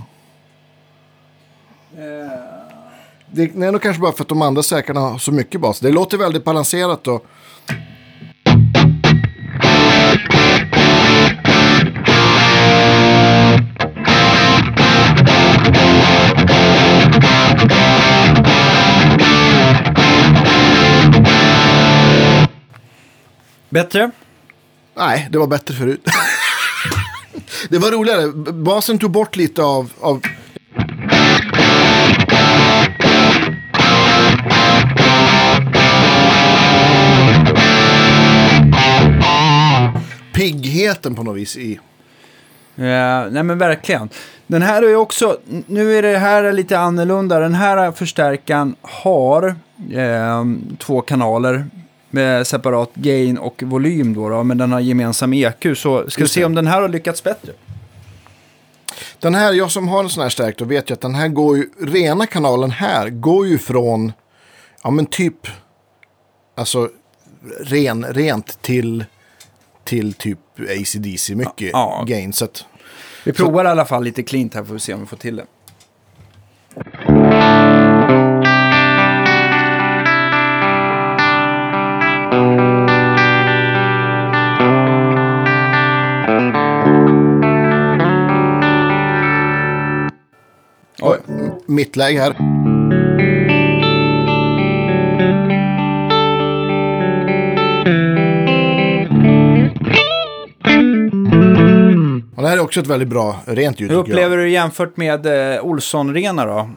Det 3.34 3.44
är 3.44 3.72
nog 3.72 3.82
kanske 3.82 4.02
bara 4.02 4.12
för 4.12 4.24
att 4.24 4.30
de 4.30 4.42
andra 4.42 4.64
säkrarna 4.64 5.00
har 5.00 5.18
så 5.18 5.32
mycket 5.32 5.62
bas. 5.62 5.80
Det 5.80 5.92
låter 5.92 6.18
väldigt 6.18 6.44
balanserat 6.44 7.08
och... 7.08 7.26
Bättre? 23.70 24.12
Nej, 24.96 25.28
det 25.32 25.38
var 25.38 25.48
bättre 25.48 25.76
förut. 25.76 26.08
det 27.70 27.78
var 27.78 27.92
roligare. 27.92 28.28
Basen 28.54 29.00
tog 29.00 29.12
bort 29.12 29.36
lite 29.36 29.64
av... 29.64 29.92
av... 30.00 30.22
Piggheten 40.82 41.16
på 41.16 41.24
något 41.24 41.38
vis 41.38 41.58
i... 41.58 41.80
Ja, 42.76 43.30
nej 43.30 43.44
men 43.44 43.58
verkligen. 43.58 44.10
Den 44.48 44.62
här 44.62 44.84
är 44.84 44.90
ju 44.90 44.96
också, 44.96 45.38
nu 45.68 45.98
är 45.98 46.02
det 46.02 46.18
här 46.18 46.52
lite 46.52 46.80
annorlunda. 46.80 47.40
Den 47.40 47.54
här 47.54 47.92
förstärkaren 47.92 48.76
har 48.82 49.56
eh, 49.94 50.46
två 50.80 51.02
kanaler 51.02 51.66
med 52.10 52.48
separat 52.48 52.96
gain 52.96 53.38
och 53.38 53.64
volym 53.64 54.14
då, 54.14 54.30
då 54.30 54.44
men 54.44 54.58
den 54.58 54.72
har 54.72 54.80
gemensam 54.80 55.34
EQ. 55.34 55.78
Så 55.78 56.10
ska 56.10 56.24
vi 56.24 56.28
se 56.28 56.46
om 56.46 56.56
den 56.56 56.68
här 56.68 56.82
har 56.82 56.90
lyckats 56.90 57.24
bättre. 57.24 57.52
Den 59.20 59.36
här, 59.36 59.54
jag 59.54 59.72
som 59.72 59.88
har 59.88 60.04
en 60.04 60.10
sån 60.10 60.24
här 60.24 60.30
stärk, 60.30 60.58
då 60.58 60.66
vet 60.66 60.90
jag 60.90 60.96
att 60.96 61.02
den 61.02 61.16
här 61.16 61.28
går 61.28 61.58
ju, 61.58 61.70
rena 61.80 62.26
kanalen 62.26 62.72
här 62.72 63.10
går 63.10 63.48
ju 63.48 63.58
från, 63.58 64.14
ja 64.84 64.90
men 64.92 65.06
typ, 65.06 65.48
alltså 66.56 66.90
ren, 67.60 68.06
rent 68.10 68.62
till, 68.62 69.06
till 69.84 70.14
typ 70.14 70.40
ACDC, 70.60 71.36
mycket 71.36 71.70
Ja. 71.74 72.04
gain. 72.08 72.34
Så 72.34 72.46
att, 72.46 72.66
Vi 73.26 73.34
provar 73.34 73.66
i 73.66 73.68
alla 73.68 73.86
fall 73.86 74.04
lite 74.04 74.24
cleant 74.24 74.54
här 74.54 74.64
får 74.64 74.74
vi 74.74 74.80
se 74.80 74.94
om 74.94 75.00
vi 75.00 75.06
får 75.06 75.18
till 75.18 75.36
det. 75.36 75.46
oj, 91.02 91.18
m- 91.28 91.52
mittläge 91.68 92.20
här. 92.20 92.61
Också 102.72 102.80
ett 102.80 102.88
väldigt 102.88 103.08
bra 103.10 103.36
rent 103.46 103.80
ljud. 103.80 103.92
Hur 103.92 104.04
tycker 104.04 104.12
jag. 104.12 104.18
upplever 104.18 104.38
du 104.38 104.50
jämfört 104.50 104.98
med 104.98 105.26
eh, 105.56 105.62
Olsson-rena 105.66 106.46
då? 106.46 106.70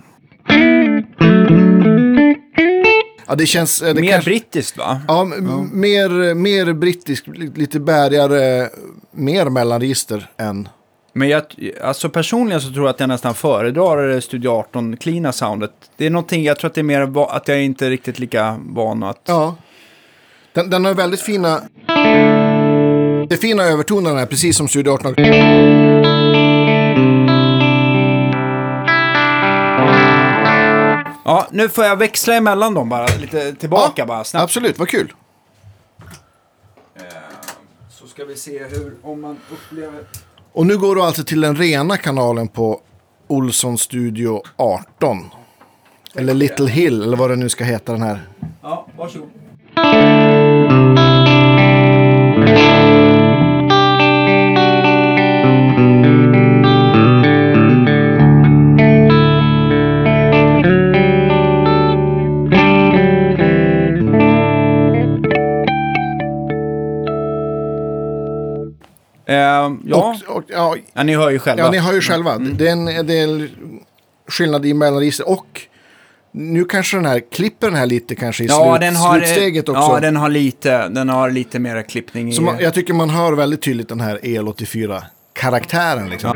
Ja, 3.27 3.35
det 3.35 3.47
känns... 3.47 3.83
eh, 3.83 3.95
Det 3.95 4.01
Mer 4.01 4.11
kanske, 4.11 4.31
brittiskt 4.31 4.79
va? 4.79 5.01
Ja, 5.09 5.23
m- 5.23 5.71
Mer, 5.73 6.35
mer 6.35 6.73
brittisk, 6.73 7.27
li- 7.27 7.53
lite 7.55 7.81
bärigare, 7.81 8.69
mer 9.13 9.47
mellanregister 9.51 10.27
än, 10.37 10.69
Men 11.13 11.29
jag, 11.29 11.43
alltså 11.83 12.09
personligen 12.11 12.61
så 12.61 12.73
tror 12.73 12.85
jag 12.87 12.91
att 12.95 13.01
jag 13.01 13.09
nästan 13.09 13.35
föredrar 13.35 14.21
Studio 14.21 14.49
18 14.49 14.97
cleana 14.97 15.33
soundet. 15.33 15.73
Det 15.97 16.07
är 16.07 16.11
någonting, 16.11 16.45
jag 16.45 16.59
tror 16.59 16.69
att 16.69 16.75
det 16.75 16.81
är 16.81 16.83
mer 16.83 17.01
att 17.31 17.49
jag 17.49 17.57
är 17.57 17.63
inte 17.63 17.91
riktigt 17.91 18.19
lika 18.19 18.57
van 18.69 19.03
att... 19.03 19.23
Ja. 19.27 19.57
Den, 20.53 20.71
den 20.71 20.85
har 20.85 20.95
väldigt 20.95 21.21
fina... 21.21 21.61
Det 23.29 23.35
är 23.35 23.39
fina 23.39 23.63
övertoner 23.63 24.11
den 24.11 24.19
här, 24.19 24.27
precis 24.27 24.57
som 24.57 24.69
Studio 24.69 24.91
18. 24.91 25.15
Ja, 31.25 31.47
nu 31.51 31.69
får 31.69 31.85
jag 31.85 31.97
växla 31.97 32.35
emellan 32.35 32.75
dem 32.75 32.89
bara, 32.89 33.07
lite 33.21 33.55
tillbaka 33.55 34.07
bara 34.07 34.25
snabbt. 34.25 34.45
Absolut, 34.45 34.79
vad 34.79 34.89
kul. 34.89 35.13
Så 37.91 38.07
ska 38.07 38.25
vi 38.25 38.37
se 38.37 38.65
hur, 38.65 38.95
om 39.03 39.21
man 39.21 39.37
upplever... 39.53 40.01
Och 40.53 40.67
nu 40.67 40.79
går 40.79 40.95
du 40.97 41.03
alltså 41.03 41.25
till 41.25 41.41
den 41.41 41.57
rena 41.57 41.97
kanalen 41.97 42.49
på 42.49 42.81
Olsson 43.27 43.79
Studio 43.79 44.43
18. 44.57 45.31
Eller 46.15 46.35
Little 46.35 46.71
Hill, 46.71 47.03
eller 47.03 47.17
vad 47.17 47.31
det 47.31 47.37
nu 47.37 47.49
ska 47.49 47.65
heta 47.65 47.93
den 47.93 48.03
här. 48.03 48.29
Ja, 48.63 48.87
varsågod. 48.97 49.29
Eh, 69.35 69.73
ja, 69.85 70.17
Och, 70.27 70.37
och, 70.37 70.43
ja, 70.49 70.77
ja, 70.93 71.03
ni 71.03 71.15
hör 71.15 71.31
ju 71.31 71.39
själva. 71.39 71.65
ja, 71.65 71.71
ni 71.71 71.79
hör 71.79 71.93
ju 71.93 72.01
själva. 72.01 72.39
Det, 72.39 72.69
är 72.69 72.73
en, 72.73 72.85
det 72.85 73.19
är 73.19 73.25
en 73.25 73.51
skillnad 74.29 74.67
i 74.67 74.75
mellanregister. 74.75 75.29
Och 75.29 75.61
nu 76.33 76.65
kanske 76.65 76.97
den 76.97 77.07
här 77.07 77.21
klipper 77.33 77.67
den 77.67 77.77
här 77.77 77.87
lite 77.87 78.15
kanske 78.15 78.45
i 78.45 78.47
ja, 78.47 78.73
slut, 78.73 78.81
den 78.81 78.97
har, 78.97 79.17
slutsteget 79.19 79.69
också. 79.69 79.83
Ja, 79.83 80.01
den 80.01 80.17
har 80.17 80.29
lite, 80.29 80.89
den 80.89 81.09
har 81.09 81.31
lite 81.31 81.59
mer 81.59 81.83
klippning 81.83 82.33
i... 82.33 82.41
Man, 82.41 82.57
jag 82.61 82.75
tycker 82.75 82.95
man 82.95 83.11
hör 83.11 83.33
väldigt 83.33 83.63
tydligt 83.63 83.89
den 83.89 84.01
här 84.01 84.19
EL84-karaktären. 84.23 86.11
Liksom. 86.11 86.33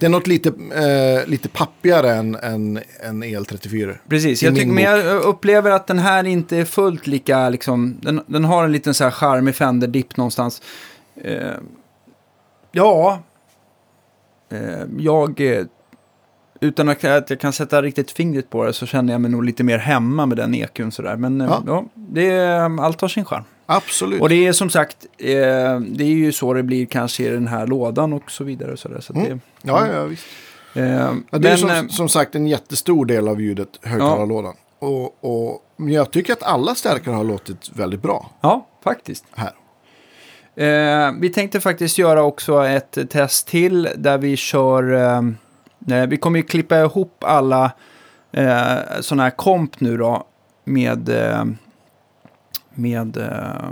Det 0.00 0.06
är 0.06 0.10
något 0.10 0.26
lite, 0.26 0.48
eh, 0.74 1.28
lite 1.28 1.48
pappigare 1.48 2.14
än, 2.14 2.34
än, 2.34 2.80
än 3.00 3.24
EL34. 3.24 3.94
Precis, 4.08 4.42
jag 4.42 4.54
tycker, 4.54 4.72
men 4.72 4.84
jag 4.84 5.22
upplever 5.22 5.70
att 5.70 5.86
den 5.86 5.98
här 5.98 6.24
inte 6.24 6.56
är 6.56 6.64
fullt 6.64 7.06
lika, 7.06 7.48
liksom, 7.48 7.96
den, 8.02 8.20
den 8.26 8.44
har 8.44 8.64
en 8.64 8.72
liten 8.72 8.94
så 8.94 9.04
här 9.04 9.10
charmig 9.10 9.54
Fender-dipp 9.54 10.16
någonstans. 10.16 10.62
Eh, 11.16 11.54
ja, 12.72 13.22
eh, 14.50 14.84
jag, 14.98 15.40
eh, 15.40 15.64
utan 16.60 16.88
att, 16.88 17.02
jag 17.02 17.40
kan 17.40 17.52
sätta 17.52 17.82
riktigt 17.82 18.10
fingret 18.10 18.50
på 18.50 18.64
det 18.64 18.72
så 18.72 18.86
känner 18.86 19.12
jag 19.12 19.20
mig 19.20 19.30
nog 19.30 19.44
lite 19.44 19.64
mer 19.64 19.78
hemma 19.78 20.26
med 20.26 20.36
den 20.36 20.54
EQn 20.54 20.90
sådär. 20.90 21.16
Men 21.16 21.40
eh, 21.40 21.46
Ja. 21.46 21.62
ja. 21.66 21.84
det 21.94 22.30
är, 22.30 22.80
allt 22.80 23.00
har 23.00 23.08
sin 23.08 23.24
charm. 23.24 23.44
Absolut. 23.72 24.20
Och 24.20 24.28
det 24.28 24.46
är 24.46 24.52
som 24.52 24.70
sagt, 24.70 24.96
eh, 25.18 25.28
det 25.80 26.04
är 26.04 26.14
ju 26.14 26.32
så 26.32 26.54
det 26.54 26.62
blir 26.62 26.86
kanske 26.86 27.24
i 27.24 27.28
den 27.28 27.46
här 27.48 27.66
lådan 27.66 28.12
och 28.12 28.30
så 28.30 28.44
vidare. 28.44 28.72
Och 28.72 28.78
så 28.78 28.88
där, 28.88 29.00
så 29.00 29.12
Mm. 29.12 29.28
det, 29.28 29.38
Ja, 29.62 29.86
ja, 29.92 30.04
visst. 30.04 30.24
eh, 30.74 30.82
Ja, 31.30 31.38
det 31.38 31.48
är 31.48 31.66
men, 31.66 31.70
eh, 31.70 31.80
som, 31.80 31.88
som 31.88 32.08
sagt 32.08 32.34
en 32.34 32.46
jättestor 32.46 33.06
del 33.06 33.28
av 33.28 33.40
ljudet, 33.40 33.68
högtalarlådan. 33.82 34.54
Och, 34.78 35.24
och, 35.24 35.62
men 35.76 35.92
jag 35.92 36.10
tycker 36.10 36.32
att 36.32 36.42
alla 36.42 36.74
stärkare 36.74 37.14
har 37.14 37.24
låtit 37.24 37.70
väldigt 37.74 38.02
bra 38.02 38.30
ja, 38.40 38.66
faktiskt. 38.84 39.24
här. 39.34 39.52
Eh, 40.56 41.12
vi 41.20 41.28
tänkte 41.30 41.60
faktiskt 41.60 41.98
göra 41.98 42.22
också 42.22 42.64
ett 42.66 42.98
test 43.10 43.48
till 43.48 43.88
där 43.96 44.18
vi 44.18 44.36
kör... 44.36 44.92
Eh, 44.92 45.22
eh, 45.98 46.06
vi 46.06 46.16
kommer 46.16 46.38
ju 46.38 46.42
klippa 46.42 46.80
ihop 46.80 47.24
alla 47.26 47.72
eh, 48.32 48.74
sådana 49.00 49.22
här 49.22 49.30
komp 49.30 49.80
nu 49.80 49.96
då 49.96 50.24
med... 50.64 51.10
Med... 52.80 53.16
Eh, 53.16 53.68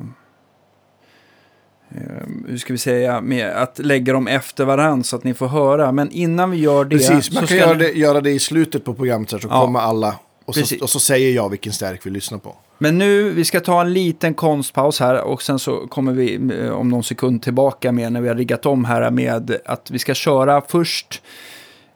eh, 1.91 2.27
hur 2.49 2.59
ska 2.59 2.73
vi 2.73 2.79
säga? 2.79 3.21
Med 3.21 3.51
att 3.51 3.79
lägga 3.79 4.13
dem 4.13 4.29
efter 4.29 4.65
varandra 4.65 5.05
så 5.05 5.17
att 5.17 5.25
ni 5.25 5.35
får 5.35 5.49
höra. 5.49 5.93
Men 5.93 6.11
innan 6.11 6.51
vi 6.51 6.57
gör 6.57 6.85
det... 6.85 6.97
Precis, 6.97 7.33
man 7.35 7.43
så 7.43 7.49
kan 7.49 7.57
göra 7.57 7.75
det, 7.75 7.93
göra 7.93 8.21
det 8.21 8.31
i 8.31 8.39
slutet 8.39 8.85
på 8.85 8.95
programmet 8.95 9.31
så, 9.31 9.37
här, 9.37 9.41
så 9.41 9.49
Ja. 9.49 9.65
kommer 9.65 9.81
alla. 9.81 10.15
Och 10.45 10.55
så, 10.55 10.77
och 10.83 10.91
så 10.91 11.01
säger 11.01 11.35
jag 11.35 11.49
vilken 11.51 11.73
stärk 11.73 12.07
vi 12.07 12.11
lyssnar 12.11 12.39
på. 12.39 12.57
Men 12.79 12.99
nu, 12.99 13.31
vi 13.31 13.45
ska 13.45 13.61
ta 13.61 13.81
en 13.81 13.93
liten 13.93 14.35
konstpaus 14.35 15.01
här 15.01 15.21
och 15.23 15.43
sen 15.43 15.59
så 15.59 15.87
kommer 15.87 16.13
vi 16.13 16.35
eh, 16.61 16.71
om 16.71 16.89
någon 16.89 17.05
sekund 17.05 17.43
tillbaka 17.43 17.93
med 17.93 18.13
när 18.13 18.21
vi 18.21 18.29
har 18.29 18.35
riggat 18.35 18.67
om 18.67 18.85
här 18.85 19.11
med 19.11 19.59
att 19.65 19.91
vi 19.91 19.99
ska 19.99 20.15
köra 20.15 20.63
först. 20.69 21.23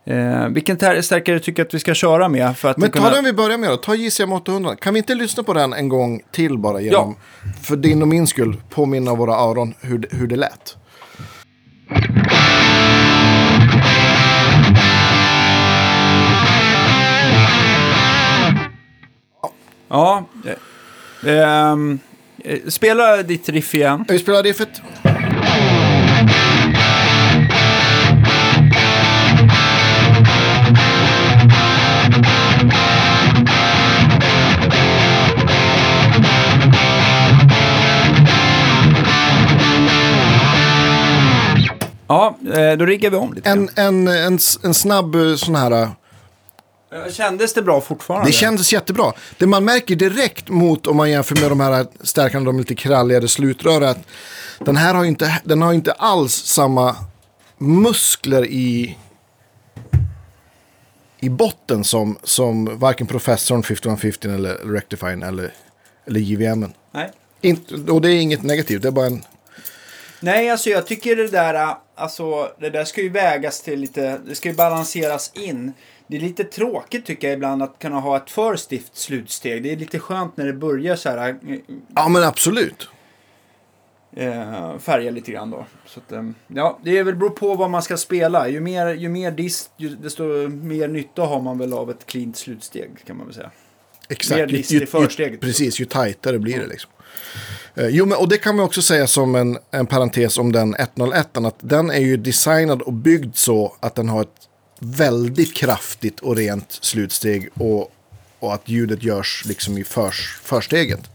Eh, 0.05 0.49
vilken 0.49 0.77
tär- 0.79 1.01
stärkare 1.03 1.41
tycker 1.41 1.63
du 1.63 1.67
att 1.69 1.75
vi 1.75 1.79
ska 1.79 1.95
köra 1.95 2.29
med? 2.29 2.57
För 2.57 2.71
att 2.71 2.77
Men 2.79 2.91
kunna... 2.91 3.09
ta 3.09 3.15
den 3.15 3.25
vi 3.25 3.33
börjar 3.33 3.59
med 3.59 3.71
då, 3.71 3.77
ta 3.77 3.95
JCM 3.95 4.33
800. 4.33 4.77
Kan 4.77 4.95
vi 4.95 4.99
inte 4.99 5.15
lyssna 5.15 5.43
på 5.43 5.53
den 5.55 5.73
en 5.73 5.89
gång 5.89 6.21
till 6.33 6.59
bara 6.59 6.81
genom, 6.81 7.17
för 7.63 7.77
din 7.77 8.03
och 8.03 8.09
min 8.09 8.27
skull, 8.27 8.57
påminna 8.71 9.15
våra 9.15 9.35
öron 9.35 9.75
hur, 9.81 9.99
det- 9.99 10.09
hur 10.17 10.27
det 10.27 10.37
lät? 10.37 10.77
Ja. 19.89 20.25
eh, 21.27 21.33
ehm, 21.71 21.99
eh, 22.45 22.59
spela 22.69 23.23
ditt 23.23 23.49
riff 23.49 23.75
igen. 23.75 24.05
Vi 24.09 24.19
spelar 24.19 24.43
riffet. 24.43 24.83
Ja, 42.13 42.37
eh, 42.55 42.77
då 42.77 42.87
riggar 42.87 43.11
vi 43.11 43.17
om 43.17 43.33
lite. 43.35 43.51
En, 43.51 43.71
en, 43.77 44.09
en, 44.09 44.39
en 44.63 44.75
snabb 44.75 45.15
eh, 45.15 45.35
sån 45.35 45.55
här... 45.55 45.83
eh. 45.83 45.89
Kändes 47.13 47.55
det 47.55 47.63
bra 47.63 47.81
fortfarande? 47.81 48.29
Det 48.29 48.33
kändes 48.33 48.73
jättebra. 48.73 49.13
Det 49.39 49.47
man 49.47 49.65
märker 49.65 49.97
direkt 49.97 50.49
mot 50.49 50.87
om 50.87 50.97
man 50.97 51.11
jämför 51.11 51.35
med 51.41 51.51
de 51.51 51.61
här 51.61 51.87
stärkarna, 52.01 52.45
de 52.45 52.59
lite 52.59 52.75
kralligare 52.75 53.29
slutrör, 53.29 53.81
är 53.81 53.87
att 53.87 53.99
den 54.59 54.77
här 54.77 54.95
har 54.95 55.05
inte, 55.05 55.41
den 55.45 55.63
har 55.63 55.71
ju 55.73 55.77
inte 55.77 55.93
alls 55.93 56.33
samma 56.35 56.97
muskler 57.59 58.47
i, 58.47 58.99
i 61.21 61.29
botten 61.29 61.85
som, 61.85 62.19
som 62.23 62.79
varken 62.79 63.07
professorn 63.07 63.63
5115 63.63 64.31
eller 64.31 64.55
Rectifying 64.55 65.23
eller, 65.23 65.53
eller 66.07 66.21
JVM. 66.21 66.73
Nej. 66.93 67.11
Inte, 67.41 67.75
och 67.75 68.01
det 68.01 68.09
är 68.09 68.21
inget 68.21 68.43
negativt, 68.43 68.83
det 68.83 68.89
är 68.89 68.93
bara 68.93 69.07
en... 69.07 69.23
Nej, 70.23 70.51
alltså 70.51 70.71
jag 70.71 70.87
tycker 70.87 71.17
det 71.17 71.29
där, 71.29 71.55
äh, 71.55 71.77
alltså 71.95 72.53
det 72.59 72.71
där 72.71 72.85
ska 72.85 73.01
ju 73.03 73.09
vägas 73.09 73.63
till 73.63 73.81
lite, 73.81 74.19
det 74.27 74.35
ska 74.35 74.49
ju 74.49 74.55
balanseras 74.55 75.33
in. 75.35 75.73
Det 76.07 76.17
är 76.17 76.21
lite 76.21 76.45
tråkigt 76.45 77.07
tycker 77.07 77.29
jag 77.29 77.35
ibland 77.35 77.63
att 77.63 77.79
kunna 77.79 78.01
ha 78.01 78.17
ett 78.17 78.31
för 78.31 78.57
stift 78.57 78.97
slutsteg. 78.97 79.63
Det 79.63 79.73
är 79.73 79.77
lite 79.77 79.99
skönt 79.99 80.37
när 80.37 80.47
det 80.47 80.53
börjar 80.53 80.97
så 80.97 81.09
här 81.09 81.37
Ja 81.95 82.09
men 82.09 82.23
absolut. 82.23 82.89
eh, 84.17 84.79
färga 84.79 85.11
lite 85.11 85.33
grann 85.33 85.51
då. 85.51 85.67
Så 85.87 86.01
att, 86.01 86.13
eh, 86.13 86.23
ja, 86.47 86.79
det 86.85 86.99
är 86.99 87.05
väl 87.05 87.17
beror 87.17 87.31
på 87.31 87.55
vad 87.55 87.71
man 87.71 87.83
ska 87.83 87.97
spela. 87.97 88.49
Ju 88.49 88.61
mer, 88.61 88.87
ju 88.95 89.09
mer 89.09 89.31
dist, 89.31 89.71
ju, 89.77 89.89
desto 89.89 90.49
mer 90.49 90.89
nytta 90.89 91.23
har 91.23 91.41
man 91.41 91.59
väl 91.59 91.73
av 91.73 91.91
ett 91.91 92.07
cleant 92.07 92.37
slutsteg 92.37 92.91
kan 93.07 93.17
man 93.17 93.27
väl 93.27 93.35
säga. 93.35 93.51
Exakt. 94.09 94.39
Mer 94.39 94.47
list 94.47 94.73
i 94.73 94.87
försteget. 94.87 95.41
precis, 95.41 95.81
ju 95.81 95.85
tajtare 95.85 96.39
blir 96.39 96.61
det 96.61 96.67
liksom. 96.67 96.91
Eh, 97.75 97.87
Jo, 97.87 98.07
men, 98.07 98.19
och 98.19 98.29
det 98.29 98.39
kan 98.39 98.57
man 98.57 98.65
också 98.65 98.83
säga 98.83 99.07
som 99.07 99.35
en, 99.35 99.59
en 99.71 99.87
parentes 99.87 100.39
om 100.39 100.53
den 100.53 100.75
101. 100.79 101.37
Att 101.37 101.57
den 101.61 101.91
är 101.91 102.01
ju 102.01 102.17
designad 102.17 102.83
och 102.83 102.93
byggd 102.93 103.37
så 103.37 103.77
att 103.81 103.95
den 103.95 104.09
har 104.09 104.23
ett 104.23 104.49
väldigt 104.79 105.55
kraftigt 105.55 106.21
och 106.21 106.37
rent 106.37 106.73
slutsteg. 106.73 107.49
Och, 107.55 107.93
och 108.39 108.55
att 108.55 108.69
ljudet 108.69 109.03
görs 109.03 109.45
liksom 109.47 109.79
i 109.79 109.85
förs, 109.85 110.41
försteget. 110.43 111.11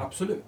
Absolut. 0.00 0.44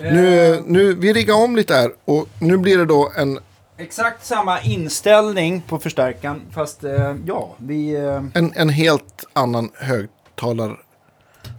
Nu, 0.00 0.62
nu, 0.66 0.94
vi 0.94 1.12
riggar 1.12 1.34
om 1.34 1.56
lite 1.56 1.74
här 1.74 1.92
och 2.04 2.28
nu 2.40 2.56
blir 2.56 2.78
det 2.78 2.84
då 2.84 3.12
en, 3.16 3.38
Exakt 3.80 4.26
samma 4.26 4.60
inställning 4.60 5.62
på 5.68 5.78
förstärkaren 5.78 6.40
fast 6.50 6.84
eh, 6.84 7.16
ja, 7.26 7.54
vi... 7.58 7.94
Eh, 7.94 8.22
en, 8.34 8.52
en 8.54 8.68
helt 8.68 9.24
annan 9.32 9.70
högtalare. 9.74 10.76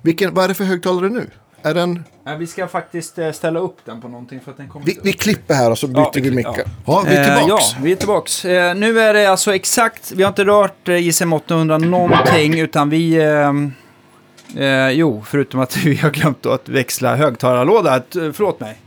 Vilken, 0.02 0.34
vad 0.34 0.44
är 0.44 0.48
det 0.48 0.54
för 0.54 0.64
högtalare 0.64 1.10
nu? 1.10 1.30
Är 1.64 1.74
den, 1.74 2.04
Nej, 2.24 2.38
vi 2.38 2.48
ska 2.48 2.68
faktiskt 2.68 3.18
eh, 3.18 3.32
ställa 3.32 3.60
upp 3.60 3.78
den 3.86 4.02
på 4.02 4.08
någonting 4.08 4.40
för 4.40 4.52
att 4.52 4.58
den 4.58 4.70
kommer 4.70 4.86
vi, 4.86 5.00
vi 5.04 5.14
klipper 5.14 5.54
här 5.54 5.72
och 5.72 5.78
så 5.78 5.88
byter 5.88 6.00
Ja, 6.00 6.12
vi 6.14 6.22
vi 6.30 6.42
ja. 6.42 6.56
Ja, 6.86 7.04
vi 7.08 7.16
är 7.16 7.20
Eh, 7.32 7.38
tillbaks. 7.38 7.72
ja, 7.74 7.78
vi 7.84 7.92
är 7.92 7.96
tillbaks. 7.96 8.46
Eh, 8.46 8.76
nu 8.76 9.00
är 9.00 9.14
det 9.14 9.26
alltså 9.26 9.56
exakt, 9.56 10.12
vi 10.12 10.24
har 10.24 10.30
inte 10.30 10.46
rört 10.46 10.88
eh, 10.88 11.08
ISM 11.08 11.34
800 11.34 11.78
någonting 11.78 12.60
utan 12.60 12.90
vi... 12.90 13.14
Eh, 13.16 14.64
eh, 14.64 14.90
jo, 14.90 15.24
förutom 15.26 15.60
att 15.60 15.78
vi 15.86 15.96
har 15.96 16.10
glömt 16.10 16.46
att 16.46 16.70
växla 16.70 17.16
högtalarlåda. 17.16 17.92
Att, 17.92 18.16
eh, 18.16 18.32
Förlåt 18.34 18.60
mig. 18.60 18.78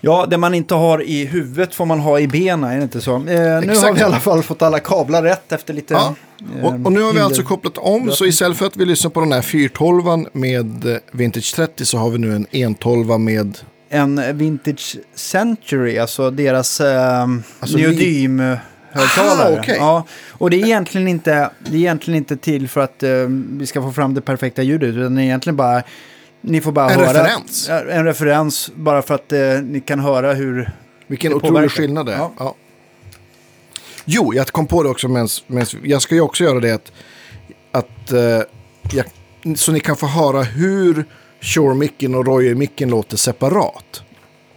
Ja, 0.00 0.26
det 0.28 0.38
man 0.38 0.54
inte 0.54 0.74
har 0.74 1.02
i 1.02 1.24
huvudet 1.24 1.74
får 1.74 1.86
man 1.86 2.00
ha 2.00 2.20
i 2.20 2.28
benen, 2.28 2.70
är 2.70 2.76
det 2.76 2.82
inte 2.82 3.00
så? 3.00 3.14
Eh, 3.14 3.20
nu 3.20 3.76
har 3.76 3.92
vi 3.92 4.00
i 4.00 4.02
alla 4.04 4.20
fall 4.20 4.42
fått 4.42 4.62
alla 4.62 4.78
kablar 4.78 5.22
rätt 5.22 5.52
efter 5.52 5.74
lite... 5.74 5.94
Ja. 5.94 6.14
Och, 6.62 6.72
och 6.72 6.92
nu 6.92 7.00
har 7.00 7.06
vi 7.06 7.06
hinder. 7.06 7.22
alltså 7.22 7.42
kopplat 7.42 7.78
om, 7.78 8.10
så 8.10 8.26
istället 8.26 8.56
för 8.58 8.66
att 8.66 8.76
vi 8.76 8.84
lyssnar 8.84 9.10
på 9.10 9.20
den 9.20 9.32
här 9.32 9.42
412 9.42 10.26
med 10.32 10.86
eh, 10.86 10.96
Vintage 11.12 11.54
30 11.54 11.84
så 11.84 11.98
har 11.98 12.10
vi 12.10 12.18
nu 12.18 12.34
en 12.36 12.46
112 12.52 13.20
med... 13.20 13.58
En 13.88 14.38
Vintage 14.38 14.96
Century, 15.14 15.98
alltså 15.98 16.30
deras 16.30 16.80
eh, 16.80 17.22
Alltså, 17.60 17.78
neodym-högtalare. 17.78 19.48
Aha, 19.48 19.58
okej. 19.60 19.76
ja, 19.78 20.06
och 20.32 20.50
det 20.50 20.56
är, 20.60 20.64
egentligen 20.64 21.08
inte, 21.08 21.50
det 21.66 21.70
är 21.76 21.80
egentligen 21.80 22.18
inte 22.18 22.36
till 22.36 22.68
för 22.68 22.80
att 22.80 23.02
eh, 23.02 23.10
vi 23.50 23.66
ska 23.66 23.82
få 23.82 23.92
fram 23.92 24.14
det 24.14 24.20
perfekta 24.20 24.62
ljudet, 24.62 24.94
utan 24.94 25.14
det 25.14 25.22
är 25.22 25.24
egentligen 25.24 25.56
bara... 25.56 25.82
Ni 26.40 26.60
får 26.60 26.72
bara 26.72 26.90
En 26.90 27.00
höra... 27.00 27.08
referens. 27.24 27.66
Ja, 27.68 27.80
En 27.90 28.04
referens, 28.04 28.70
bara 28.74 29.02
för 29.02 29.14
att 29.14 29.32
eh, 29.32 29.38
ni 29.62 29.80
kan 29.80 30.00
höra 30.00 30.32
hur... 30.34 30.70
Vilken 31.06 31.34
otrolig 31.34 31.70
skillnad 31.70 32.06
det 32.06 32.12
är. 32.12 32.18
Ja. 32.18 32.32
Ja. 32.38 32.54
Jo, 34.08 34.34
jag 34.34 34.46
kom 34.46 34.66
på 34.66 34.82
det 34.82 34.88
också 34.88 35.08
mens 35.08 35.44
jag 35.82 36.02
ska 36.02 36.14
ju 36.14 36.20
också 36.20 36.44
göra 36.44 36.60
det 36.60 36.70
att, 36.70 36.92
att 37.72 38.12
eh, 38.12 38.40
jag, 38.92 39.06
så 39.56 39.72
ni 39.72 39.80
kan 39.80 39.96
få 39.96 40.06
höra 40.06 40.42
hur 40.42 41.04
Shure-micken 41.40 42.14
och 42.14 42.26
Royer-micken 42.26 42.90
låter 42.90 43.16
separat. 43.16 44.02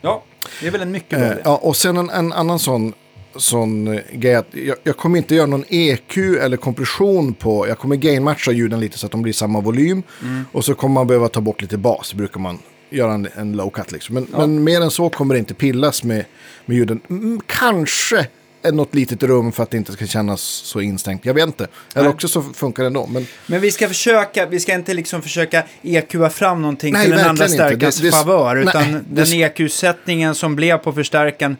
Ja, 0.01 0.23
det 0.61 0.67
är 0.67 0.71
väl 0.71 0.81
en 0.81 0.91
mycket 0.91 1.19
bra 1.19 1.27
Eh, 1.27 1.37
ja, 1.43 1.57
och 1.57 1.75
sen 1.75 1.97
en, 1.97 2.09
en 2.09 2.33
annan 2.33 2.59
sån, 2.59 2.93
sån 3.35 3.87
eh, 3.87 4.01
grej 4.13 4.35
att 4.35 4.47
jag, 4.51 4.77
jag 4.83 4.97
kommer 4.97 5.17
inte 5.17 5.35
göra 5.35 5.45
någon 5.45 5.65
EQ 5.69 6.17
eller 6.17 6.57
kompression 6.57 7.33
på, 7.33 7.67
jag 7.67 7.79
kommer 7.79 7.95
gainmatcha 7.95 8.51
ljuden 8.51 8.79
lite 8.79 8.97
så 8.97 9.05
att 9.05 9.11
de 9.11 9.21
blir 9.21 9.33
samma 9.33 9.61
volym. 9.61 10.03
Mm. 10.21 10.45
Och 10.51 10.65
så 10.65 10.75
kommer 10.75 10.93
man 10.93 11.07
behöva 11.07 11.27
ta 11.27 11.41
bort 11.41 11.61
lite 11.61 11.77
bas, 11.77 12.13
brukar 12.13 12.39
man 12.39 12.59
göra 12.89 13.13
en, 13.13 13.27
en 13.35 13.51
low 13.51 13.69
cut 13.69 13.91
liksom. 13.91 14.15
Men, 14.15 14.27
men 14.31 14.63
mer 14.63 14.81
än 14.81 14.91
så 14.91 15.09
kommer 15.09 15.35
det 15.35 15.39
inte 15.39 15.53
pillas 15.53 16.03
med, 16.03 16.25
med 16.65 16.77
ljuden. 16.77 17.01
Mm, 17.09 17.41
kanske 17.45 18.27
något 18.63 18.95
litet 18.95 19.23
rum 19.23 19.51
för 19.51 19.63
att 19.63 19.71
det 19.71 19.77
inte 19.77 19.91
ska 19.91 20.05
kännas 20.05 20.41
så 20.41 20.81
instängt. 20.81 21.25
Jag 21.25 21.33
vet 21.33 21.45
inte. 21.45 21.67
Eller 21.93 22.03
Nej. 22.03 22.13
också 22.13 22.27
så 22.27 22.41
funkar 22.41 22.83
det 22.83 22.87
ändå. 22.87 23.07
Men 23.07 23.27
Men 23.47 23.61
vi 23.61 23.71
ska 23.71 23.87
försöka, 23.87 24.45
vi 24.45 24.59
ska 24.59 24.73
inte 24.73 24.93
liksom 24.93 25.21
försöka 25.21 25.63
EQa 25.81 26.29
fram 26.29 26.61
någonting 26.61 26.93
Nej, 26.93 27.05
till 27.05 27.15
den 27.15 27.29
andra 27.29 27.47
stärkans 27.47 27.97
Det- 27.97 28.07
det- 28.07 28.11
favör. 28.11 28.55
nej, 28.55 28.63
Utan 28.63 28.91
det- 28.93 29.01
den 29.23 29.33
EQ-sättningen 29.33 30.35
som 30.35 30.55
blev 30.55 30.77
på 30.77 30.93
förstärkaren, 30.93 31.57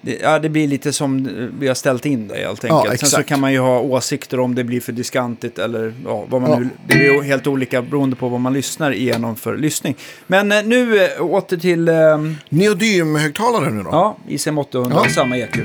det, 0.00 0.18
ja, 0.22 0.38
det 0.38 0.48
blir 0.48 0.68
lite 0.68 0.92
som 0.92 1.28
vi 1.58 1.68
har 1.68 1.74
ställt 1.74 2.06
in 2.06 2.28
det 2.28 2.34
helt 2.38 2.64
enkelt. 2.64 3.00
Sen 3.00 3.08
så 3.08 3.22
kan 3.22 3.40
man 3.40 3.52
ju 3.52 3.58
ha 3.58 3.80
åsikter 3.80 4.40
om 4.40 4.54
det 4.54 4.64
blir 4.64 4.80
för 4.80 4.92
diskantigt 4.92 5.58
eller 5.58 5.94
ja, 6.04 6.24
vad 6.28 6.40
man 6.42 6.50
Ja. 6.50 6.58
nu... 6.58 6.68
Det 6.86 6.94
blir 6.94 7.22
helt 7.22 7.46
olika 7.46 7.82
beroende 7.82 8.16
på 8.16 8.28
vad 8.28 8.40
man 8.40 8.52
lyssnar 8.52 8.90
igenom 8.94 9.36
för 9.36 9.56
lyssning. 9.56 9.96
Men 10.26 10.52
eh, 10.52 10.62
nu 10.64 11.04
eh, 11.04 11.22
åter 11.22 11.56
till 11.56 11.88
eh, 11.88 11.94
neodym-högtalare 12.48 13.70
nu 13.70 13.82
då? 13.82 13.88
ja, 13.92 14.16
ICM 14.28 14.58
800, 14.58 15.00
Ja. 15.04 15.10
samma 15.10 15.36
EQ. 15.36 15.56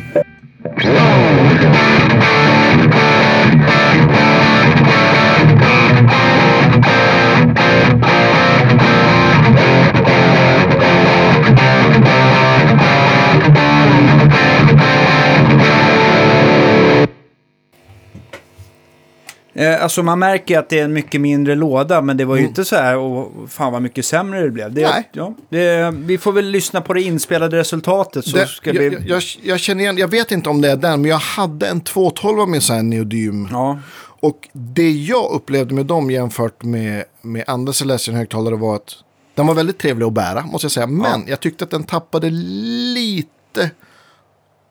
Eh, 19.62 19.84
alltså 19.84 20.04
man 20.04 20.20
märker 20.20 20.60
att 20.60 20.70
det 20.70 20.80
är 20.80 20.84
en 20.84 20.94
mycket 20.94 21.22
mindre 21.22 21.56
låda, 21.56 22.02
men 22.02 22.18
det 22.18 22.26
var 22.26 22.36
ju 22.36 22.46
inte 22.46 22.66
så 22.66 22.76
här, 22.76 22.98
och 22.98 23.50
fan 23.50 23.74
vad 23.74 23.82
mycket 23.82 24.06
sämre 24.06 24.42
det 24.42 24.50
blev. 24.50 24.74
Det, 24.74 24.82
Mm. 24.82 24.94
Nej. 24.94 25.10
Ja, 25.14 25.34
det, 25.50 25.92
vi 25.92 26.18
får 26.18 26.32
väl 26.32 26.46
lyssna 26.46 26.82
på 26.82 26.94
det 26.94 27.02
inspelade 27.02 27.58
resultatet 27.58 28.26
så 28.26 28.38
Det, 28.38 28.48
ska 28.48 28.74
jag, 28.74 28.80
vi... 28.80 28.94
jag, 28.94 29.04
jag, 29.06 29.22
jag 29.44 29.60
känner 29.60 29.84
igen, 29.84 29.98
jag 29.98 30.08
vet 30.08 30.32
inte 30.32 30.50
om 30.50 30.62
det 30.62 30.72
är 30.72 30.76
den, 30.76 31.02
men 31.02 31.12
jag 31.12 31.18
hade 31.18 31.68
en 31.68 31.82
212 31.82 32.50
med 32.50 32.64
så 32.64 32.74
här 32.74 32.84
neodym. 32.84 33.48
Ja, 33.52 33.80
Och 34.20 34.50
det 34.54 34.92
jag 34.92 35.32
upplevde 35.32 35.74
med 35.74 35.86
dem 35.86 36.12
jämfört 36.12 36.64
med, 36.64 37.04
med 37.22 37.44
andra 37.48 37.74
Celestion-högtalare 37.74 38.56
var 38.56 38.76
att 38.76 38.96
den 39.36 39.48
var 39.48 39.54
väldigt 39.54 39.80
trevlig 39.80 40.06
att 40.06 40.14
bära, 40.14 40.46
måste 40.46 40.66
jag 40.66 40.72
säga. 40.72 40.88
Men 40.88 41.24
jag 41.28 41.40
tyckte 41.40 41.64
att 41.64 41.72
den 41.72 41.84
tappade 41.84 42.30
lite 42.30 43.72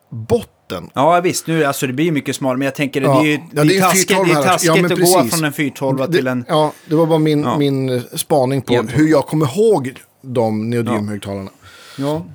botten. 0.09 0.60
Ja 0.93 1.21
visst, 1.21 1.47
nu, 1.47 1.63
alltså 1.63 1.87
det 1.87 1.93
blir 1.93 2.11
mycket 2.11 2.35
smalare, 2.35 2.57
men 2.57 2.65
jag 2.65 2.75
tänker 2.75 3.01
Ja. 3.01 3.13
det 3.21 3.27
är 3.27 3.31
ju 3.31 3.39
Ja, 3.53 3.63
det 3.63 3.77
är 3.77 3.81
taskigt, 3.81 4.07
412 4.07 4.27
det 4.27 4.33
är 4.39 4.43
taskigt 4.43 4.67
Ja, 4.67 4.85
att 4.85 4.89
gå 4.89 4.95
precis. 4.95 5.33
från 5.35 5.43
en 5.45 5.53
412 5.53 6.11
till 6.11 6.27
en... 6.27 6.45
Ja, 6.47 6.71
det 6.85 6.95
var 6.95 7.05
bara 7.05 7.19
min, 7.19 7.43
Ja. 7.43 7.57
min 7.57 7.89
eh, 7.89 8.01
spaning 8.15 8.61
på 8.61 8.73
hur 8.73 9.07
jag 9.07 9.25
kommer 9.27 9.45
ihåg 9.57 9.93
de 10.21 10.69
neodymhögtalarna. 10.69 11.49
Ja. 11.97 12.25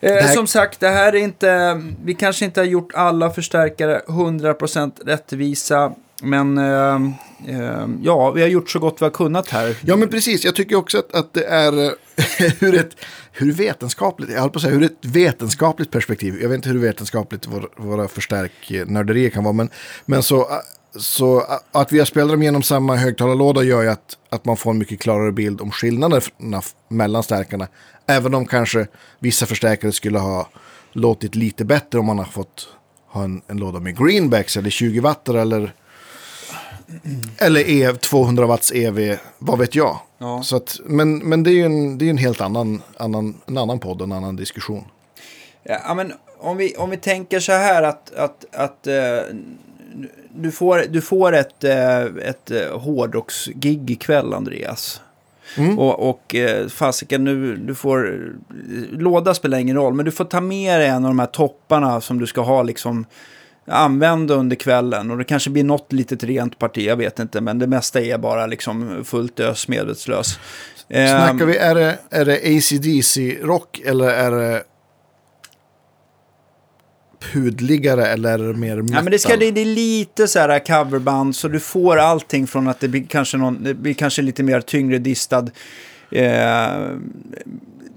Eh, 0.00 0.26
Som 0.34 0.46
sagt, 0.46 0.80
det 0.80 0.88
här 0.88 1.12
är 1.12 1.18
inte... 1.18 1.82
Vi 2.04 2.14
kanske 2.14 2.44
inte 2.44 2.60
har 2.60 2.66
gjort 2.66 2.94
alla 2.94 3.30
förstärkare 3.30 4.00
100% 4.06 4.92
rättvisa. 5.06 5.92
Men 6.24 6.58
eh, 6.58 6.94
eh, 7.46 7.86
ja, 8.02 8.30
vi 8.30 8.40
har 8.40 8.48
gjort 8.48 8.70
så 8.70 8.78
gott 8.78 9.00
vi 9.00 9.04
har 9.04 9.10
kunnat 9.10 9.48
här. 9.48 9.76
Ja, 9.82 9.96
men 9.96 10.08
precis. 10.08 10.44
Jag 10.44 10.54
tycker 10.54 10.76
också 10.76 10.98
att, 10.98 11.14
att 11.14 11.34
det 11.34 11.44
är 11.44 11.84
eh, 11.84 11.90
hur 12.58 12.74
ett 12.74 12.96
hur 13.36 13.52
vetenskapligt, 13.52 14.30
jag 14.30 14.40
höll 14.40 14.50
på 14.50 14.56
att 14.56 14.62
säga, 14.62 14.74
hur 14.74 14.82
ett 14.82 15.04
vetenskapligt 15.04 15.90
perspektiv. 15.90 16.38
Jag 16.42 16.48
vet 16.48 16.56
inte 16.56 16.68
hur 16.68 16.78
vetenskapligt 16.78 17.46
vår, 17.46 17.68
våra 17.76 18.08
förstärknörderier 18.08 19.30
kan 19.30 19.44
vara, 19.44 19.52
men, 19.52 19.70
men 20.04 20.22
så, 20.22 20.40
eh, 20.40 20.46
så 20.96 21.38
eh, 21.38 21.44
att 21.72 21.92
vi 21.92 21.98
har 21.98 22.06
spelat 22.06 22.30
dem 22.30 22.42
genom 22.42 22.62
samma 22.62 22.96
högtalarlåda 22.96 23.62
gör 23.62 23.82
ju 23.82 23.88
att, 23.88 24.18
att 24.30 24.44
man 24.44 24.56
får 24.56 24.70
en 24.70 24.78
mycket 24.78 25.00
klarare 25.00 25.32
bild 25.32 25.60
om 25.60 25.70
skillnaderna 25.70 26.62
mellan 26.88 27.22
stärkarna. 27.22 27.68
Även 28.06 28.34
om 28.34 28.46
kanske 28.46 28.86
vissa 29.18 29.46
förstärkare 29.46 29.92
skulle 29.92 30.18
ha 30.18 30.48
låtit 30.92 31.34
lite 31.34 31.64
bättre 31.64 31.98
om 31.98 32.06
man 32.06 32.18
har 32.18 32.24
fått 32.24 32.68
ha 33.08 33.24
en, 33.24 33.42
en 33.46 33.56
låda 33.56 33.80
med 33.80 33.98
greenbacks 33.98 34.56
eller 34.56 34.70
20 34.70 35.00
watt 35.00 35.28
eller 35.28 35.74
eller 37.38 37.70
e, 37.70 37.92
200 37.92 38.46
watts 38.46 38.72
EV, 38.72 39.16
vad 39.38 39.58
vet 39.58 39.74
jag. 39.74 40.00
Ja. 40.18 40.42
Så 40.42 40.56
att, 40.56 40.80
men, 40.84 41.18
men 41.18 41.42
det 41.42 41.50
är 41.50 41.54
ju 41.54 41.64
en, 41.64 41.98
det 41.98 42.04
är 42.04 42.10
en 42.10 42.18
helt 42.18 42.40
annan, 42.40 42.82
annan, 42.96 43.40
en 43.46 43.58
annan 43.58 43.78
podd, 43.78 44.02
en 44.02 44.12
annan 44.12 44.36
diskussion. 44.36 44.84
Ja, 45.62 45.94
men 45.94 46.12
om 46.38 46.56
vi, 46.56 46.74
om 46.76 46.90
vi 46.90 46.96
tänker 46.96 47.40
så 47.40 47.52
här 47.52 47.82
att, 47.82 48.14
att, 48.14 48.44
att 48.52 48.86
eh, 48.86 48.94
du 50.34 50.50
får, 50.50 50.84
du 50.88 51.00
får 51.00 51.32
ett, 51.32 51.64
eh, 51.64 52.02
ett 52.02 52.50
eh, 52.50 52.78
hårdrocksgig 52.78 53.90
ikväll, 53.90 54.34
Andreas. 54.34 55.00
Mm. 55.56 55.78
Och, 55.78 56.08
och 56.08 56.34
eh, 56.34 56.68
fasiken, 56.68 57.24
nu, 57.24 57.56
du 57.56 57.74
får... 57.74 58.28
Låda 58.90 59.34
spelar 59.34 59.58
ingen 59.58 59.76
roll, 59.76 59.94
men 59.94 60.04
du 60.04 60.10
får 60.10 60.24
ta 60.24 60.40
med 60.40 60.80
dig 60.80 60.88
en 60.88 61.04
av 61.04 61.10
de 61.10 61.18
här 61.18 61.26
topparna 61.26 62.00
som 62.00 62.18
du 62.18 62.26
ska 62.26 62.40
ha 62.40 62.62
liksom 62.62 63.06
använda 63.66 64.34
under 64.34 64.56
kvällen. 64.56 65.10
Och 65.10 65.18
det 65.18 65.24
kanske 65.24 65.50
blir 65.50 65.64
något 65.64 65.92
litet 65.92 66.24
rent 66.24 66.58
parti, 66.58 66.86
jag 66.86 66.96
vet 66.96 67.18
inte. 67.18 67.40
Men 67.40 67.58
det 67.58 67.66
mesta 67.66 68.00
är 68.00 68.18
bara 68.18 68.46
liksom 68.46 69.04
fullt 69.04 69.40
ös, 69.40 69.68
medvetslös. 69.68 70.38
Ehm, 70.88 71.08
Snackar 71.08 71.46
vi, 71.46 71.56
är 71.56 71.74
det, 71.74 71.98
är 72.10 72.24
det 72.24 72.36
ACDC-rock 72.36 73.80
eller 73.84 74.10
är 74.10 74.30
det 74.30 74.62
pudligare 77.32 78.06
eller 78.06 78.38
mer 78.38 78.76
metal? 78.76 78.96
Ja, 78.96 79.02
men 79.02 79.10
det, 79.10 79.18
ska, 79.18 79.36
det, 79.36 79.50
det 79.50 79.60
är 79.60 79.64
lite 79.64 80.28
så 80.28 80.38
här 80.38 80.58
coverband, 80.58 81.36
så 81.36 81.48
du 81.48 81.60
får 81.60 81.96
allting 81.96 82.46
från 82.46 82.68
att 82.68 82.80
det 82.80 82.88
blir 82.88 83.06
kanske, 83.08 83.36
någon, 83.36 83.64
det 83.64 83.74
blir 83.74 83.94
kanske 83.94 84.22
lite 84.22 84.42
mer 84.42 84.60
tyngre 84.60 84.98
distad. 84.98 85.46
Eh, 86.10 86.88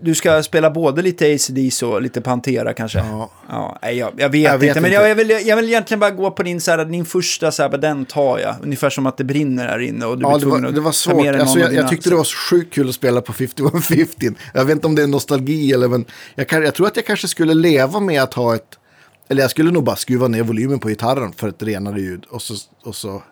du 0.02 0.16
ska 0.16 0.43
spela 0.43 0.72
både 0.72 1.02
lite 1.02 1.34
ACDC 1.34 1.86
och 1.86 2.02
lite 2.02 2.22
Pantera 2.22 2.74
kanske. 2.74 2.98
Ja. 3.00 3.30
Ja, 3.50 3.78
jag, 3.82 4.12
jag, 4.18 4.30
vet 4.30 4.41
Jag 4.41 4.58
vet 4.58 4.68
inte, 4.68 4.82
men 4.82 4.91
inte. 4.91 5.08
jag, 5.08 5.16
vill, 5.16 5.30
jag 5.30 5.56
vill 5.56 5.66
egentligen 5.66 6.00
bara 6.00 6.12
gå 6.12 6.32
på 6.32 6.43
din, 6.43 6.62
så 6.62 6.72
här, 6.72 6.86
din 6.86 7.06
första, 7.06 7.52
så 7.52 7.64
här, 7.64 7.70
den 7.70 8.06
tar 8.06 8.39
jag. 8.39 8.56
Ungefär 8.64 8.89
som 8.89 9.06
att 9.06 9.18
det 9.18 9.24
brinner 9.24 9.68
här 9.68 9.80
inne 9.80 10.06
och 10.06 10.18
du 10.18 10.24
Ja, 10.24 10.30
blir 10.30 10.39
det 10.39 10.45
var, 10.45 10.58
tvungen 10.58 10.74
det 10.74 10.82
var 10.82 10.89
att 10.89 11.04
ta 11.06 11.10
med 11.16 11.24
svårt. 11.24 11.34
dig 11.34 11.41
Alltså, 11.41 11.60
jag, 11.60 11.74
jag 11.74 11.89
tyckte 11.89 12.10
det 12.10 12.16
var 12.16 12.50
sjukt 12.50 12.74
kul 12.74 12.89
att 12.89 12.95
spela 12.95 13.22
på 13.22 13.34
5115. 13.34 14.36
Jag 14.54 14.66
vet 14.66 14.74
inte 14.76 14.88
om 14.88 14.95
det 14.95 15.04
är 15.04 15.08
nostalgi 15.08 15.72
eller 15.74 15.88
men 15.88 16.06
jag, 16.36 16.48
kan, 16.48 16.64
jag 16.64 16.74
tror 16.76 16.88
att 16.88 16.95
jag 16.95 17.06
kanske 17.06 17.28
skulle 17.28 17.54
leva 17.54 18.00
med 18.00 18.24
att 18.24 18.34
ha 18.34 18.56
ett... 18.56 18.80
Eller 19.30 19.41
jag 19.41 19.52
skulle 19.52 19.72
nog 19.72 19.84
bara 19.84 19.95
skruva 19.95 20.28
ner 20.28 20.43
volymen 20.43 20.80
på 20.80 20.88
gitarren 20.89 21.34
för 21.34 21.48
ett 21.48 21.64
renare 21.64 22.02
ljud. 22.02 22.26
Och 22.30 22.41
så... 22.41 22.54
Och 22.84 22.95
så 22.95 23.24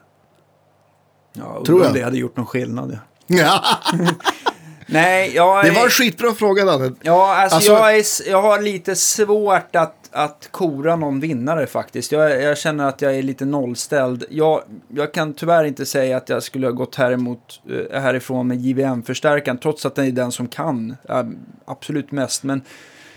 Ja, 1.38 1.64
tror 1.66 1.80
jag. 1.80 1.88
Om 1.88 1.94
det 1.94 2.02
hade 2.02 2.18
gjort 2.18 2.38
någon 2.38 2.46
skillnad. 2.46 3.00
Ja. 3.28 3.64
Nej, 4.88 5.32
jag 5.36 5.66
Det 5.66 5.70
är- 5.70 5.76
var 5.76 5.84
en 5.84 5.90
skitbra 5.90 6.34
fråga 6.34 6.66
Danne. 6.66 6.92
Ja, 7.02 7.36
alltså, 7.36 7.56
Alltså- 7.56 7.72
jag, 7.72 7.98
är, 7.98 8.06
jag 8.32 8.42
har 8.42 8.62
lite 8.62 8.96
svårt 8.96 9.76
att, 9.76 9.96
att 10.12 10.48
kora 10.52 10.96
någon 10.96 11.20
vinnare 11.20 11.68
faktiskt. 11.68 12.12
Jag, 12.12 12.42
jag 12.42 12.58
känner 12.58 12.86
att 12.88 13.02
jag 13.02 13.16
är 13.16 13.24
lite 13.24 13.46
nollställd. 13.46 14.26
Jag, 14.30 14.62
jag 14.90 15.14
kan 15.14 15.34
tyvärr 15.34 15.64
inte 15.64 15.86
säga 15.86 16.18
att 16.18 16.30
jag 16.30 16.44
skulle 16.44 16.68
ha 16.68 16.72
gått 16.72 16.96
häremot, 16.96 17.62
eh, 17.94 18.02
härifrån 18.02 18.48
med 18.48 18.58
JVM-förstärkaren, 18.62 19.58
trots 19.58 19.86
att 19.86 19.96
den 19.96 20.06
är 20.06 20.12
den 20.12 20.32
som 20.32 20.48
kan 20.48 20.96
eh, 21.10 21.24
absolut 21.66 22.12
mest. 22.12 22.44
Men 22.44 22.62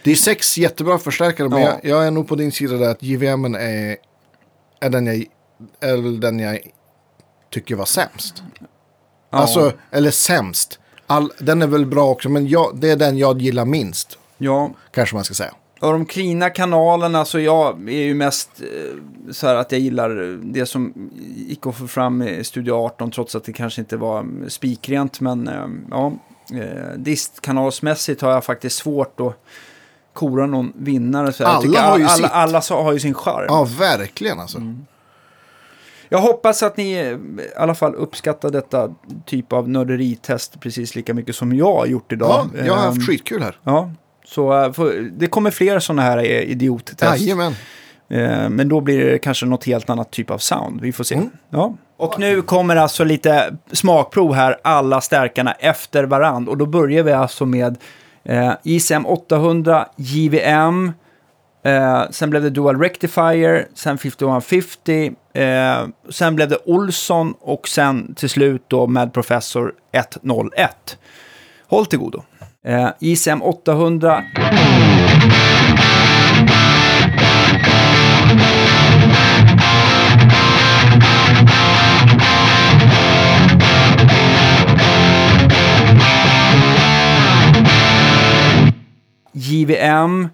Det 0.04 0.10
är 0.10 0.14
sex 0.14 0.58
jättebra 0.58 0.98
förstärkare, 0.98 1.48
men 1.48 1.60
Ja. 1.62 1.78
jag, 1.82 1.90
jag 1.90 2.06
är 2.06 2.10
nog 2.10 2.28
på 2.28 2.34
din 2.34 2.52
sida 2.52 2.76
där 2.76 2.90
att 2.90 3.02
JVM 3.02 3.44
är, 3.54 3.96
är, 4.80 4.90
den 4.90 5.06
jag, 5.06 5.16
är 5.80 6.20
den 6.20 6.38
jag 6.38 6.58
tycker 7.50 7.74
var 7.76 7.84
sämst. 7.84 8.42
ja, 9.30 9.38
Alltså, 9.38 9.72
eller 9.90 10.10
sämst. 10.10 10.80
All, 11.10 11.32
den 11.38 11.62
är 11.62 11.66
väl 11.66 11.86
bra 11.86 12.10
också, 12.10 12.28
men 12.28 12.48
jag, 12.48 12.76
det 12.76 12.90
är 12.90 12.96
den 12.96 13.18
jag 13.18 13.42
gillar 13.42 13.64
minst. 13.64 14.18
Ja, 14.38 14.70
kanske 14.90 15.14
man 15.14 15.24
ska 15.24 15.34
säga. 15.34 15.54
och 15.80 15.92
de 15.92 16.06
cleana 16.06 16.50
kanalerna, 16.50 17.24
så 17.24 17.40
jag 17.40 17.88
är 17.88 18.02
ju 18.02 18.14
mest 18.14 18.50
eh, 18.60 19.32
så 19.32 19.46
här 19.46 19.54
att 19.54 19.72
jag 19.72 19.80
gillar 19.80 20.38
det 20.52 20.66
som 20.66 21.10
gick 21.36 21.66
att 21.66 21.76
få 21.76 21.86
fram 21.86 22.22
i 22.22 22.44
Studio 22.44 22.72
18, 22.72 23.10
trots 23.10 23.34
att 23.34 23.44
det 23.44 23.52
kanske 23.52 23.80
inte 23.80 23.96
var 23.96 24.20
mm, 24.20 24.50
spikrent. 24.50 25.20
Men 25.20 25.48
eh, 25.48 25.66
ja, 25.90 26.12
eh, 26.52 26.92
distkanalsmässigt 26.96 28.20
har 28.20 28.30
jag 28.30 28.44
faktiskt 28.44 28.76
svårt 28.76 29.20
att 29.20 29.38
kora 30.12 30.46
någon 30.46 30.72
vinnare. 30.76 31.32
Så 31.32 31.44
Alla 31.44 31.80
har 31.80 31.98
ju 31.98 32.04
alla, 32.04 32.08
sitt. 32.08 32.30
alla 32.70 32.82
har 32.82 32.92
ju 32.92 33.00
sin 33.00 33.14
charm. 33.14 33.46
Ja, 33.48 33.68
verkligen 33.78 34.40
alltså. 34.40 34.58
Jag 36.08 36.18
hoppas 36.18 36.62
att 36.62 36.76
ni 36.76 36.92
eh, 36.92 37.06
i 37.06 37.18
alla 37.56 37.74
fall 37.74 37.94
uppskattar 37.94 38.50
detta 38.50 38.94
typ 39.26 39.52
av 39.52 39.68
nörderitest 39.68 40.60
precis 40.60 40.94
lika 40.94 41.14
mycket 41.14 41.36
som 41.36 41.52
jag 41.56 41.74
har 41.74 41.86
gjort 41.86 42.12
idag. 42.12 42.50
Ja, 42.54 42.64
jag 42.64 42.74
har 42.74 42.80
Ehm, 42.82 42.86
haft 42.94 43.06
skitkul 43.06 43.42
här. 43.42 43.56
Ja, 43.64 43.90
så 44.24 44.64
eh, 44.64 44.70
det 45.12 45.26
kommer 45.26 45.50
fler 45.50 45.78
sådana 45.78 46.02
här 46.02 46.18
eh, 46.18 46.24
idiottest. 46.24 47.02
Jajamän. 47.02 47.52
Eh, 48.10 48.48
Men 48.48 48.68
då 48.68 48.80
blir 48.80 49.04
det 49.04 49.18
kanske 49.18 49.46
något 49.46 49.64
helt 49.64 49.90
annat 49.90 50.10
typ 50.10 50.30
av 50.30 50.38
sound. 50.38 50.80
Vi 50.80 50.92
får 50.92 51.04
se. 51.04 51.14
Mm. 51.14 51.30
Ja. 51.50 51.74
Och 51.96 52.20
nu 52.20 52.42
kommer 52.42 52.76
alltså 52.76 53.04
lite 53.04 53.56
smakprov 53.72 54.34
här, 54.34 54.56
alla 54.64 55.00
stärkarna 55.00 55.52
efter 55.52 56.04
varand. 56.04 56.48
Och 56.48 56.56
då 56.58 56.66
börjar 56.66 57.02
vi 57.02 57.12
alltså 57.12 57.46
med 57.46 57.76
eh, 58.24 58.52
ICM 58.62 59.06
800, 59.06 59.86
JVM, 59.96 60.92
eh, 61.68 62.10
sen 62.10 62.30
blev 62.30 62.42
det 62.42 62.50
Dual 62.50 62.80
Rectifier, 62.80 63.68
sen 63.74 63.98
5150, 63.98 65.12
eh, 65.34 65.86
sen 66.10 66.34
blev 66.34 66.48
det 66.48 66.58
Olsson 66.64 67.34
och 67.40 67.68
sen 67.68 68.14
till 68.14 68.28
slut 68.28 68.64
då 68.68 68.86
Mad 68.86 69.12
Professor 69.12 69.72
101. 69.92 70.98
Håll 71.66 71.86
till 71.86 71.98
godo. 71.98 72.22
Eh, 72.64 72.88
ICM 73.00 73.42
800 73.42 74.24
JVM. 89.32 90.28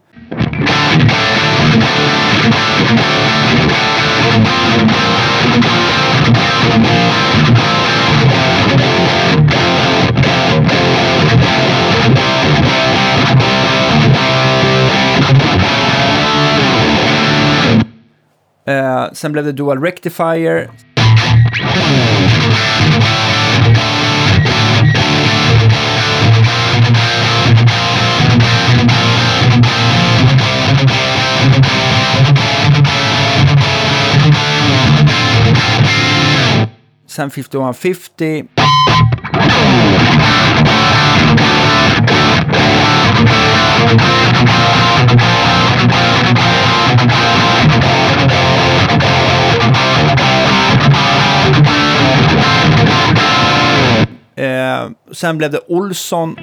Eh, 18.67 19.13
sen 19.13 19.33
blev 19.33 19.45
det 19.45 19.53
Dual 19.53 19.83
Rectifier. 19.83 20.69
Sen 37.15 37.31
5150. 37.31 38.49
Eh, 54.37 54.91
sen 55.13 55.39
blev 55.39 55.51
det 55.51 55.61
Olsson. 55.69 56.37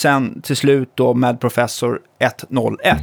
Sen 0.00 0.42
till 0.42 0.56
slut 0.56 0.90
då 0.94 1.14
med 1.14 1.40
Professor 1.40 2.00
101. 2.18 2.98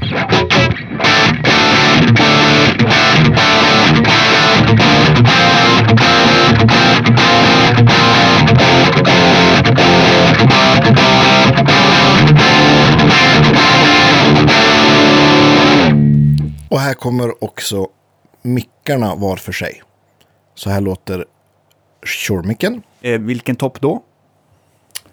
Och 16.69 16.79
här 16.79 16.93
kommer 16.93 17.43
också 17.43 17.87
mickarna 18.41 19.15
var 19.15 19.35
för 19.35 19.51
sig. 19.51 19.81
Så 20.55 20.69
här 20.69 20.81
låter 20.81 21.25
Shure-micken 22.05 22.81
Eh, 23.01 23.19
vilken 23.19 23.55
topp 23.55 23.81
då? 23.81 24.03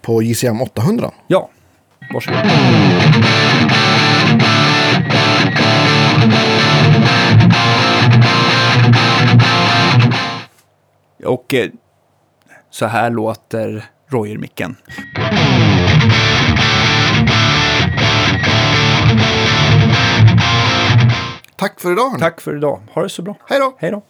på 0.01 0.21
JCM 0.21 0.61
800. 0.61 1.11
Ja, 1.27 1.49
varsågod. 2.13 2.39
Och 11.25 11.53
eh, 11.53 11.69
så 12.69 12.85
här 12.85 13.09
låter 13.09 13.85
Royer-micken. 14.09 14.75
Tack 21.55 21.79
för 21.79 21.91
idag. 21.91 22.19
Tack 22.19 22.41
för 22.41 22.57
idag. 22.57 22.81
Ha 22.93 23.03
det 23.03 23.09
så 23.09 23.21
bra. 23.21 23.35
Hej 23.49 23.59
då. 23.59 23.75
Hej 23.79 23.91
då. 23.91 24.01